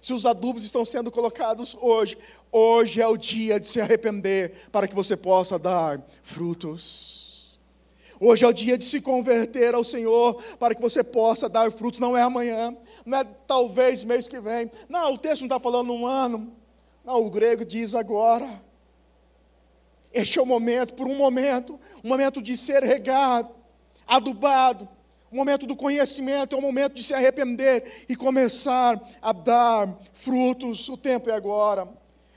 se 0.00 0.12
os 0.12 0.26
adubos 0.26 0.64
estão 0.64 0.84
sendo 0.84 1.10
colocados 1.10 1.76
hoje, 1.80 2.18
hoje 2.50 3.00
é 3.00 3.06
o 3.06 3.16
dia 3.16 3.58
de 3.58 3.68
se 3.68 3.80
arrepender 3.80 4.68
para 4.70 4.88
que 4.88 4.94
você 4.94 5.16
possa 5.16 5.58
dar 5.58 6.02
frutos. 6.22 7.21
Hoje 8.24 8.44
é 8.44 8.48
o 8.48 8.52
dia 8.52 8.78
de 8.78 8.84
se 8.84 9.00
converter 9.00 9.74
ao 9.74 9.82
Senhor 9.82 10.40
para 10.56 10.76
que 10.76 10.80
você 10.80 11.02
possa 11.02 11.48
dar 11.48 11.72
frutos. 11.72 11.98
Não 11.98 12.16
é 12.16 12.22
amanhã, 12.22 12.76
não 13.04 13.18
é 13.18 13.24
talvez 13.24 14.04
mês 14.04 14.28
que 14.28 14.38
vem. 14.38 14.70
Não, 14.88 15.14
o 15.14 15.18
texto 15.18 15.40
não 15.40 15.48
está 15.48 15.58
falando 15.58 15.92
um 15.92 16.06
ano. 16.06 16.52
Não, 17.04 17.20
o 17.20 17.28
grego 17.28 17.64
diz 17.64 17.96
agora. 17.96 18.62
Este 20.14 20.38
é 20.38 20.42
o 20.42 20.46
momento, 20.46 20.94
por 20.94 21.08
um 21.08 21.16
momento, 21.16 21.80
um 22.04 22.08
momento 22.08 22.40
de 22.40 22.56
ser 22.56 22.84
regado, 22.84 23.50
adubado, 24.06 24.88
o 25.32 25.34
momento 25.34 25.66
do 25.66 25.74
conhecimento 25.74 26.54
é 26.54 26.58
o 26.58 26.62
momento 26.62 26.94
de 26.94 27.02
se 27.02 27.14
arrepender 27.14 28.04
e 28.08 28.14
começar 28.14 29.02
a 29.20 29.32
dar 29.32 29.98
frutos. 30.12 30.88
O 30.88 30.96
tempo 30.96 31.28
é 31.28 31.32
agora. 31.32 31.88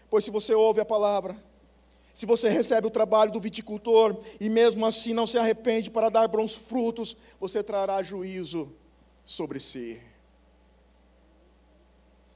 Pois 0.10 0.24
se 0.24 0.32
você 0.32 0.56
ouve 0.56 0.82
a 0.82 0.86
palavra, 0.86 1.36
se 2.16 2.26
você 2.26 2.50
recebe 2.50 2.88
o 2.88 2.90
trabalho 2.90 3.32
do 3.32 3.40
viticultor 3.40 4.18
e 4.40 4.50
mesmo 4.50 4.84
assim 4.88 5.14
não 5.14 5.28
se 5.28 5.38
arrepende 5.38 5.92
para 5.92 6.10
dar 6.10 6.28
bons 6.28 6.56
frutos, 6.56 7.16
você 7.40 7.62
trará 7.62 8.02
juízo 8.02 8.74
sobre 9.24 9.60
si. 9.60 10.02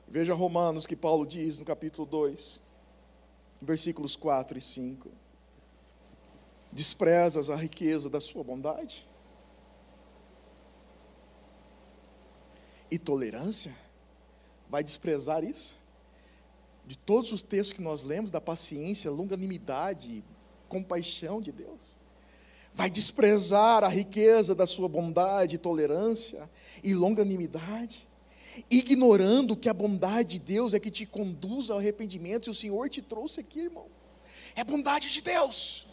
Veja 0.08 0.36
Romanos 0.36 0.86
que 0.86 0.96
Paulo 0.96 1.26
diz 1.26 1.58
no 1.58 1.66
capítulo 1.66 2.06
2, 2.06 2.62
versículos 3.60 4.16
4 4.16 4.58
e 4.58 4.62
5. 4.62 5.10
Desprezas 6.72 7.50
a 7.50 7.56
riqueza 7.56 8.08
da 8.08 8.22
sua 8.22 8.44
bondade? 8.44 9.10
e 12.92 12.98
tolerância? 12.98 13.76
Vai 14.70 14.84
desprezar 14.84 15.44
isso? 15.44 15.78
De 16.90 16.98
todos 16.98 17.32
os 17.32 17.44
textos 17.44 17.72
que 17.72 17.84
nós 17.84 18.02
lemos, 18.02 18.32
da 18.32 18.42
paciência, 18.42 19.12
longanimidade, 19.12 20.24
compaixão 20.68 21.40
de 21.40 21.52
Deus? 21.52 22.00
Vai 22.74 22.90
desprezar 22.90 23.84
a 23.84 23.88
riqueza 23.88 24.56
da 24.56 24.66
sua 24.66 24.90
bondade, 24.90 25.60
tolerância 25.60 26.50
e 26.84 26.96
longanimidade? 26.96 28.10
Ignorando 28.72 29.56
que 29.56 29.70
a 29.70 29.74
bondade 29.74 30.40
de 30.40 30.40
Deus 30.40 30.74
é 30.74 30.80
que 30.80 30.90
te 30.90 31.06
conduz 31.06 31.70
ao 31.70 31.78
arrependimento, 31.78 32.48
e 32.48 32.50
o 32.50 32.56
Senhor 32.56 32.90
te 32.90 33.04
trouxe 33.04 33.40
aqui, 33.42 33.60
irmão. 33.60 33.86
É 34.56 34.64
bondade 34.64 35.12
de 35.12 35.22
Deus. 35.22 35.86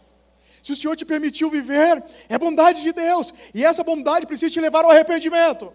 Se 0.62 0.72
o 0.72 0.76
Senhor 0.76 0.97
te 0.97 1.05
permitiu 1.05 1.51
viver, 1.51 2.03
é 2.26 2.38
bondade 2.38 2.80
de 2.80 2.94
Deus. 2.94 3.34
E 3.53 3.62
essa 3.62 3.84
bondade 3.84 4.24
precisa 4.24 4.51
te 4.51 4.62
levar 4.62 4.82
ao 4.82 4.92
arrependimento. 4.92 5.74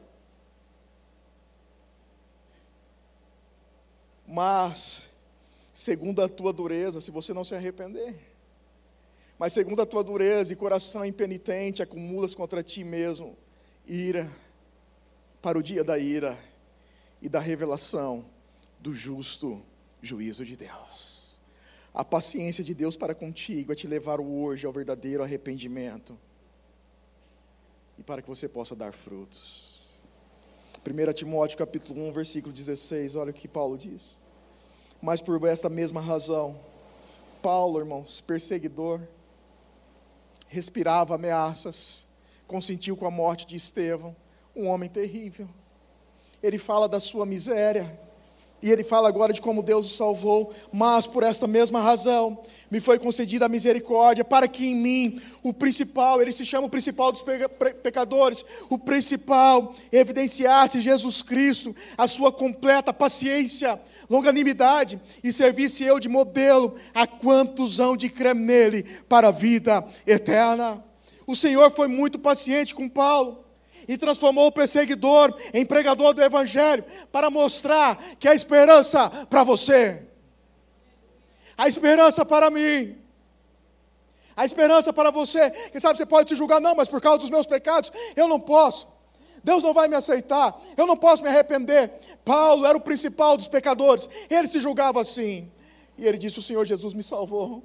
Mas, 4.28 5.11
segundo 5.82 6.22
a 6.22 6.30
tua 6.30 6.54
dureza, 6.54 7.02
se 7.02 7.10
você 7.10 7.34
não 7.34 7.44
se 7.44 7.56
arrepender. 7.56 8.16
Mas 9.40 9.52
segundo 9.52 9.82
a 9.82 9.86
tua 9.86 10.04
dureza 10.04 10.54
e 10.54 10.56
coração 10.56 11.04
impenitente, 11.04 11.82
acumulas 11.82 12.36
contra 12.36 12.62
ti 12.62 12.84
mesmo 12.84 13.36
ira 13.88 14.32
para 15.42 15.58
o 15.58 15.64
dia 15.64 15.84
da 15.84 15.98
ira 15.98 16.38
e 17.20 17.28
da 17.28 17.40
revelação 17.40 18.24
do 18.80 18.94
justo 18.94 19.60
juízo 20.04 20.46
de 20.46 20.56
Deus. 20.56 21.42
A 21.92 22.06
paciência 22.06 22.64
de 22.64 22.76
Deus 22.76 22.96
para 22.96 23.16
contigo 23.16 23.72
é 23.72 23.76
te 23.76 23.88
levar 23.88 24.22
hoje 24.22 24.68
ao 24.68 24.72
verdadeiro 24.72 25.24
arrependimento 25.24 26.16
e 27.98 28.04
para 28.04 28.22
que 28.22 28.30
você 28.30 28.48
possa 28.48 28.76
dar 28.76 28.94
frutos. 28.94 30.00
1 30.88 31.14
Timóteo 31.14 31.58
capítulo 31.58 32.08
1, 32.08 32.12
versículo 32.12 32.54
16, 32.54 33.16
olha 33.16 33.32
o 33.32 33.34
que 33.34 33.48
Paulo 33.48 33.80
diz. 33.80 34.21
Mas 35.02 35.20
por 35.20 35.44
esta 35.48 35.68
mesma 35.68 36.00
razão, 36.00 36.60
Paulo, 37.42 37.80
irmãos, 37.80 38.22
perseguidor, 38.22 39.02
respirava 40.48 41.16
ameaças, 41.16 42.08
consentiu 42.46 42.96
com 42.96 43.08
a 43.08 43.12
morte 43.12 43.48
de 43.48 43.56
Estevão, 43.56 44.16
um 44.56 44.68
homem 44.68 44.90
terrível. 44.90 45.50
Ele 46.44 46.58
fala 46.58 46.88
da 46.88 47.00
sua 47.00 47.26
miséria, 47.26 48.00
e 48.62 48.72
ele 48.72 48.84
fala 48.84 49.08
agora 49.08 49.34
de 49.34 49.42
como 49.42 49.64
Deus 49.64 49.88
o 49.88 49.96
salvou, 49.96 50.54
mas 50.72 51.08
por 51.08 51.24
esta 51.24 51.48
mesma 51.48 51.82
razão 51.82 52.40
me 52.70 52.80
foi 52.80 53.00
concedida 53.00 53.46
a 53.46 53.50
misericórdia, 53.50 54.24
para 54.24 54.48
que 54.48 54.68
em 54.68 54.76
mim, 54.76 55.22
o 55.44 55.54
principal, 55.54 56.22
ele 56.22 56.32
se 56.32 56.46
chama 56.46 56.68
o 56.68 56.70
principal 56.70 57.12
dos 57.12 57.24
pecadores, 57.84 58.46
o 58.70 58.78
principal 58.78 59.76
evidenciasse 59.92 60.80
Jesus 60.80 61.22
Cristo, 61.22 61.76
a 61.98 62.08
sua 62.08 62.32
completa 62.32 62.94
paciência, 62.94 63.80
longanimidade, 64.10 65.02
e 65.24 65.34
servisse 65.34 65.84
eu 65.84 66.00
de 66.00 66.08
modelo 66.08 66.76
a 66.94 67.06
quantos 67.06 67.80
hão 67.80 67.98
de 67.98 68.10
crer 68.10 68.36
nele 68.36 68.84
para 69.10 69.30
a 69.30 69.32
vida 69.32 69.86
eterna. 70.08 70.84
O 71.28 71.36
Senhor 71.36 71.72
foi 71.72 71.88
muito 71.88 72.20
paciente 72.20 72.76
com 72.76 72.88
Paulo 72.88 73.41
e 73.92 73.98
transformou 73.98 74.48
o 74.48 74.52
perseguidor 74.54 75.38
em 75.54 75.66
pregador 75.66 76.14
do 76.14 76.24
Evangelho, 76.24 76.86
para 77.12 77.30
mostrar 77.30 78.02
que 78.18 78.26
há 78.26 78.34
esperança 78.34 79.10
para 79.30 79.44
você, 79.44 80.08
a 81.58 81.68
esperança 81.68 82.24
para 82.24 82.50
mim, 82.50 82.96
a 84.34 84.46
esperança 84.46 84.94
para 84.94 85.12
você. 85.12 85.52
Quem 85.52 85.82
sabe 85.82 85.98
você 85.98 86.06
pode 86.06 86.30
se 86.30 86.38
julgar, 86.38 86.62
não, 86.62 86.74
mas 86.74 86.88
por 86.88 87.02
causa 87.02 87.20
dos 87.20 87.30
meus 87.30 87.46
pecados, 87.46 87.92
eu 88.16 88.30
não 88.30 88.40
posso. 88.40 88.88
Deus 89.44 89.62
não 89.62 89.74
vai 89.74 89.90
me 89.90 89.96
aceitar, 89.96 90.58
eu 90.78 90.88
não 90.88 90.96
posso 90.96 91.22
me 91.22 91.28
arrepender. 91.28 91.92
Paulo 92.24 92.66
era 92.66 92.78
o 92.78 92.82
principal 92.82 93.36
dos 93.36 93.50
pecadores, 93.50 94.08
ele 94.30 94.48
se 94.48 94.62
julgava 94.62 95.02
assim. 95.02 95.52
E 95.98 96.08
ele 96.08 96.18
disse: 96.18 96.40
O 96.40 96.42
Senhor 96.42 96.66
Jesus 96.66 96.94
me 96.94 97.04
salvou 97.04 97.62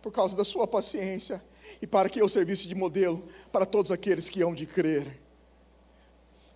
por 0.00 0.12
causa 0.12 0.36
da 0.36 0.44
sua 0.44 0.68
paciência 0.68 1.42
e 1.80 1.86
para 1.86 2.08
que 2.08 2.22
eu 2.22 2.28
servisse 2.28 2.68
de 2.68 2.76
modelo 2.76 3.24
para 3.50 3.66
todos 3.66 3.90
aqueles 3.90 4.28
que 4.28 4.40
hão 4.40 4.54
de 4.54 4.66
crer. 4.66 5.21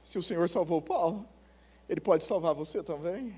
Se 0.06 0.18
o 0.18 0.22
Senhor 0.22 0.48
salvou 0.48 0.80
Paulo, 0.80 1.26
Ele 1.88 2.00
pode 2.00 2.22
salvar 2.22 2.54
você 2.54 2.80
também. 2.80 3.34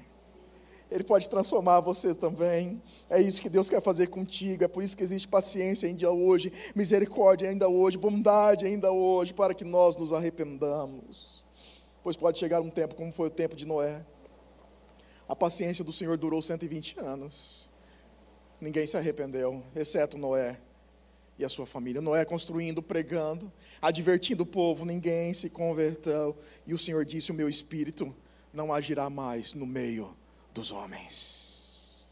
Ele 0.90 1.02
pode 1.02 1.26
transformar 1.26 1.80
você 1.80 2.14
também. 2.14 2.82
É 3.08 3.18
isso 3.18 3.40
que 3.40 3.48
Deus 3.48 3.70
quer 3.70 3.80
fazer 3.80 4.08
contigo. 4.08 4.62
É 4.62 4.68
por 4.68 4.82
isso 4.82 4.94
que 4.94 5.02
existe 5.02 5.26
paciência 5.26 5.88
ainda 5.88 6.10
hoje, 6.10 6.52
misericórdia 6.76 7.48
ainda 7.48 7.70
hoje, 7.70 7.96
bondade 7.96 8.66
ainda 8.66 8.92
hoje, 8.92 9.32
para 9.32 9.54
que 9.54 9.64
nós 9.64 9.96
nos 9.96 10.12
arrependamos. 10.12 11.42
Pois 12.02 12.16
pode 12.16 12.38
chegar 12.38 12.60
um 12.60 12.68
tempo, 12.68 12.94
como 12.94 13.14
foi 13.14 13.28
o 13.28 13.30
tempo 13.30 13.56
de 13.56 13.66
Noé. 13.66 14.04
A 15.26 15.34
paciência 15.34 15.82
do 15.82 15.90
Senhor 15.90 16.18
durou 16.18 16.42
120 16.42 17.00
anos. 17.00 17.70
Ninguém 18.60 18.84
se 18.84 18.94
arrependeu, 18.94 19.62
exceto 19.74 20.18
Noé 20.18 20.60
e 21.38 21.44
a 21.44 21.48
sua 21.48 21.64
família. 21.64 22.00
Noé 22.00 22.24
construindo, 22.24 22.82
pregando, 22.82 23.50
advertindo 23.80 24.42
o 24.42 24.46
povo, 24.46 24.84
ninguém 24.84 25.32
se 25.32 25.48
converteu. 25.48 26.36
E 26.66 26.74
o 26.74 26.78
Senhor 26.78 27.04
disse: 27.04 27.30
O 27.30 27.34
meu 27.34 27.48
espírito 27.48 28.14
não 28.52 28.72
agirá 28.72 29.08
mais 29.08 29.54
no 29.54 29.66
meio 29.66 30.16
dos 30.52 30.72
homens. 30.72 32.06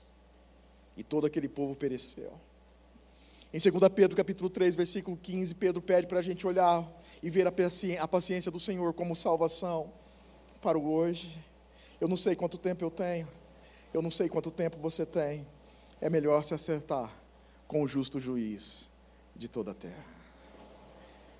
E 0.96 1.02
todo 1.02 1.26
aquele 1.26 1.48
povo 1.48 1.74
pereceu. 1.74 2.32
Em 3.52 3.58
2 3.58 3.92
Pedro 3.94 4.16
capítulo 4.16 4.50
3, 4.50 4.74
versículo 4.76 5.16
15, 5.16 5.54
Pedro 5.54 5.82
pede 5.82 6.06
para 6.06 6.18
a 6.18 6.22
gente 6.22 6.46
olhar 6.46 6.86
e 7.22 7.30
ver 7.30 7.46
a 7.46 8.08
paciência 8.08 8.50
do 8.50 8.60
Senhor 8.60 8.92
como 8.92 9.16
salvação 9.16 9.92
para 10.60 10.78
o 10.78 10.92
hoje. 10.92 11.42
Eu 12.00 12.08
não 12.08 12.16
sei 12.16 12.36
quanto 12.36 12.58
tempo 12.58 12.84
eu 12.84 12.90
tenho, 12.90 13.26
eu 13.94 14.02
não 14.02 14.10
sei 14.10 14.28
quanto 14.28 14.50
tempo 14.50 14.78
você 14.78 15.06
tem. 15.06 15.46
É 16.00 16.10
melhor 16.10 16.42
se 16.44 16.52
acertar 16.52 17.10
com 17.66 17.82
o 17.82 17.88
justo 17.88 18.20
juiz 18.20 18.90
de 19.36 19.48
toda 19.48 19.70
a 19.70 19.74
terra. 19.74 20.04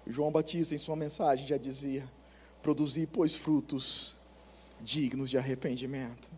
João 0.06 0.30
Batista, 0.30 0.74
em 0.74 0.78
sua 0.78 0.94
mensagem, 0.94 1.46
já 1.46 1.56
dizia: 1.56 2.08
Produzi, 2.62 3.06
pois, 3.06 3.34
frutos 3.34 4.16
dignos 4.80 5.30
de 5.30 5.38
arrependimento. 5.38 6.30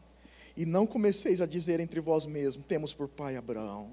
E 0.57 0.65
não 0.65 0.87
comeceis 0.87 1.41
a 1.41 1.47
dizer 1.47 1.81
entre 1.81 2.01
vós 2.01 2.25
mesmos: 2.27 2.67
Temos 2.67 2.95
por 2.95 3.09
pai 3.09 3.37
Abraão. 3.37 3.91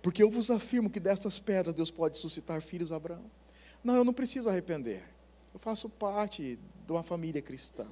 Porque 0.00 0.22
eu 0.22 0.30
vos 0.30 0.50
afirmo 0.50 0.88
que 0.88 1.00
destas 1.00 1.38
pedras 1.38 1.74
Deus 1.74 1.90
pode 1.90 2.16
suscitar 2.16 2.62
filhos 2.62 2.92
a 2.92 2.96
Abraão. 2.96 3.30
Não, 3.82 3.96
eu 3.96 4.04
não 4.04 4.12
preciso 4.12 4.48
arrepender. 4.48 5.02
Eu 5.52 5.58
faço 5.58 5.88
parte 5.88 6.58
de 6.86 6.92
uma 6.92 7.02
família 7.02 7.42
cristã. 7.42 7.86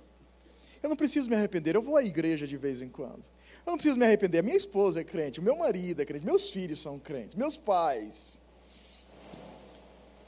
Eu 0.80 0.88
não 0.88 0.96
preciso 0.96 1.28
me 1.28 1.34
arrepender, 1.34 1.74
eu 1.74 1.82
vou 1.82 1.96
à 1.96 2.04
igreja 2.04 2.46
de 2.46 2.56
vez 2.56 2.82
em 2.82 2.88
quando. 2.88 3.24
Eu 3.66 3.72
não 3.72 3.76
preciso 3.76 3.98
me 3.98 4.04
arrepender. 4.06 4.44
Minha 4.44 4.56
esposa 4.56 5.00
é 5.00 5.04
crente, 5.04 5.40
o 5.40 5.42
meu 5.42 5.56
marido 5.56 6.00
é 6.00 6.04
crente, 6.04 6.24
meus 6.24 6.50
filhos 6.50 6.80
são 6.80 7.00
crentes, 7.00 7.34
meus 7.34 7.56
pais 7.56 8.40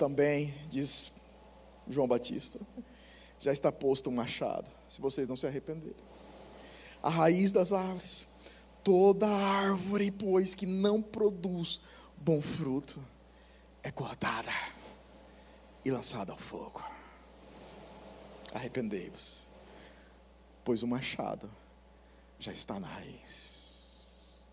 também, 0.01 0.55
diz 0.70 1.12
João 1.86 2.09
Batista, 2.09 2.59
já 3.38 3.53
está 3.53 3.70
posto 3.70 4.09
um 4.09 4.14
machado, 4.14 4.70
se 4.88 4.98
vocês 4.98 5.28
não 5.28 5.36
se 5.36 5.46
arrependerem. 5.46 6.03
A 7.03 7.11
raiz 7.11 7.53
das 7.53 7.70
árvores, 7.70 8.26
toda 8.82 9.28
árvore, 9.28 10.11
pois, 10.11 10.55
que 10.55 10.64
não 10.64 11.03
produz 11.03 11.82
bom 12.16 12.40
fruto, 12.40 12.98
é 13.82 13.90
cortada 13.90 14.51
e 15.84 15.90
lançada 15.90 16.32
ao 16.32 16.38
fogo. 16.38 16.82
Arrependei-vos, 18.55 19.51
pois 20.64 20.82
o 20.82 20.86
machado 20.86 21.51
já 22.38 22.55
está 22.55 22.80
na 22.80 22.88
raiz. 22.88 24.46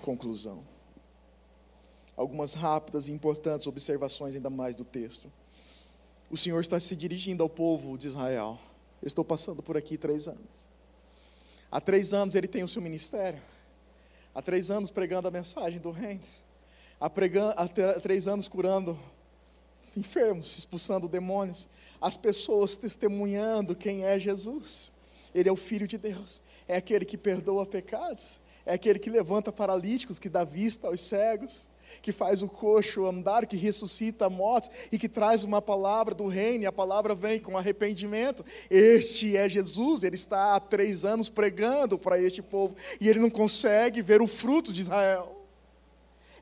Conclusão 0.00 0.64
algumas 2.16 2.54
rápidas 2.54 3.08
e 3.08 3.12
importantes 3.12 3.66
observações, 3.66 4.34
ainda 4.34 4.50
mais 4.50 4.76
do 4.76 4.84
texto. 4.84 5.30
O 6.30 6.36
Senhor 6.36 6.60
está 6.60 6.78
se 6.78 6.94
dirigindo 6.96 7.42
ao 7.42 7.48
povo 7.48 7.96
de 7.96 8.06
Israel. 8.06 8.58
Eu 9.02 9.06
estou 9.06 9.24
passando 9.24 9.62
por 9.62 9.76
aqui 9.76 9.96
três 9.96 10.26
anos. 10.26 10.40
Há 11.70 11.80
três 11.80 12.12
anos 12.12 12.34
ele 12.34 12.48
tem 12.48 12.62
o 12.62 12.68
seu 12.68 12.82
ministério. 12.82 13.42
Há 14.34 14.40
três 14.40 14.70
anos 14.70 14.90
pregando 14.90 15.28
a 15.28 15.30
mensagem 15.30 15.80
do 15.80 15.90
reino. 15.90 16.22
Há, 17.00 17.10
pregando, 17.10 17.54
há 17.56 17.68
três 18.00 18.28
anos 18.28 18.48
curando 18.48 18.98
enfermos, 19.96 20.56
expulsando 20.58 21.08
demônios. 21.08 21.68
As 22.00 22.16
pessoas 22.16 22.76
testemunhando 22.76 23.74
quem 23.74 24.04
é 24.04 24.18
Jesus. 24.18 24.92
Ele 25.34 25.48
é 25.48 25.52
o 25.52 25.56
Filho 25.56 25.86
de 25.86 25.98
Deus. 25.98 26.40
É 26.68 26.76
aquele 26.76 27.04
que 27.04 27.18
perdoa 27.18 27.66
pecados. 27.66 28.40
É 28.64 28.74
aquele 28.74 28.98
que 28.98 29.10
levanta 29.10 29.50
paralíticos, 29.50 30.18
que 30.18 30.28
dá 30.28 30.44
vista 30.44 30.86
aos 30.86 31.00
cegos 31.00 31.71
que 32.00 32.12
faz 32.12 32.42
o 32.42 32.48
coxo 32.48 33.04
andar, 33.04 33.46
que 33.46 33.56
ressuscita 33.56 34.26
a 34.26 34.30
morte 34.30 34.70
e 34.90 34.98
que 34.98 35.08
traz 35.08 35.44
uma 35.44 35.60
palavra 35.60 36.14
do 36.14 36.26
reino, 36.26 36.64
e 36.64 36.66
a 36.66 36.72
palavra 36.72 37.14
vem 37.14 37.38
com 37.38 37.58
arrependimento. 37.58 38.44
Este 38.70 39.36
é 39.36 39.48
Jesus, 39.48 40.02
ele 40.02 40.14
está 40.14 40.54
há 40.54 40.60
três 40.60 41.04
anos 41.04 41.28
pregando 41.28 41.98
para 41.98 42.20
este 42.20 42.40
povo 42.40 42.74
e 43.00 43.08
ele 43.08 43.20
não 43.20 43.30
consegue 43.30 44.00
ver 44.00 44.22
o 44.22 44.26
fruto 44.26 44.72
de 44.72 44.80
Israel. 44.80 45.41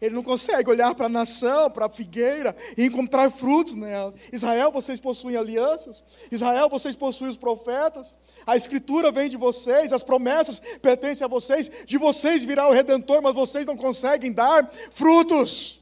Ele 0.01 0.15
não 0.15 0.23
consegue 0.23 0.71
olhar 0.71 0.95
para 0.95 1.07
a 1.07 1.11
nação, 1.11 1.71
para 1.71 1.87
a 1.87 1.91
figueira 1.91 2.57
e 2.77 2.85
encontrar 2.85 3.31
frutos 3.31 3.75
nela. 3.75 4.15
Israel, 4.33 4.73
vocês 4.73 4.99
possuem 4.99 5.37
alianças. 5.37 6.03
Israel, 6.33 6.71
vocês 6.71 6.97
possuem 6.97 7.31
os 7.31 7.37
profetas. 7.37 8.17
A 8.47 8.57
escritura 8.57 9.13
vem 9.13 9.29
de 9.29 9.37
vocês, 9.37 9.93
as 9.93 10.03
promessas 10.03 10.59
pertencem 10.81 11.25
a 11.25 11.29
vocês. 11.29 11.71
De 11.85 11.99
vocês 11.99 12.43
virá 12.43 12.67
o 12.67 12.73
redentor, 12.73 13.21
mas 13.21 13.35
vocês 13.35 13.67
não 13.67 13.77
conseguem 13.77 14.33
dar 14.33 14.71
frutos. 14.91 15.79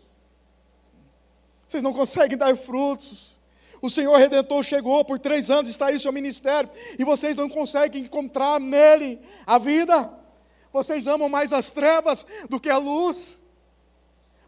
Vocês 1.64 1.82
não 1.82 1.92
conseguem 1.92 2.36
dar 2.36 2.56
frutos. 2.56 3.38
O 3.80 3.88
Senhor 3.88 4.16
Redentor 4.16 4.64
chegou 4.64 5.04
por 5.04 5.18
três 5.18 5.50
anos, 5.50 5.70
está 5.70 5.86
aí 5.86 5.96
o 5.96 6.00
seu 6.00 6.10
ministério, 6.10 6.68
e 6.98 7.04
vocês 7.04 7.36
não 7.36 7.48
conseguem 7.48 8.02
encontrar 8.02 8.58
nele 8.58 9.20
a 9.46 9.58
vida. 9.58 10.12
Vocês 10.72 11.06
amam 11.06 11.28
mais 11.28 11.52
as 11.52 11.70
trevas 11.70 12.26
do 12.48 12.58
que 12.58 12.68
a 12.68 12.78
luz. 12.78 13.38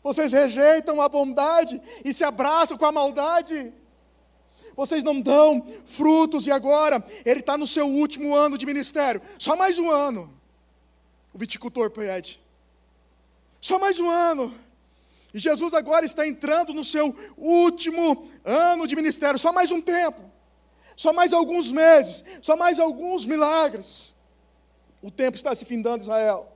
Vocês 0.02 0.32
rejeitam 0.32 1.00
a 1.00 1.08
bondade 1.08 1.80
e 2.04 2.12
se 2.14 2.24
abraçam 2.24 2.78
com 2.78 2.86
a 2.86 2.92
maldade. 2.92 3.72
Vocês 4.74 5.04
não 5.04 5.20
dão 5.20 5.66
frutos, 5.84 6.46
e 6.46 6.50
agora 6.50 7.04
ele 7.24 7.40
está 7.40 7.58
no 7.58 7.66
seu 7.66 7.86
último 7.86 8.34
ano 8.34 8.56
de 8.56 8.64
ministério, 8.64 9.20
só 9.38 9.54
mais 9.56 9.78
um 9.78 9.90
ano. 9.90 10.32
O 11.34 11.38
viticultor 11.38 11.90
pede. 11.90 12.40
Só 13.60 13.78
mais 13.78 13.98
um 13.98 14.08
ano. 14.08 14.54
E 15.32 15.38
Jesus 15.38 15.74
agora 15.74 16.04
está 16.04 16.26
entrando 16.26 16.72
no 16.72 16.82
seu 16.82 17.14
último 17.36 18.28
ano 18.44 18.86
de 18.86 18.96
ministério, 18.96 19.38
só 19.38 19.52
mais 19.52 19.70
um 19.70 19.80
tempo, 19.80 20.20
só 20.96 21.12
mais 21.12 21.32
alguns 21.32 21.70
meses, 21.70 22.24
só 22.42 22.56
mais 22.56 22.78
alguns 22.78 23.26
milagres. 23.26 24.14
O 25.02 25.10
tempo 25.10 25.36
está 25.36 25.54
se 25.54 25.64
findando, 25.64 26.02
Israel. 26.02 26.50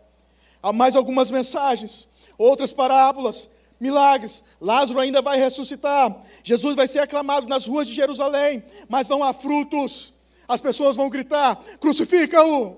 Há 0.62 0.72
mais 0.72 0.96
algumas 0.96 1.30
mensagens, 1.30 2.08
outras 2.38 2.72
parábolas, 2.72 3.48
milagres. 3.78 4.42
Lázaro 4.60 5.00
ainda 5.00 5.20
vai 5.20 5.38
ressuscitar. 5.38 6.22
Jesus 6.42 6.74
vai 6.74 6.88
ser 6.88 7.00
aclamado 7.00 7.46
nas 7.48 7.66
ruas 7.66 7.86
de 7.86 7.94
Jerusalém, 7.94 8.64
mas 8.88 9.08
não 9.08 9.22
há 9.22 9.32
frutos. 9.32 10.12
As 10.48 10.60
pessoas 10.60 10.96
vão 10.96 11.08
gritar: 11.08 11.56
crucifica-o! 11.80 12.76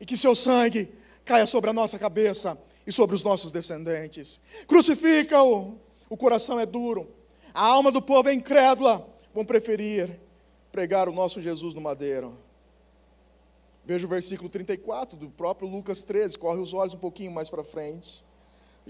E 0.00 0.06
que 0.06 0.16
seu 0.16 0.34
sangue 0.34 0.92
caia 1.24 1.46
sobre 1.46 1.70
a 1.70 1.72
nossa 1.72 1.98
cabeça 1.98 2.58
e 2.86 2.92
sobre 2.92 3.14
os 3.14 3.22
nossos 3.22 3.52
descendentes. 3.52 4.40
Crucifica-o! 4.66 5.78
O 6.08 6.16
coração 6.16 6.58
é 6.58 6.66
duro, 6.66 7.08
a 7.54 7.64
alma 7.64 7.92
do 7.92 8.02
povo 8.02 8.28
é 8.28 8.34
incrédula. 8.34 9.06
Vão 9.32 9.44
preferir 9.44 10.18
pregar 10.72 11.08
o 11.08 11.12
nosso 11.12 11.40
Jesus 11.40 11.74
no 11.74 11.80
madeiro. 11.80 12.36
Veja 13.84 14.06
o 14.06 14.08
versículo 14.08 14.48
34 14.48 15.16
do 15.16 15.30
próprio 15.30 15.68
Lucas 15.68 16.04
13, 16.04 16.38
corre 16.38 16.60
os 16.60 16.74
olhos 16.74 16.94
um 16.94 16.98
pouquinho 16.98 17.32
mais 17.32 17.48
para 17.48 17.64
frente. 17.64 18.24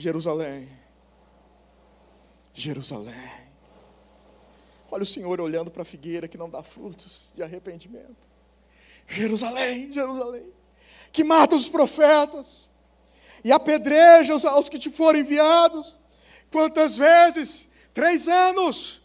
Jerusalém. 0.00 0.66
Jerusalém. 2.54 3.30
Olha 4.90 5.02
o 5.02 5.06
Senhor 5.06 5.40
olhando 5.40 5.70
para 5.70 5.82
a 5.82 5.84
figueira 5.84 6.26
que 6.26 6.38
não 6.38 6.48
dá 6.48 6.62
frutos 6.62 7.30
de 7.36 7.42
arrependimento. 7.42 8.28
Jerusalém, 9.06 9.92
Jerusalém, 9.92 10.46
que 11.12 11.22
mata 11.22 11.54
os 11.54 11.68
profetas 11.68 12.70
e 13.44 13.52
apedreja 13.52 14.32
aos 14.48 14.68
que 14.70 14.78
te 14.78 14.90
foram 14.90 15.20
enviados. 15.20 15.98
Quantas 16.50 16.96
vezes? 16.96 17.68
Três 17.92 18.26
anos. 18.26 19.02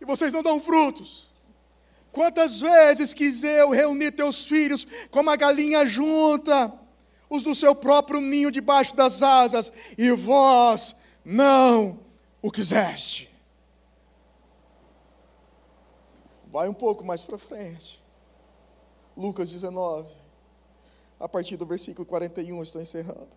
E 0.00 0.04
vocês 0.04 0.32
não 0.32 0.42
dão 0.42 0.60
frutos. 0.60 1.28
Quantas 2.10 2.60
vezes 2.60 3.12
quis 3.12 3.44
eu 3.44 3.70
reunir 3.70 4.12
teus 4.12 4.46
filhos 4.46 4.86
como 5.10 5.28
a 5.28 5.36
galinha 5.36 5.86
junta, 5.86 6.72
os 7.28 7.42
do 7.42 7.54
seu 7.54 7.74
próprio 7.74 8.20
ninho 8.20 8.50
debaixo 8.50 8.94
das 8.96 9.22
asas, 9.22 9.72
e 9.96 10.10
vós 10.12 10.96
não 11.24 12.00
o 12.40 12.50
quiseste. 12.50 13.28
Vai 16.46 16.68
um 16.68 16.74
pouco 16.74 17.04
mais 17.04 17.22
para 17.22 17.38
frente. 17.38 18.02
Lucas 19.16 19.50
19, 19.50 20.10
a 21.18 21.28
partir 21.28 21.56
do 21.56 21.66
versículo 21.66 22.06
41, 22.06 22.62
estou 22.62 22.80
encerrando. 22.80 23.28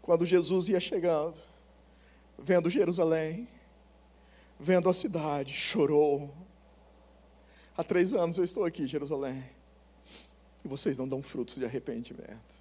Quando 0.00 0.24
Jesus 0.24 0.68
ia 0.68 0.80
chegando, 0.80 1.38
vendo 2.38 2.70
Jerusalém, 2.70 3.48
vendo 4.58 4.88
a 4.88 4.94
cidade, 4.94 5.52
chorou. 5.52 6.30
Há 7.76 7.82
três 7.82 8.12
anos 8.14 8.38
eu 8.38 8.44
estou 8.44 8.64
aqui, 8.64 8.86
Jerusalém, 8.86 9.44
e 10.64 10.68
vocês 10.68 10.96
não 10.96 11.08
dão 11.08 11.22
frutos 11.22 11.56
de 11.56 11.64
arrependimento. 11.64 12.60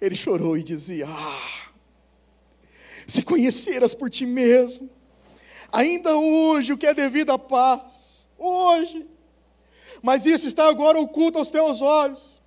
Ele 0.00 0.14
chorou 0.14 0.56
e 0.56 0.62
dizia: 0.62 1.06
Ah, 1.08 1.70
se 3.06 3.22
conheceras 3.22 3.94
por 3.94 4.10
ti 4.10 4.26
mesmo, 4.26 4.90
ainda 5.72 6.16
hoje 6.16 6.72
o 6.72 6.78
que 6.78 6.86
é 6.86 6.94
devido 6.94 7.30
à 7.30 7.38
paz, 7.38 8.28
hoje, 8.38 9.06
mas 10.02 10.26
isso 10.26 10.48
está 10.48 10.68
agora 10.68 10.98
oculto 10.98 11.38
aos 11.38 11.50
teus 11.50 11.80
olhos, 11.80 12.40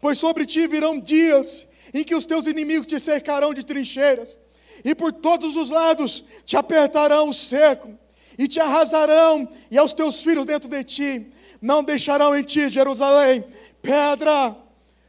pois 0.00 0.18
sobre 0.18 0.46
ti 0.46 0.66
virão 0.66 0.98
dias 0.98 1.66
em 1.92 2.04
que 2.04 2.14
os 2.14 2.24
teus 2.24 2.46
inimigos 2.46 2.86
te 2.86 2.98
cercarão 2.98 3.52
de 3.52 3.64
trincheiras, 3.64 4.38
e 4.84 4.94
por 4.94 5.12
todos 5.12 5.56
os 5.56 5.70
lados 5.70 6.24
te 6.44 6.56
apertarão 6.56 7.28
o 7.28 7.34
seco, 7.34 7.98
e 8.38 8.48
te 8.48 8.58
arrasarão, 8.58 9.48
e 9.70 9.76
aos 9.76 9.92
teus 9.92 10.22
filhos 10.22 10.46
dentro 10.46 10.68
de 10.68 10.82
ti, 10.84 11.32
não 11.62 11.84
deixarão 11.84 12.36
em 12.36 12.42
ti, 12.42 12.68
Jerusalém, 12.68 13.44
pedra 13.80 14.56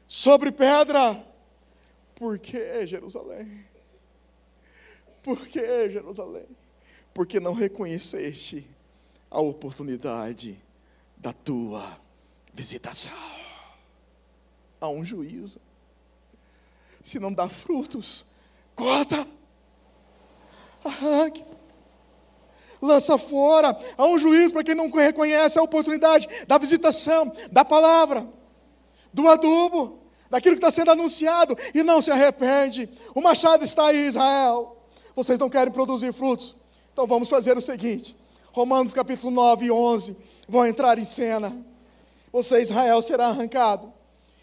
sobre 0.08 0.52
pedra. 0.52 1.26
Por 2.14 2.38
que, 2.38 2.86
Jerusalém? 2.86 3.66
Por 5.24 5.48
que, 5.48 5.90
Jerusalém? 5.90 6.46
Porque 7.12 7.40
não 7.40 7.54
reconheceste 7.54 8.68
a 9.32 9.42
oportunidade 9.42 10.62
da 11.18 11.34
tua 11.34 12.00
visitação. 12.54 13.18
Há 14.80 14.88
um 14.90 15.04
juízo. 15.04 15.60
Se 17.02 17.18
não 17.18 17.34
dá 17.34 17.50
frutos, 17.50 18.24
corta, 18.76 19.28
arranque, 20.84 21.44
lança 22.84 23.18
fora. 23.18 23.78
Há 23.98 24.06
um 24.06 24.20
juízo 24.20 24.54
para 24.54 24.64
quem 24.64 24.76
não 24.76 24.92
reconhece 24.92 25.58
a 25.58 25.64
oportunidade 25.64 26.28
da 26.48 26.58
visitação, 26.58 27.32
da 27.52 27.66
palavra, 27.66 28.28
do 29.14 29.28
adubo, 29.28 30.00
daquilo 30.30 30.56
que 30.56 30.60
está 30.60 30.72
sendo 30.72 30.92
anunciado 30.92 31.58
e 31.74 31.82
não 31.82 32.02
se 32.02 32.12
arrepende. 32.12 32.90
O 33.16 33.22
machado 33.22 33.64
está 33.64 33.88
aí, 33.88 34.08
Israel 34.08 34.74
vocês 35.16 35.38
não 35.38 35.50
querem 35.50 35.72
produzir 35.72 36.14
frutos. 36.14 36.56
Então 36.92 37.06
vamos 37.08 37.30
fazer 37.30 37.58
o 37.58 37.62
seguinte: 37.62 38.16
Romanos 38.52 38.94
capítulo 38.94 39.32
9 39.32 39.66
e 39.66 39.72
11 39.72 40.18
vão 40.48 40.66
entrar 40.66 40.98
em 40.98 41.06
cena. 41.06 41.56
Você, 42.32 42.62
Israel, 42.62 43.02
será 43.02 43.28
arrancado, 43.28 43.94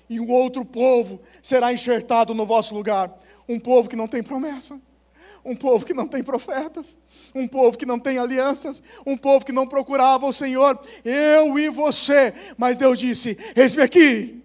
e 0.09 0.20
um 0.20 0.30
outro 0.30 0.64
povo 0.64 1.20
será 1.43 1.72
enxertado 1.72 2.32
no 2.34 2.47
vosso 2.47 2.74
lugar. 2.74 3.12
Um 3.49 3.59
povo 3.59 3.88
que 3.88 3.97
não 3.97 4.07
tem 4.07 4.22
promessa, 4.22 4.80
um 5.45 5.57
povo 5.57 5.84
que 5.84 5.95
não 5.95 6.07
tem 6.07 6.22
profetas, 6.22 6.97
um 7.35 7.47
povo 7.47 7.78
que 7.78 7.87
não 7.87 7.99
tem 7.99 8.18
alianças, 8.18 8.83
um 9.07 9.16
povo 9.16 9.45
que 9.45 9.53
não 9.53 9.66
procurava 9.66 10.26
o 10.26 10.33
Senhor, 10.33 10.78
eu 11.05 11.59
e 11.59 11.68
você. 11.68 12.33
Mas 12.57 12.76
Deus 12.76 12.99
disse: 12.99 13.39
Eis-me 13.55 13.83
aqui, 13.83 14.43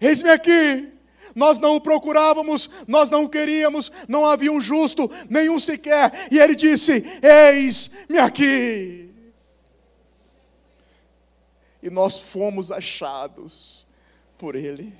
eis-me 0.00 0.30
aqui. 0.30 0.90
Nós 1.34 1.58
não 1.58 1.74
o 1.74 1.80
procurávamos, 1.80 2.70
nós 2.86 3.10
não 3.10 3.24
o 3.24 3.28
queríamos, 3.28 3.90
não 4.08 4.24
havia 4.24 4.52
um 4.52 4.60
justo, 4.60 5.10
nenhum 5.28 5.58
sequer. 5.58 6.28
E 6.30 6.38
ele 6.38 6.54
disse: 6.54 7.04
Eis-me 7.22 8.18
aqui. 8.18 9.10
E 11.82 11.90
nós 11.90 12.18
fomos 12.18 12.70
achados 12.70 13.86
por 14.38 14.54
ele. 14.54 14.94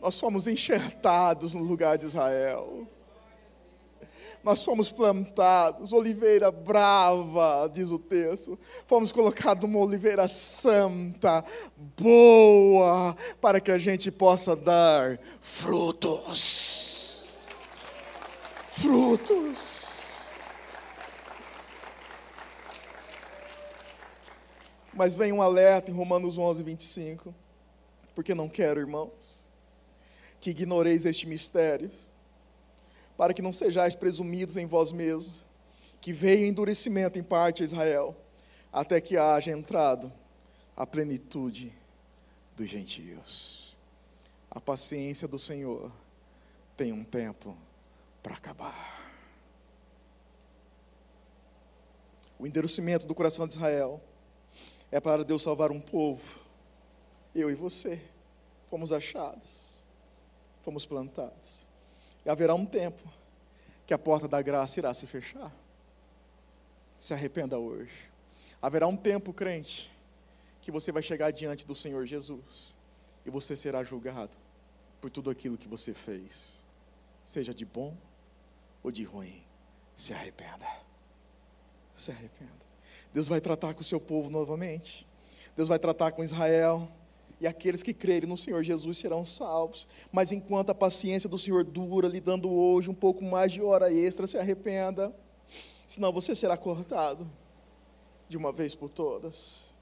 Nós 0.00 0.20
fomos 0.20 0.46
enxertados 0.46 1.54
no 1.54 1.62
lugar 1.62 1.96
de 1.96 2.06
Israel 2.06 2.86
nós 4.46 4.62
fomos 4.62 4.92
plantados, 4.92 5.92
oliveira 5.92 6.52
brava, 6.52 7.68
diz 7.74 7.90
o 7.90 7.98
texto, 7.98 8.56
fomos 8.86 9.10
colocados 9.10 9.68
numa 9.68 9.84
oliveira 9.84 10.28
santa, 10.28 11.44
boa, 12.00 13.16
para 13.40 13.60
que 13.60 13.72
a 13.72 13.78
gente 13.78 14.08
possa 14.12 14.54
dar 14.54 15.18
frutos. 15.40 17.34
Frutos. 18.70 20.30
Mas 24.94 25.12
vem 25.12 25.32
um 25.32 25.42
alerta 25.42 25.90
em 25.90 25.94
Romanos 25.94 26.38
11, 26.38 26.62
25, 26.62 27.34
porque 28.14 28.32
não 28.32 28.48
quero, 28.48 28.78
irmãos, 28.78 29.48
que 30.38 30.50
ignoreis 30.50 31.04
este 31.04 31.26
mistério 31.26 31.90
para 33.16 33.32
que 33.32 33.42
não 33.42 33.52
sejais 33.52 33.94
presumidos 33.94 34.56
em 34.56 34.66
vós 34.66 34.92
mesmos, 34.92 35.44
que 36.00 36.12
veio 36.12 36.46
endurecimento 36.46 37.18
em 37.18 37.22
parte 37.22 37.62
a 37.62 37.64
Israel, 37.64 38.16
até 38.72 39.00
que 39.00 39.16
haja 39.16 39.50
entrado 39.50 40.12
a 40.76 40.86
plenitude 40.86 41.72
dos 42.54 42.68
gentios. 42.68 43.76
A 44.50 44.60
paciência 44.60 45.26
do 45.26 45.38
Senhor 45.38 45.90
tem 46.76 46.92
um 46.92 47.04
tempo 47.04 47.56
para 48.22 48.34
acabar. 48.34 48.96
O 52.38 52.46
endurecimento 52.46 53.06
do 53.06 53.14
coração 53.14 53.46
de 53.46 53.54
Israel 53.54 54.00
é 54.90 55.00
para 55.00 55.24
Deus 55.24 55.42
salvar 55.42 55.72
um 55.72 55.80
povo. 55.80 56.22
Eu 57.34 57.50
e 57.50 57.54
você 57.54 58.00
fomos 58.68 58.92
achados, 58.92 59.82
fomos 60.62 60.84
plantados. 60.84 61.66
E 62.26 62.28
haverá 62.28 62.56
um 62.56 62.66
tempo 62.66 63.08
que 63.86 63.94
a 63.94 63.98
porta 63.98 64.26
da 64.26 64.42
graça 64.42 64.80
irá 64.80 64.92
se 64.92 65.06
fechar. 65.06 65.54
Se 66.98 67.14
arrependa 67.14 67.56
hoje. 67.56 68.10
Haverá 68.60 68.88
um 68.88 68.96
tempo, 68.96 69.32
crente, 69.32 69.88
que 70.60 70.72
você 70.72 70.90
vai 70.90 71.04
chegar 71.04 71.30
diante 71.30 71.64
do 71.64 71.76
Senhor 71.76 72.04
Jesus 72.04 72.74
e 73.24 73.30
você 73.30 73.56
será 73.56 73.84
julgado 73.84 74.36
por 75.00 75.08
tudo 75.08 75.30
aquilo 75.30 75.56
que 75.56 75.68
você 75.68 75.94
fez, 75.94 76.64
seja 77.22 77.54
de 77.54 77.64
bom 77.64 77.96
ou 78.82 78.90
de 78.90 79.04
ruim. 79.04 79.44
Se 79.94 80.12
arrependa. 80.12 80.66
Se 81.94 82.10
arrependa. 82.10 82.66
Deus 83.14 83.28
vai 83.28 83.40
tratar 83.40 83.72
com 83.72 83.82
o 83.82 83.84
seu 83.84 84.00
povo 84.00 84.30
novamente. 84.30 85.06
Deus 85.54 85.68
vai 85.68 85.78
tratar 85.78 86.10
com 86.10 86.24
Israel 86.24 86.88
e 87.40 87.46
aqueles 87.46 87.82
que 87.82 87.92
crerem 87.92 88.28
no 88.28 88.36
Senhor 88.36 88.62
Jesus 88.62 88.98
serão 88.98 89.26
salvos. 89.26 89.86
Mas 90.10 90.32
enquanto 90.32 90.70
a 90.70 90.74
paciência 90.74 91.28
do 91.28 91.38
Senhor 91.38 91.64
dura, 91.64 92.08
lhe 92.08 92.20
dando 92.20 92.50
hoje 92.50 92.88
um 92.88 92.94
pouco 92.94 93.22
mais 93.24 93.52
de 93.52 93.62
hora 93.62 93.92
extra, 93.92 94.26
se 94.26 94.38
arrependa, 94.38 95.14
senão 95.86 96.12
você 96.12 96.34
será 96.34 96.56
cortado 96.56 97.30
de 98.28 98.36
uma 98.36 98.52
vez 98.52 98.74
por 98.74 98.88
todas. 98.88 99.74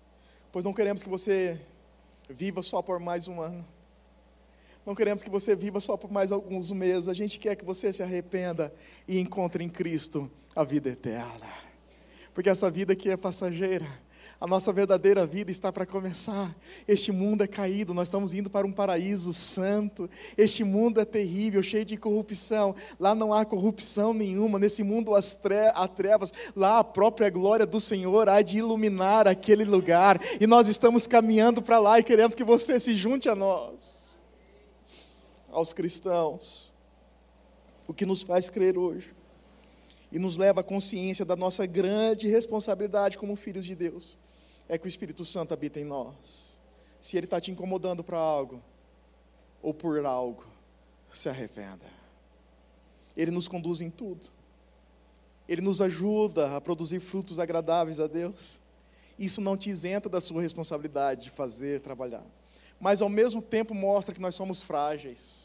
Pois 0.51 0.65
não 0.65 0.73
queremos 0.73 1.03
que 1.03 1.09
você 1.09 1.61
viva 2.29 2.63
só 2.63 2.83
por 2.83 2.99
mais 2.99 3.29
um 3.29 3.41
ano. 3.41 3.67
Não 4.85 4.95
queremos 4.95 5.23
que 5.23 5.31
você 5.31 5.57
viva 5.57 5.81
só 5.81 5.97
por 5.97 6.11
mais 6.11 6.31
alguns 6.31 6.71
meses. 6.71 7.09
A 7.09 7.15
gente 7.15 7.39
quer 7.39 7.57
que 7.57 7.65
você 7.65 7.93
se 7.93 8.03
arrependa 8.03 8.73
e 9.09 9.19
encontre 9.19 9.65
em 9.65 9.69
Cristo 9.69 10.31
a 10.55 10.63
vida 10.63 10.91
eterna. 10.91 11.64
Porque 12.35 12.51
essa 12.51 12.69
vida 12.69 12.93
aqui 12.93 13.09
é 13.09 13.17
passageira. 13.17 13.87
A 14.41 14.47
nossa 14.47 14.73
verdadeira 14.73 15.25
vida 15.25 15.51
está 15.51 15.73
para 15.73 15.87
começar. 15.87 16.55
Este 16.89 17.13
mundo 17.13 17.45
é 17.45 17.47
caído, 17.47 17.95
nós 17.95 18.09
estamos 18.09 18.35
indo 18.35 18.51
para 18.51 18.67
um 18.67 18.73
paraíso 18.73 19.33
santo. 19.33 20.11
Este 20.37 20.65
mundo 20.65 21.01
é 21.01 21.05
terrível, 21.05 21.63
cheio 21.63 21.85
de 21.85 21.97
corrupção. 21.97 22.75
Lá 22.99 23.15
não 23.15 23.33
há 23.33 23.45
corrupção 23.45 24.13
nenhuma. 24.13 24.59
Nesse 24.59 24.83
mundo 24.83 25.13
há 25.15 25.89
trevas. 25.89 26.33
Lá 26.57 26.81
a 26.81 26.85
própria 26.85 27.31
glória 27.31 27.65
do 27.65 27.79
Senhor 27.79 28.29
há 28.29 28.43
de 28.43 28.59
iluminar 28.59 29.29
aquele 29.29 29.65
lugar. 29.65 30.21
E 30.41 30.47
nós 30.47 30.67
estamos 30.67 31.07
caminhando 31.07 31.63
para 31.63 31.79
lá 31.79 32.01
e 32.01 32.05
queremos 32.05 32.35
que 32.35 32.45
você 32.45 32.81
se 32.81 32.97
junte 32.97 33.29
a 33.29 33.37
nós 33.37 34.05
aos 35.53 35.73
cristãos, 35.73 36.73
o 37.87 37.95
que 37.95 38.05
nos 38.05 38.23
faz 38.23 38.51
crer 38.51 38.77
hoje 38.77 39.15
e 40.15 40.19
nos 40.19 40.37
leva 40.37 40.61
à 40.61 40.65
consciência 40.65 41.25
da 41.25 41.35
nossa 41.35 41.67
grande 41.67 42.29
responsabilidade 42.29 43.19
como 43.19 43.35
filhos 43.35 43.67
de 43.67 43.75
Deus, 43.75 44.17
é 44.69 44.79
que 44.79 44.87
o 44.87 44.89
Espírito 44.89 45.25
Santo 45.25 45.53
habita 45.53 45.81
em 45.81 45.85
nós. 45.85 46.61
Se 47.01 47.17
ele 47.17 47.27
está 47.27 47.41
te 47.41 47.51
incomodando 47.51 48.03
para 48.03 48.17
algo, 48.17 48.63
ou 49.61 49.75
por 49.75 50.07
algo, 50.07 50.47
se 51.13 51.29
arrependa. 51.29 51.85
Ele 53.17 53.33
nos 53.33 53.49
conduz 53.49 53.81
em 53.81 53.91
tudo. 53.91 54.27
Ele 55.49 55.61
nos 55.61 55.83
ajuda 55.83 56.57
a 56.57 56.61
produzir 56.61 57.01
frutos 57.01 57.39
agradáveis 57.41 57.99
a 57.99 58.07
Deus. 58.07 58.61
Isso 59.19 59.41
não 59.41 59.57
te 59.57 59.69
isenta 59.69 60.09
da 60.09 60.21
sua 60.21 60.41
responsabilidade 60.41 61.25
de 61.25 61.31
fazer, 61.31 61.81
trabalhar. 61.81 62.25
Mas 62.81 63.03
ao 63.03 63.09
mesmo 63.09 63.43
tempo 63.43 63.75
mostra 63.75 64.15
que 64.15 64.21
nós 64.21 64.35
somos 64.35 64.63
frágeis 64.63 65.45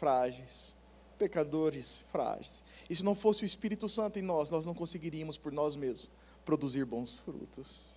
frágeis, 0.00 0.74
pecadores 1.20 2.02
frágeis. 2.10 2.64
E 2.88 2.96
se 2.96 3.04
não 3.04 3.14
fosse 3.14 3.42
o 3.42 3.44
Espírito 3.44 3.90
Santo 3.90 4.18
em 4.18 4.22
nós, 4.22 4.48
nós 4.48 4.64
não 4.64 4.72
conseguiríamos 4.72 5.36
por 5.36 5.52
nós 5.52 5.76
mesmos 5.76 6.08
produzir 6.46 6.86
bons 6.86 7.20
frutos. 7.20 7.96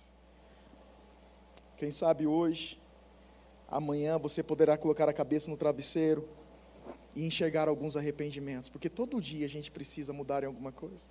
Quem 1.78 1.90
sabe 1.90 2.26
hoje, 2.26 2.78
amanhã 3.66 4.18
você 4.18 4.42
poderá 4.42 4.76
colocar 4.76 5.08
a 5.08 5.12
cabeça 5.12 5.50
no 5.50 5.56
travesseiro 5.56 6.28
e 7.14 7.24
enxergar 7.24 7.66
alguns 7.66 7.96
arrependimentos, 7.96 8.68
porque 8.68 8.90
todo 8.90 9.18
dia 9.22 9.46
a 9.46 9.48
gente 9.48 9.70
precisa 9.70 10.12
mudar 10.12 10.42
em 10.42 10.46
alguma 10.46 10.70
coisa. 10.70 11.06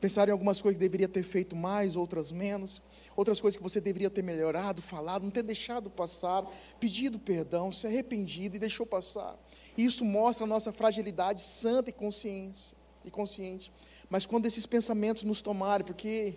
Pensar 0.00 0.28
em 0.28 0.32
algumas 0.32 0.60
coisas 0.60 0.78
que 0.78 0.84
deveria 0.84 1.08
ter 1.08 1.22
feito 1.22 1.56
mais, 1.56 1.96
outras 1.96 2.30
menos, 2.30 2.82
outras 3.16 3.40
coisas 3.40 3.56
que 3.56 3.62
você 3.62 3.80
deveria 3.80 4.10
ter 4.10 4.22
melhorado, 4.22 4.80
falado, 4.80 5.22
não 5.22 5.30
ter 5.30 5.42
deixado 5.42 5.90
passar, 5.90 6.44
pedido 6.78 7.18
perdão, 7.18 7.72
se 7.72 7.86
arrependido 7.86 8.56
e 8.56 8.58
deixou 8.58 8.86
passar. 8.86 9.36
Isso 9.76 10.04
mostra 10.04 10.44
a 10.44 10.48
nossa 10.48 10.72
fragilidade 10.72 11.42
santa 11.42 11.90
e 11.90 11.92
consciência 11.92 12.76
e 13.04 13.10
consciente. 13.10 13.72
Mas 14.08 14.26
quando 14.26 14.46
esses 14.46 14.66
pensamentos 14.66 15.24
nos 15.24 15.42
tomarem, 15.42 15.84
porque 15.84 16.34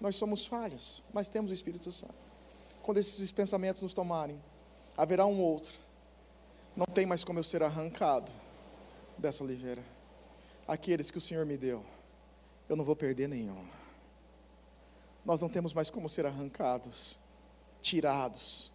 nós 0.00 0.16
somos 0.16 0.46
falhos, 0.46 1.02
mas 1.12 1.28
temos 1.28 1.50
o 1.50 1.54
Espírito 1.54 1.90
Santo. 1.90 2.14
Quando 2.82 2.98
esses 2.98 3.30
pensamentos 3.30 3.82
nos 3.82 3.92
tomarem, 3.92 4.40
haverá 4.96 5.26
um 5.26 5.40
outro. 5.40 5.78
Não 6.76 6.86
tem 6.86 7.04
mais 7.04 7.24
como 7.24 7.38
eu 7.38 7.44
ser 7.44 7.62
arrancado 7.62 8.30
dessa 9.16 9.42
oliveira. 9.42 9.82
Aqueles 10.66 11.10
que 11.10 11.18
o 11.18 11.20
Senhor 11.20 11.44
me 11.44 11.56
deu, 11.56 11.84
eu 12.68 12.76
não 12.76 12.84
vou 12.84 12.94
perder 12.94 13.28
nenhum. 13.28 13.66
Nós 15.24 15.40
não 15.40 15.48
temos 15.48 15.72
mais 15.72 15.90
como 15.90 16.08
ser 16.08 16.26
arrancados, 16.26 17.18
tirados, 17.80 18.72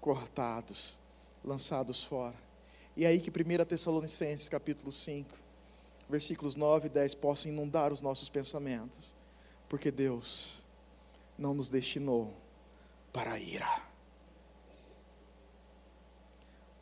cortados, 0.00 0.98
lançados 1.44 2.02
fora. 2.02 2.36
E 2.96 3.04
é 3.04 3.08
aí 3.08 3.20
que 3.20 3.30
1 3.30 3.64
Tessalonicenses 3.64 4.48
capítulo 4.48 4.90
5, 4.90 5.36
versículos 6.08 6.56
9 6.56 6.86
e 6.86 6.90
10 6.90 7.14
possam 7.14 7.50
inundar 7.52 7.92
os 7.92 8.00
nossos 8.00 8.28
pensamentos, 8.28 9.14
porque 9.68 9.90
Deus 9.90 10.64
não 11.38 11.54
nos 11.54 11.68
destinou 11.68 12.32
para 13.12 13.32
a 13.32 13.38
ira, 13.38 13.82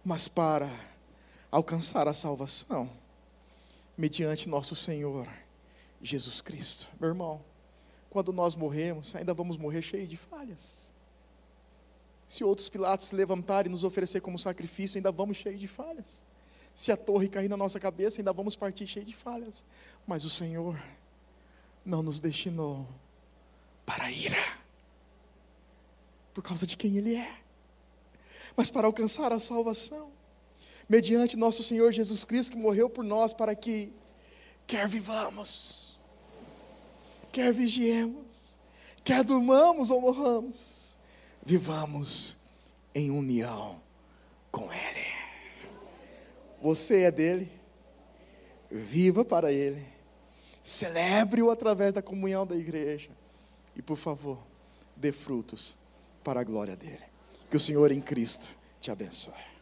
mas 0.04 0.28
para 0.28 0.68
alcançar 1.50 2.06
a 2.08 2.14
salvação 2.14 2.90
mediante 3.96 4.48
nosso 4.48 4.74
Senhor 4.76 5.26
Jesus 6.04 6.40
Cristo. 6.40 6.88
Meu 7.00 7.08
irmão, 7.08 7.42
quando 8.10 8.32
nós 8.32 8.54
morremos, 8.54 9.16
ainda 9.16 9.34
vamos 9.34 9.56
morrer 9.56 9.82
cheio 9.82 10.06
de 10.06 10.16
falhas. 10.16 10.92
Se 12.26 12.44
outros 12.44 12.68
Pilatos 12.68 13.08
se 13.08 13.14
levantarem 13.16 13.68
e 13.68 13.72
nos 13.72 13.84
oferecer 13.84 14.20
como 14.20 14.38
sacrifício, 14.38 14.98
ainda 14.98 15.10
vamos 15.10 15.38
cheio 15.38 15.58
de 15.58 15.66
falhas. 15.66 16.26
Se 16.74 16.92
a 16.92 16.96
torre 16.96 17.28
cair 17.28 17.48
na 17.48 17.56
nossa 17.56 17.80
cabeça, 17.80 18.20
ainda 18.20 18.32
vamos 18.32 18.54
partir 18.54 18.86
cheio 18.86 19.04
de 19.04 19.14
falhas. 19.14 19.64
Mas 20.06 20.24
o 20.24 20.30
Senhor 20.30 20.80
não 21.84 22.02
nos 22.02 22.20
destinou 22.20 22.86
para 23.84 24.04
a 24.04 24.12
ira, 24.12 24.44
por 26.32 26.42
causa 26.42 26.66
de 26.66 26.76
quem 26.76 26.96
Ele 26.96 27.16
é, 27.16 27.38
mas 28.56 28.70
para 28.70 28.86
alcançar 28.86 29.32
a 29.32 29.38
salvação 29.38 30.10
mediante 30.88 31.36
nosso 31.36 31.62
Senhor 31.62 31.92
Jesus 31.92 32.24
Cristo, 32.24 32.52
que 32.52 32.58
morreu 32.58 32.88
por 32.88 33.04
nós, 33.04 33.32
para 33.32 33.54
que, 33.54 33.92
quer 34.66 34.88
vivamos, 34.88 35.83
quer 37.34 37.52
vigiemos, 37.52 38.54
quer 39.02 39.24
durmamos 39.24 39.90
ou 39.90 40.00
morramos, 40.00 40.96
vivamos 41.44 42.36
em 42.94 43.10
união 43.10 43.82
com 44.52 44.72
Ele. 44.72 45.04
Você 46.62 47.02
é 47.02 47.10
dele, 47.10 47.50
viva 48.70 49.24
para 49.24 49.50
Ele, 49.50 49.84
celebre-o 50.62 51.50
através 51.50 51.92
da 51.92 52.00
comunhão 52.00 52.46
da 52.46 52.54
igreja, 52.54 53.10
e 53.74 53.82
por 53.82 53.96
favor, 53.96 54.38
dê 54.94 55.10
frutos 55.10 55.76
para 56.22 56.38
a 56.38 56.44
glória 56.44 56.76
dele. 56.76 57.02
Que 57.50 57.56
o 57.56 57.60
Senhor 57.60 57.90
em 57.90 58.00
Cristo 58.00 58.56
te 58.78 58.92
abençoe. 58.92 59.53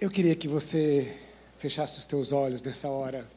Eu 0.00 0.08
queria 0.08 0.36
que 0.36 0.46
você 0.46 1.20
fechasse 1.56 1.98
os 1.98 2.06
teus 2.06 2.30
olhos 2.30 2.62
nessa 2.62 2.88
hora. 2.88 3.28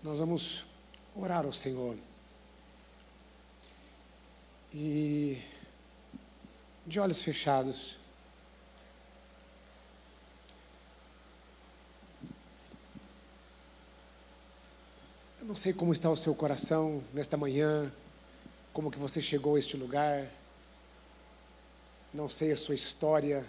Nós 0.00 0.20
vamos 0.20 0.64
orar 1.16 1.44
ao 1.44 1.52
Senhor. 1.52 1.96
E 4.72 5.42
de 6.86 7.00
olhos 7.00 7.20
fechados. 7.20 7.98
Eu 15.40 15.46
não 15.46 15.56
sei 15.56 15.72
como 15.72 15.92
está 15.92 16.08
o 16.08 16.16
seu 16.16 16.36
coração 16.36 17.02
nesta 17.12 17.36
manhã, 17.36 17.92
como 18.72 18.92
que 18.92 18.98
você 18.98 19.20
chegou 19.20 19.56
a 19.56 19.58
este 19.58 19.76
lugar. 19.76 20.30
Não 22.14 22.28
sei 22.28 22.52
a 22.52 22.56
sua 22.56 22.76
história. 22.76 23.44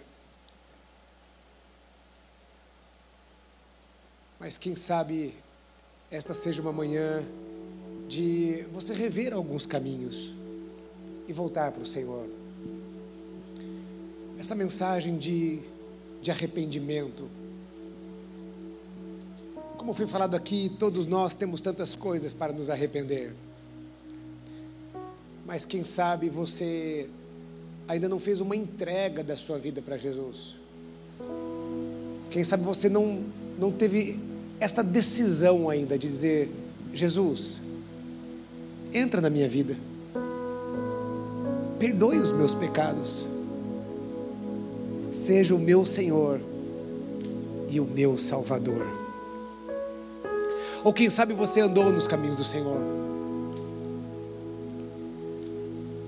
Mas 4.44 4.58
quem 4.58 4.76
sabe 4.76 5.32
esta 6.10 6.34
seja 6.34 6.60
uma 6.60 6.70
manhã 6.70 7.24
de 8.06 8.62
você 8.74 8.92
rever 8.92 9.32
alguns 9.32 9.64
caminhos 9.64 10.34
e 11.26 11.32
voltar 11.32 11.72
para 11.72 11.82
o 11.82 11.86
Senhor. 11.86 12.28
Essa 14.38 14.54
mensagem 14.54 15.16
de, 15.16 15.60
de 16.20 16.30
arrependimento. 16.30 17.26
Como 19.78 19.94
foi 19.94 20.06
falado 20.06 20.34
aqui, 20.34 20.70
todos 20.78 21.06
nós 21.06 21.32
temos 21.34 21.62
tantas 21.62 21.96
coisas 21.96 22.34
para 22.34 22.52
nos 22.52 22.68
arrepender. 22.68 23.32
Mas 25.46 25.64
quem 25.64 25.82
sabe 25.82 26.28
você 26.28 27.08
ainda 27.88 28.10
não 28.10 28.20
fez 28.20 28.42
uma 28.42 28.54
entrega 28.54 29.24
da 29.24 29.38
sua 29.38 29.58
vida 29.58 29.80
para 29.80 29.96
Jesus. 29.96 30.54
Quem 32.30 32.44
sabe 32.44 32.62
você 32.62 32.90
não 32.90 33.24
não 33.58 33.70
teve 33.70 34.33
esta 34.60 34.82
decisão 34.82 35.68
ainda 35.68 35.98
de 35.98 36.08
dizer: 36.08 36.50
Jesus, 36.92 37.60
entra 38.92 39.20
na 39.20 39.28
minha 39.28 39.48
vida, 39.48 39.76
perdoe 41.78 42.18
os 42.18 42.30
meus 42.30 42.54
pecados, 42.54 43.28
seja 45.12 45.54
o 45.54 45.58
meu 45.58 45.84
Senhor 45.84 46.40
e 47.68 47.80
o 47.80 47.84
meu 47.84 48.16
Salvador. 48.16 48.86
Ou 50.84 50.92
quem 50.92 51.08
sabe 51.08 51.32
você 51.32 51.60
andou 51.60 51.90
nos 51.90 52.06
caminhos 52.06 52.36
do 52.36 52.44
Senhor, 52.44 52.78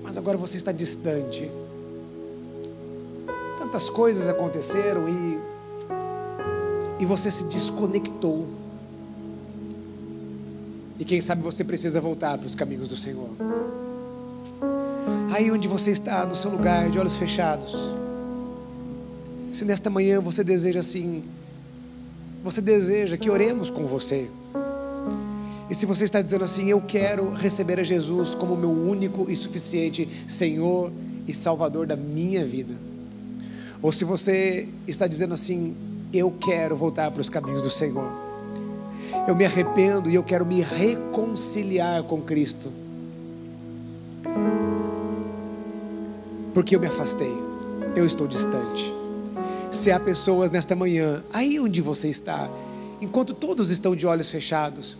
mas 0.03 0.17
agora 0.17 0.37
você 0.37 0.55
está 0.55 0.71
distante. 0.71 1.51
Tantas 3.57 3.89
coisas 3.89 4.29
aconteceram 4.29 5.09
e, 5.09 5.56
e 6.99 7.05
você 7.05 7.29
se 7.29 7.43
desconectou. 7.43 8.47
E 10.99 11.05
quem 11.05 11.21
sabe 11.21 11.41
você 11.41 11.63
precisa 11.63 12.01
voltar 12.01 12.37
para 12.37 12.47
os 12.47 12.55
caminhos 12.55 12.89
do 12.89 12.97
Senhor. 12.97 13.29
Aí 15.31 15.51
onde 15.51 15.67
você 15.67 15.91
está, 15.91 16.25
no 16.25 16.35
seu 16.35 16.49
lugar, 16.49 16.89
de 16.89 16.97
olhos 16.97 17.15
fechados. 17.15 17.75
Se 19.53 19.63
nesta 19.63 19.89
manhã 19.89 20.19
você 20.19 20.43
deseja 20.43 20.79
assim, 20.79 21.23
você 22.43 22.61
deseja 22.61 23.17
que 23.17 23.29
oremos 23.29 23.69
com 23.69 23.85
você. 23.85 24.29
E 25.69 25.75
se 25.75 25.85
você 25.85 26.05
está 26.05 26.21
dizendo 26.21 26.45
assim, 26.45 26.69
eu 26.69 26.81
quero 26.81 27.31
receber 27.33 27.79
a 27.79 27.83
Jesus 27.83 28.33
como 28.33 28.55
meu 28.55 28.71
único 28.71 29.29
e 29.29 29.35
suficiente 29.35 30.07
Senhor 30.27 30.91
e 31.27 31.33
Salvador 31.33 31.85
da 31.85 31.95
minha 31.95 32.43
vida. 32.45 32.75
Ou 33.81 33.91
se 33.91 34.03
você 34.05 34.67
está 34.87 35.07
dizendo 35.07 35.33
assim, 35.33 35.75
eu 36.13 36.31
quero 36.31 36.75
voltar 36.75 37.11
para 37.11 37.21
os 37.21 37.29
caminhos 37.29 37.61
do 37.61 37.69
Senhor. 37.69 38.11
Eu 39.27 39.35
me 39.35 39.45
arrependo 39.45 40.09
e 40.09 40.15
eu 40.15 40.23
quero 40.23 40.45
me 40.45 40.61
reconciliar 40.61 42.03
com 42.03 42.21
Cristo. 42.21 42.71
Porque 46.53 46.75
eu 46.75 46.79
me 46.79 46.87
afastei, 46.87 47.33
eu 47.95 48.05
estou 48.05 48.27
distante. 48.27 48.93
Se 49.69 49.91
há 49.91 49.99
pessoas 49.99 50.49
nesta 50.49 50.75
manhã, 50.75 51.23
aí 51.31 51.59
onde 51.59 51.81
você 51.81 52.09
está, 52.09 52.49
enquanto 53.01 53.33
todos 53.33 53.69
estão 53.69 53.95
de 53.95 54.07
olhos 54.07 54.29
fechados, 54.29 54.97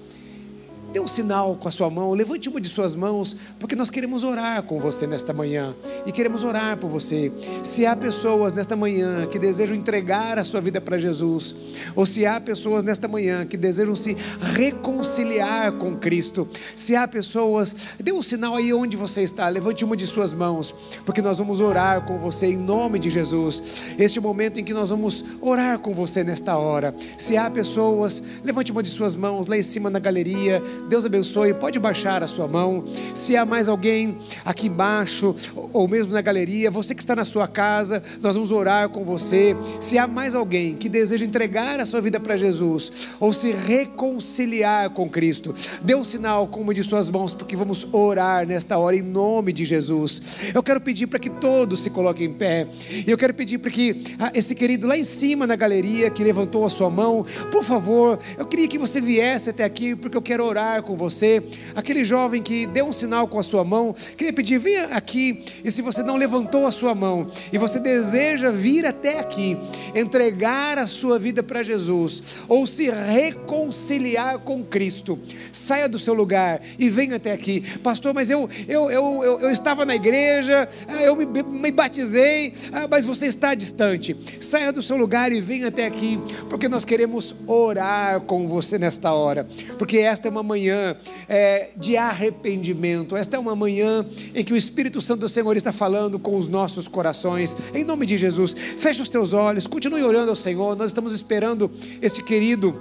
Dê 0.91 1.01
um 1.01 1.07
sinal 1.07 1.55
com 1.55 1.67
a 1.67 1.71
sua 1.71 1.89
mão, 1.89 2.13
levante 2.13 2.47
uma 2.47 2.61
de 2.61 2.69
suas 2.69 2.95
mãos, 2.95 3.35
porque 3.59 3.75
nós 3.75 3.89
queremos 3.89 4.23
orar 4.23 4.63
com 4.63 4.79
você 4.79 5.05
nesta 5.05 5.33
manhã 5.33 5.75
e 6.05 6.11
queremos 6.13 6.43
orar 6.43 6.77
por 6.77 6.89
você. 6.89 7.31
Se 7.61 7.85
há 7.85 7.93
pessoas 7.95 8.53
nesta 8.53 8.73
manhã 8.75 9.27
que 9.27 9.38
desejam 9.38 9.75
entregar 9.75 10.39
a 10.39 10.45
sua 10.45 10.61
vida 10.61 10.79
para 10.79 10.97
Jesus, 10.97 11.53
ou 11.93 12.05
se 12.05 12.25
há 12.25 12.39
pessoas 12.39 12.85
nesta 12.85 13.05
manhã 13.05 13.45
que 13.45 13.57
desejam 13.57 13.95
se 13.95 14.15
reconciliar 14.53 15.73
com 15.73 15.95
Cristo, 15.95 16.47
se 16.73 16.95
há 16.95 17.05
pessoas, 17.05 17.75
dê 17.99 18.13
um 18.13 18.21
sinal 18.21 18.55
aí 18.55 18.73
onde 18.73 18.95
você 18.95 19.21
está, 19.21 19.49
levante 19.49 19.83
uma 19.83 19.97
de 19.97 20.07
suas 20.07 20.31
mãos, 20.31 20.73
porque 21.05 21.21
nós 21.21 21.38
vamos 21.38 21.59
orar 21.59 22.05
com 22.05 22.17
você 22.17 22.47
em 22.47 22.57
nome 22.57 22.97
de 22.97 23.09
Jesus. 23.09 23.81
Este 23.99 24.21
momento 24.21 24.59
em 24.59 24.63
que 24.63 24.73
nós 24.73 24.89
vamos 24.89 25.23
orar 25.41 25.79
com 25.79 25.93
você 25.93 26.23
nesta 26.23 26.57
hora. 26.57 26.95
Se 27.17 27.35
há 27.35 27.49
pessoas, 27.49 28.23
levante 28.41 28.71
uma 28.71 28.81
de 28.81 28.89
suas 28.89 29.15
mãos 29.15 29.47
lá 29.47 29.57
em 29.57 29.61
cima 29.61 29.89
na 29.89 29.99
galeria 29.99 30.63
Deus 30.88 31.05
abençoe. 31.05 31.53
Pode 31.53 31.80
baixar 31.80 32.23
a 32.23 32.28
sua 32.28 32.47
mão. 32.47 32.84
Se 33.13 33.36
há 33.36 33.45
mais 33.45 33.67
alguém 33.67 34.17
aqui 34.45 34.67
embaixo, 34.67 35.36
ou 35.73 35.88
mesmo 35.88 36.13
na 36.13 36.21
galeria, 36.21 36.71
você 36.71 36.95
que 36.95 37.01
está 37.01 37.15
na 37.15 37.25
sua 37.25 37.47
casa, 37.47 38.01
nós 38.21 38.36
vamos 38.36 38.51
orar 38.51 38.89
com 38.89 39.03
você. 39.03 39.55
Se 39.80 39.97
há 39.97 40.07
mais 40.07 40.36
alguém 40.36 40.75
que 40.75 40.88
deseja 40.88 41.25
entregar 41.25 41.80
a 41.80 41.86
sua 41.86 42.01
vida 42.01 42.19
para 42.19 42.38
Jesus, 42.38 42.91
ou 43.19 43.34
se 43.34 43.51
reconciliar 43.51 44.89
com 44.91 45.09
Cristo, 45.09 45.53
dê 45.82 45.95
um 45.95 46.03
sinal 46.03 46.47
com 46.47 46.61
uma 46.61 46.73
de 46.73 46.84
suas 46.84 47.09
mãos, 47.09 47.34
porque 47.34 47.55
vamos 47.55 47.86
orar 47.91 48.45
nesta 48.45 48.78
hora 48.78 48.95
em 48.95 49.01
nome 49.01 49.51
de 49.51 49.65
Jesus. 49.65 50.21
Eu 50.53 50.63
quero 50.63 50.80
pedir 50.80 51.07
para 51.07 51.19
que 51.19 51.30
todos 51.30 51.82
se 51.82 51.89
coloquem 51.89 52.28
em 52.28 52.34
pé. 52.34 52.67
E 52.89 53.09
eu 53.09 53.17
quero 53.17 53.34
pedir 53.34 53.57
para 53.57 53.71
que 53.71 54.15
ah, 54.19 54.32
esse 54.34 54.55
querido 54.55 54.88
lá 54.88 54.97
em 54.97 55.03
cima 55.03 55.47
na 55.47 55.55
galeria 55.55 56.09
que 56.09 56.23
levantou 56.23 56.65
a 56.65 56.69
sua 56.69 56.89
mão, 56.89 57.25
por 57.51 57.63
favor, 57.63 58.19
eu 58.38 58.45
queria 58.45 58.67
que 58.67 58.78
você 58.78 59.01
viesse 59.01 59.49
até 59.49 59.63
aqui, 59.63 59.95
porque 59.95 60.17
eu 60.17 60.21
quero 60.21 60.45
orar 60.45 60.66
orar 60.68 60.84
com 60.84 60.95
você. 60.95 61.41
Aquele 61.76 62.03
jovem 62.03 62.41
que 62.41 62.65
deu 62.65 62.86
um 62.88 62.93
sinal 62.93 63.28
com 63.28 63.39
a 63.39 63.43
sua 63.43 63.63
mão, 63.63 63.95
queria 64.18 64.34
pedir, 64.34 64.59
venha 64.59 64.86
aqui. 64.86 65.43
E 65.63 65.72
se 65.72 65.82
você 65.82 66.03
não 66.03 66.18
levantou 66.18 66.65
a 66.65 66.72
sua 66.72 66.93
mão 66.93 67.28
e 67.51 67.57
você 67.57 67.80
deseja 67.80 68.51
vir 68.51 68.86
até 68.86 69.20
aqui, 69.20 69.57
entregar 69.95 70.78
a 70.78 70.86
sua 70.86 71.18
vida 71.18 71.41
para 71.41 71.63
Jesus, 71.63 72.22
ou 72.47 72.68
se 72.68 72.89
reconciliar 72.89 74.39
com 74.39 74.63
Cristo, 74.63 75.18
saia 75.51 75.88
do 75.88 75.97
seu 75.97 76.13
lugar 76.13 76.61
e 76.78 76.89
venha 76.89 77.15
até 77.15 77.32
aqui, 77.32 77.61
pastor. 77.80 78.13
Mas 78.13 78.30
eu, 78.30 78.49
eu, 78.68 78.91
eu, 78.91 79.24
eu, 79.24 79.39
eu 79.41 79.49
estava 79.49 79.86
na 79.86 79.95
igreja, 79.95 80.68
ah, 80.88 81.01
eu 81.01 81.15
me, 81.15 81.26
me 81.26 81.72
batizei, 81.72 82.53
ah, 82.72 82.88
mas 82.89 83.05
você 83.05 83.28
está 83.28 83.55
distante. 83.55 84.15
Saia 84.39 84.72
do 84.72 84.82
seu 84.82 84.97
lugar 84.97 85.32
e 85.32 85.39
venha 85.39 85.68
até 85.68 85.86
aqui, 85.86 86.20
porque 86.49 86.68
nós 86.68 86.84
queremos 86.84 87.36
orar 87.45 88.22
com 88.22 88.47
você 88.47 88.78
nesta 88.78 89.13
hora, 89.13 89.47
porque 89.78 89.97
esta 89.99 90.28
é 90.28 90.32
uma 90.32 90.43
manhã 90.43 90.57
manhã 90.58 90.95
é, 91.30 91.70
de 91.78 91.95
arrependimento. 91.95 93.16
Esta 93.16 93.36
é 93.36 93.39
uma 93.39 93.55
manhã 93.55 94.05
em 94.34 94.43
que 94.43 94.51
o 94.51 94.58
Espírito 94.58 95.01
Santo 95.01 95.22
do 95.22 95.28
Senhor 95.28 95.55
está 95.55 95.72
falando 95.72 96.18
com 96.18 96.36
os 96.36 96.47
nossos 96.47 96.88
corações. 96.88 97.55
Em 97.74 97.84
nome 97.84 98.05
de 98.08 98.18
Jesus, 98.18 98.55
feche 98.78 99.01
os 99.01 99.08
teus 99.08 99.34
olhos, 99.34 99.68
continue 99.68 100.03
orando 100.03 100.32
ao 100.32 100.36
Senhor. 100.36 100.76
Nós 100.76 100.89
estamos 100.89 101.14
esperando 101.14 101.70
este 102.01 102.24
querido 102.24 102.76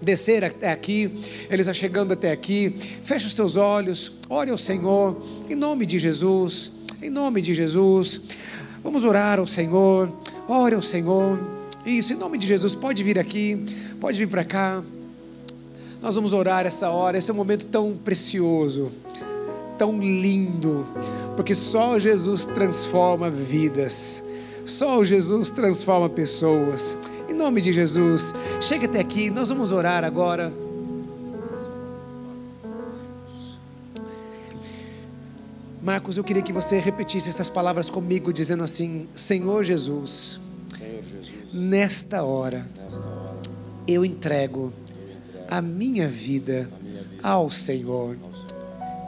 descer 0.00 0.44
até 0.44 0.70
aqui, 0.70 1.10
ele 1.48 1.62
está 1.62 1.72
chegando 1.72 2.12
até 2.12 2.30
aqui. 2.30 2.76
Feche 3.02 3.26
os 3.26 3.34
teus 3.34 3.56
olhos, 3.56 4.12
ore 4.28 4.50
ao 4.50 4.58
Senhor, 4.58 5.16
em 5.48 5.54
nome 5.54 5.86
de 5.86 5.98
Jesus, 5.98 6.70
em 7.02 7.08
nome 7.08 7.40
de 7.40 7.54
Jesus. 7.54 8.20
Vamos 8.84 9.04
orar 9.04 9.38
ao 9.38 9.46
Senhor, 9.46 10.12
ore 10.46 10.74
ao 10.74 10.82
Senhor. 10.82 11.40
Isso, 11.86 12.12
em 12.12 12.16
nome 12.16 12.36
de 12.36 12.46
Jesus, 12.46 12.74
pode 12.74 13.02
vir 13.02 13.18
aqui, 13.18 13.64
pode 13.98 14.18
vir 14.18 14.28
para 14.28 14.44
cá. 14.44 14.82
Nós 16.00 16.14
vamos 16.14 16.32
orar 16.32 16.66
essa 16.66 16.90
hora, 16.90 17.16
esse 17.16 17.30
é 17.30 17.34
um 17.34 17.36
momento 17.36 17.66
tão 17.66 17.96
precioso, 17.96 18.92
tão 19.78 19.98
lindo, 19.98 20.86
porque 21.36 21.54
só 21.54 21.98
Jesus 21.98 22.44
transforma 22.44 23.30
vidas, 23.30 24.22
só 24.64 25.02
Jesus 25.02 25.50
transforma 25.50 26.08
pessoas. 26.08 26.96
Em 27.28 27.34
nome 27.34 27.60
de 27.60 27.72
Jesus, 27.72 28.32
chega 28.60 28.86
até 28.86 29.00
aqui, 29.00 29.30
nós 29.30 29.48
vamos 29.48 29.72
orar 29.72 30.04
agora. 30.04 30.52
Marcos, 35.82 36.16
eu 36.16 36.24
queria 36.24 36.42
que 36.42 36.52
você 36.52 36.78
repetisse 36.78 37.28
essas 37.28 37.48
palavras 37.48 37.88
comigo, 37.88 38.32
dizendo 38.32 38.64
assim: 38.64 39.08
Senhor 39.14 39.62
Jesus, 39.62 40.40
Senhor 40.76 41.02
Jesus 41.02 41.54
nesta, 41.54 42.24
hora, 42.24 42.66
nesta 42.76 43.00
hora, 43.00 43.36
eu 43.86 44.04
entrego 44.04 44.72
a 45.48 45.60
minha 45.60 46.08
vida 46.08 46.70
ao 47.22 47.50
Senhor. 47.50 48.16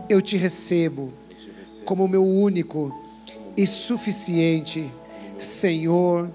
Eu 0.08 0.22
te 0.22 0.36
recebo 0.36 1.12
como 1.84 2.08
meu 2.08 2.24
único 2.24 2.92
e 3.56 3.66
suficiente 3.66 4.90
Senhor 5.38 6.30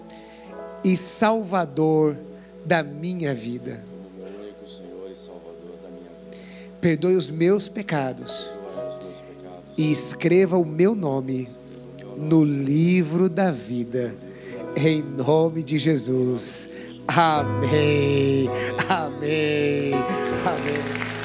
e 0.83 0.95
Salvador 0.97 2.17
da 2.65 2.83
minha 2.83 3.33
vida. 3.33 3.83
Perdoe 6.81 7.15
os 7.15 7.29
meus 7.29 7.67
pecados 7.67 8.49
e 9.77 9.91
escreva 9.91 10.57
o 10.57 10.65
meu 10.65 10.95
nome 10.95 11.47
no 12.17 12.43
livro 12.43 13.29
da 13.29 13.51
vida, 13.51 14.13
em 14.75 15.01
nome 15.01 15.63
de 15.63 15.77
Jesus. 15.79 16.67
Amém. 17.07 18.49
Amém. 18.89 19.93
Amém. 20.45 21.22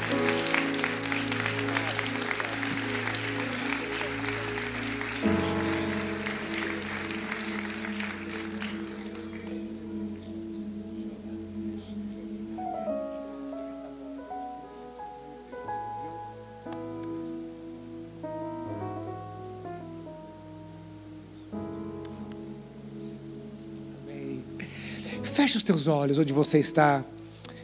Feche 25.39 25.55
os 25.55 25.63
teus 25.63 25.87
olhos 25.87 26.19
onde 26.19 26.33
você 26.33 26.59
está. 26.59 27.01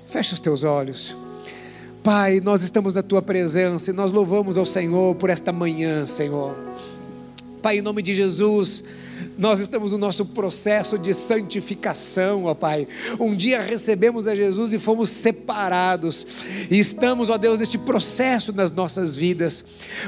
Feche 0.08 0.34
os 0.34 0.40
teus 0.40 0.64
olhos. 0.64 1.14
Pai, 2.02 2.40
nós 2.40 2.62
estamos 2.62 2.94
na 2.94 3.04
tua 3.04 3.22
presença 3.22 3.90
e 3.90 3.94
nós 3.94 4.14
louvamos 4.14 4.58
ao 4.58 4.66
Senhor 4.66 5.14
por 5.16 5.30
esta 5.30 5.52
manhã, 5.52 6.06
Senhor. 6.06 6.56
Pai, 7.62 7.80
em 7.80 7.82
nome 7.82 8.02
de 8.02 8.16
Jesus, 8.16 8.82
nós 9.38 9.60
estamos 9.60 9.92
no 9.92 9.98
nosso 9.98 10.26
processo 10.26 10.98
de 10.98 11.14
santificação, 11.14 12.46
ó 12.46 12.54
Pai. 12.54 12.88
Um 13.20 13.36
dia 13.36 13.62
recebemos 13.62 14.28
a 14.28 14.36
Jesus 14.36 14.74
e 14.74 14.80
fomos 14.80 15.10
separados, 15.10 16.26
e 16.70 16.80
estamos, 16.80 17.30
ó 17.30 17.38
Deus, 17.38 17.60
neste 17.60 17.78
processo 17.78 18.54
nas 18.54 18.72
nossas 18.72 19.14
vidas. 19.14 19.64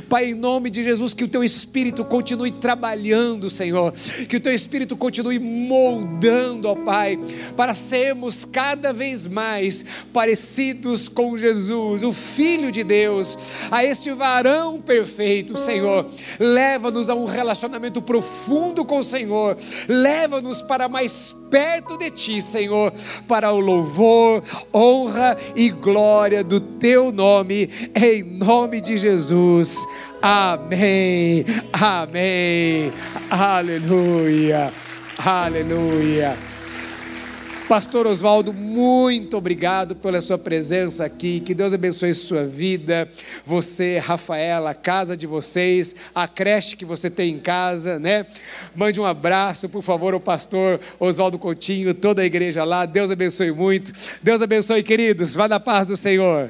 Pai, 0.09 0.31
em 0.31 0.33
nome 0.33 0.69
de 0.69 0.83
Jesus, 0.83 1.13
que 1.13 1.23
o 1.23 1.27
Teu 1.27 1.43
Espírito 1.43 2.05
continue 2.05 2.51
trabalhando, 2.51 3.49
Senhor, 3.49 3.93
que 4.27 4.37
o 4.37 4.39
Teu 4.39 4.53
Espírito 4.53 4.95
continue 4.95 5.39
moldando, 5.39 6.69
ó 6.69 6.75
Pai, 6.75 7.19
para 7.55 7.73
sermos 7.73 8.45
cada 8.45 8.93
vez 8.93 9.27
mais 9.27 9.83
parecidos 10.13 11.07
com 11.07 11.37
Jesus, 11.37 12.03
o 12.03 12.13
Filho 12.13 12.71
de 12.71 12.83
Deus, 12.83 13.37
a 13.69 13.83
este 13.83 14.11
varão 14.11 14.79
perfeito, 14.79 15.57
Senhor. 15.57 16.09
Leva-nos 16.39 17.09
a 17.09 17.15
um 17.15 17.25
relacionamento 17.25 18.01
profundo 18.01 18.85
com 18.85 18.99
o 18.99 19.03
Senhor, 19.17 19.57
leva-nos 19.87 20.61
para 20.61 20.87
mais 20.87 21.35
perto 21.49 21.97
de 21.97 22.11
Ti, 22.11 22.39
Senhor, 22.39 22.93
para 23.27 23.51
o 23.51 23.59
louvor, 23.59 24.43
honra 24.73 25.35
e 25.55 25.69
glória 25.69 26.43
do 26.43 26.59
Teu 26.59 27.11
nome, 27.11 27.91
em 27.95 28.23
nome 28.23 28.79
de 28.79 28.95
Jesus. 28.95 29.75
Amém, 30.21 31.43
amém, 31.73 32.93
aleluia, 33.31 34.71
aleluia. 35.17 36.56
Pastor 37.67 38.07
Oswaldo, 38.07 38.53
muito 38.53 39.35
obrigado 39.35 39.93
pela 39.93 40.21
sua 40.21 40.37
presença 40.37 41.03
aqui. 41.03 41.41
Que 41.41 41.53
Deus 41.53 41.73
abençoe 41.73 42.13
sua 42.13 42.45
vida. 42.45 43.09
Você, 43.45 43.97
Rafaela, 43.97 44.69
a 44.69 44.73
casa 44.73 45.17
de 45.17 45.27
vocês, 45.27 45.93
a 46.15 46.29
creche 46.29 46.77
que 46.77 46.85
você 46.85 47.09
tem 47.09 47.33
em 47.33 47.39
casa, 47.39 47.99
né? 47.99 48.25
Mande 48.73 49.01
um 49.01 49.05
abraço, 49.05 49.67
por 49.67 49.81
favor, 49.81 50.13
ao 50.13 50.19
pastor 50.21 50.79
Oswaldo 50.97 51.37
Coutinho, 51.37 51.93
toda 51.93 52.21
a 52.21 52.25
igreja 52.25 52.63
lá. 52.63 52.85
Deus 52.85 53.11
abençoe 53.11 53.51
muito. 53.51 53.91
Deus 54.23 54.41
abençoe, 54.41 54.81
queridos. 54.81 55.33
Vá 55.33 55.49
na 55.49 55.59
paz 55.59 55.87
do 55.87 55.97
Senhor. 55.97 56.49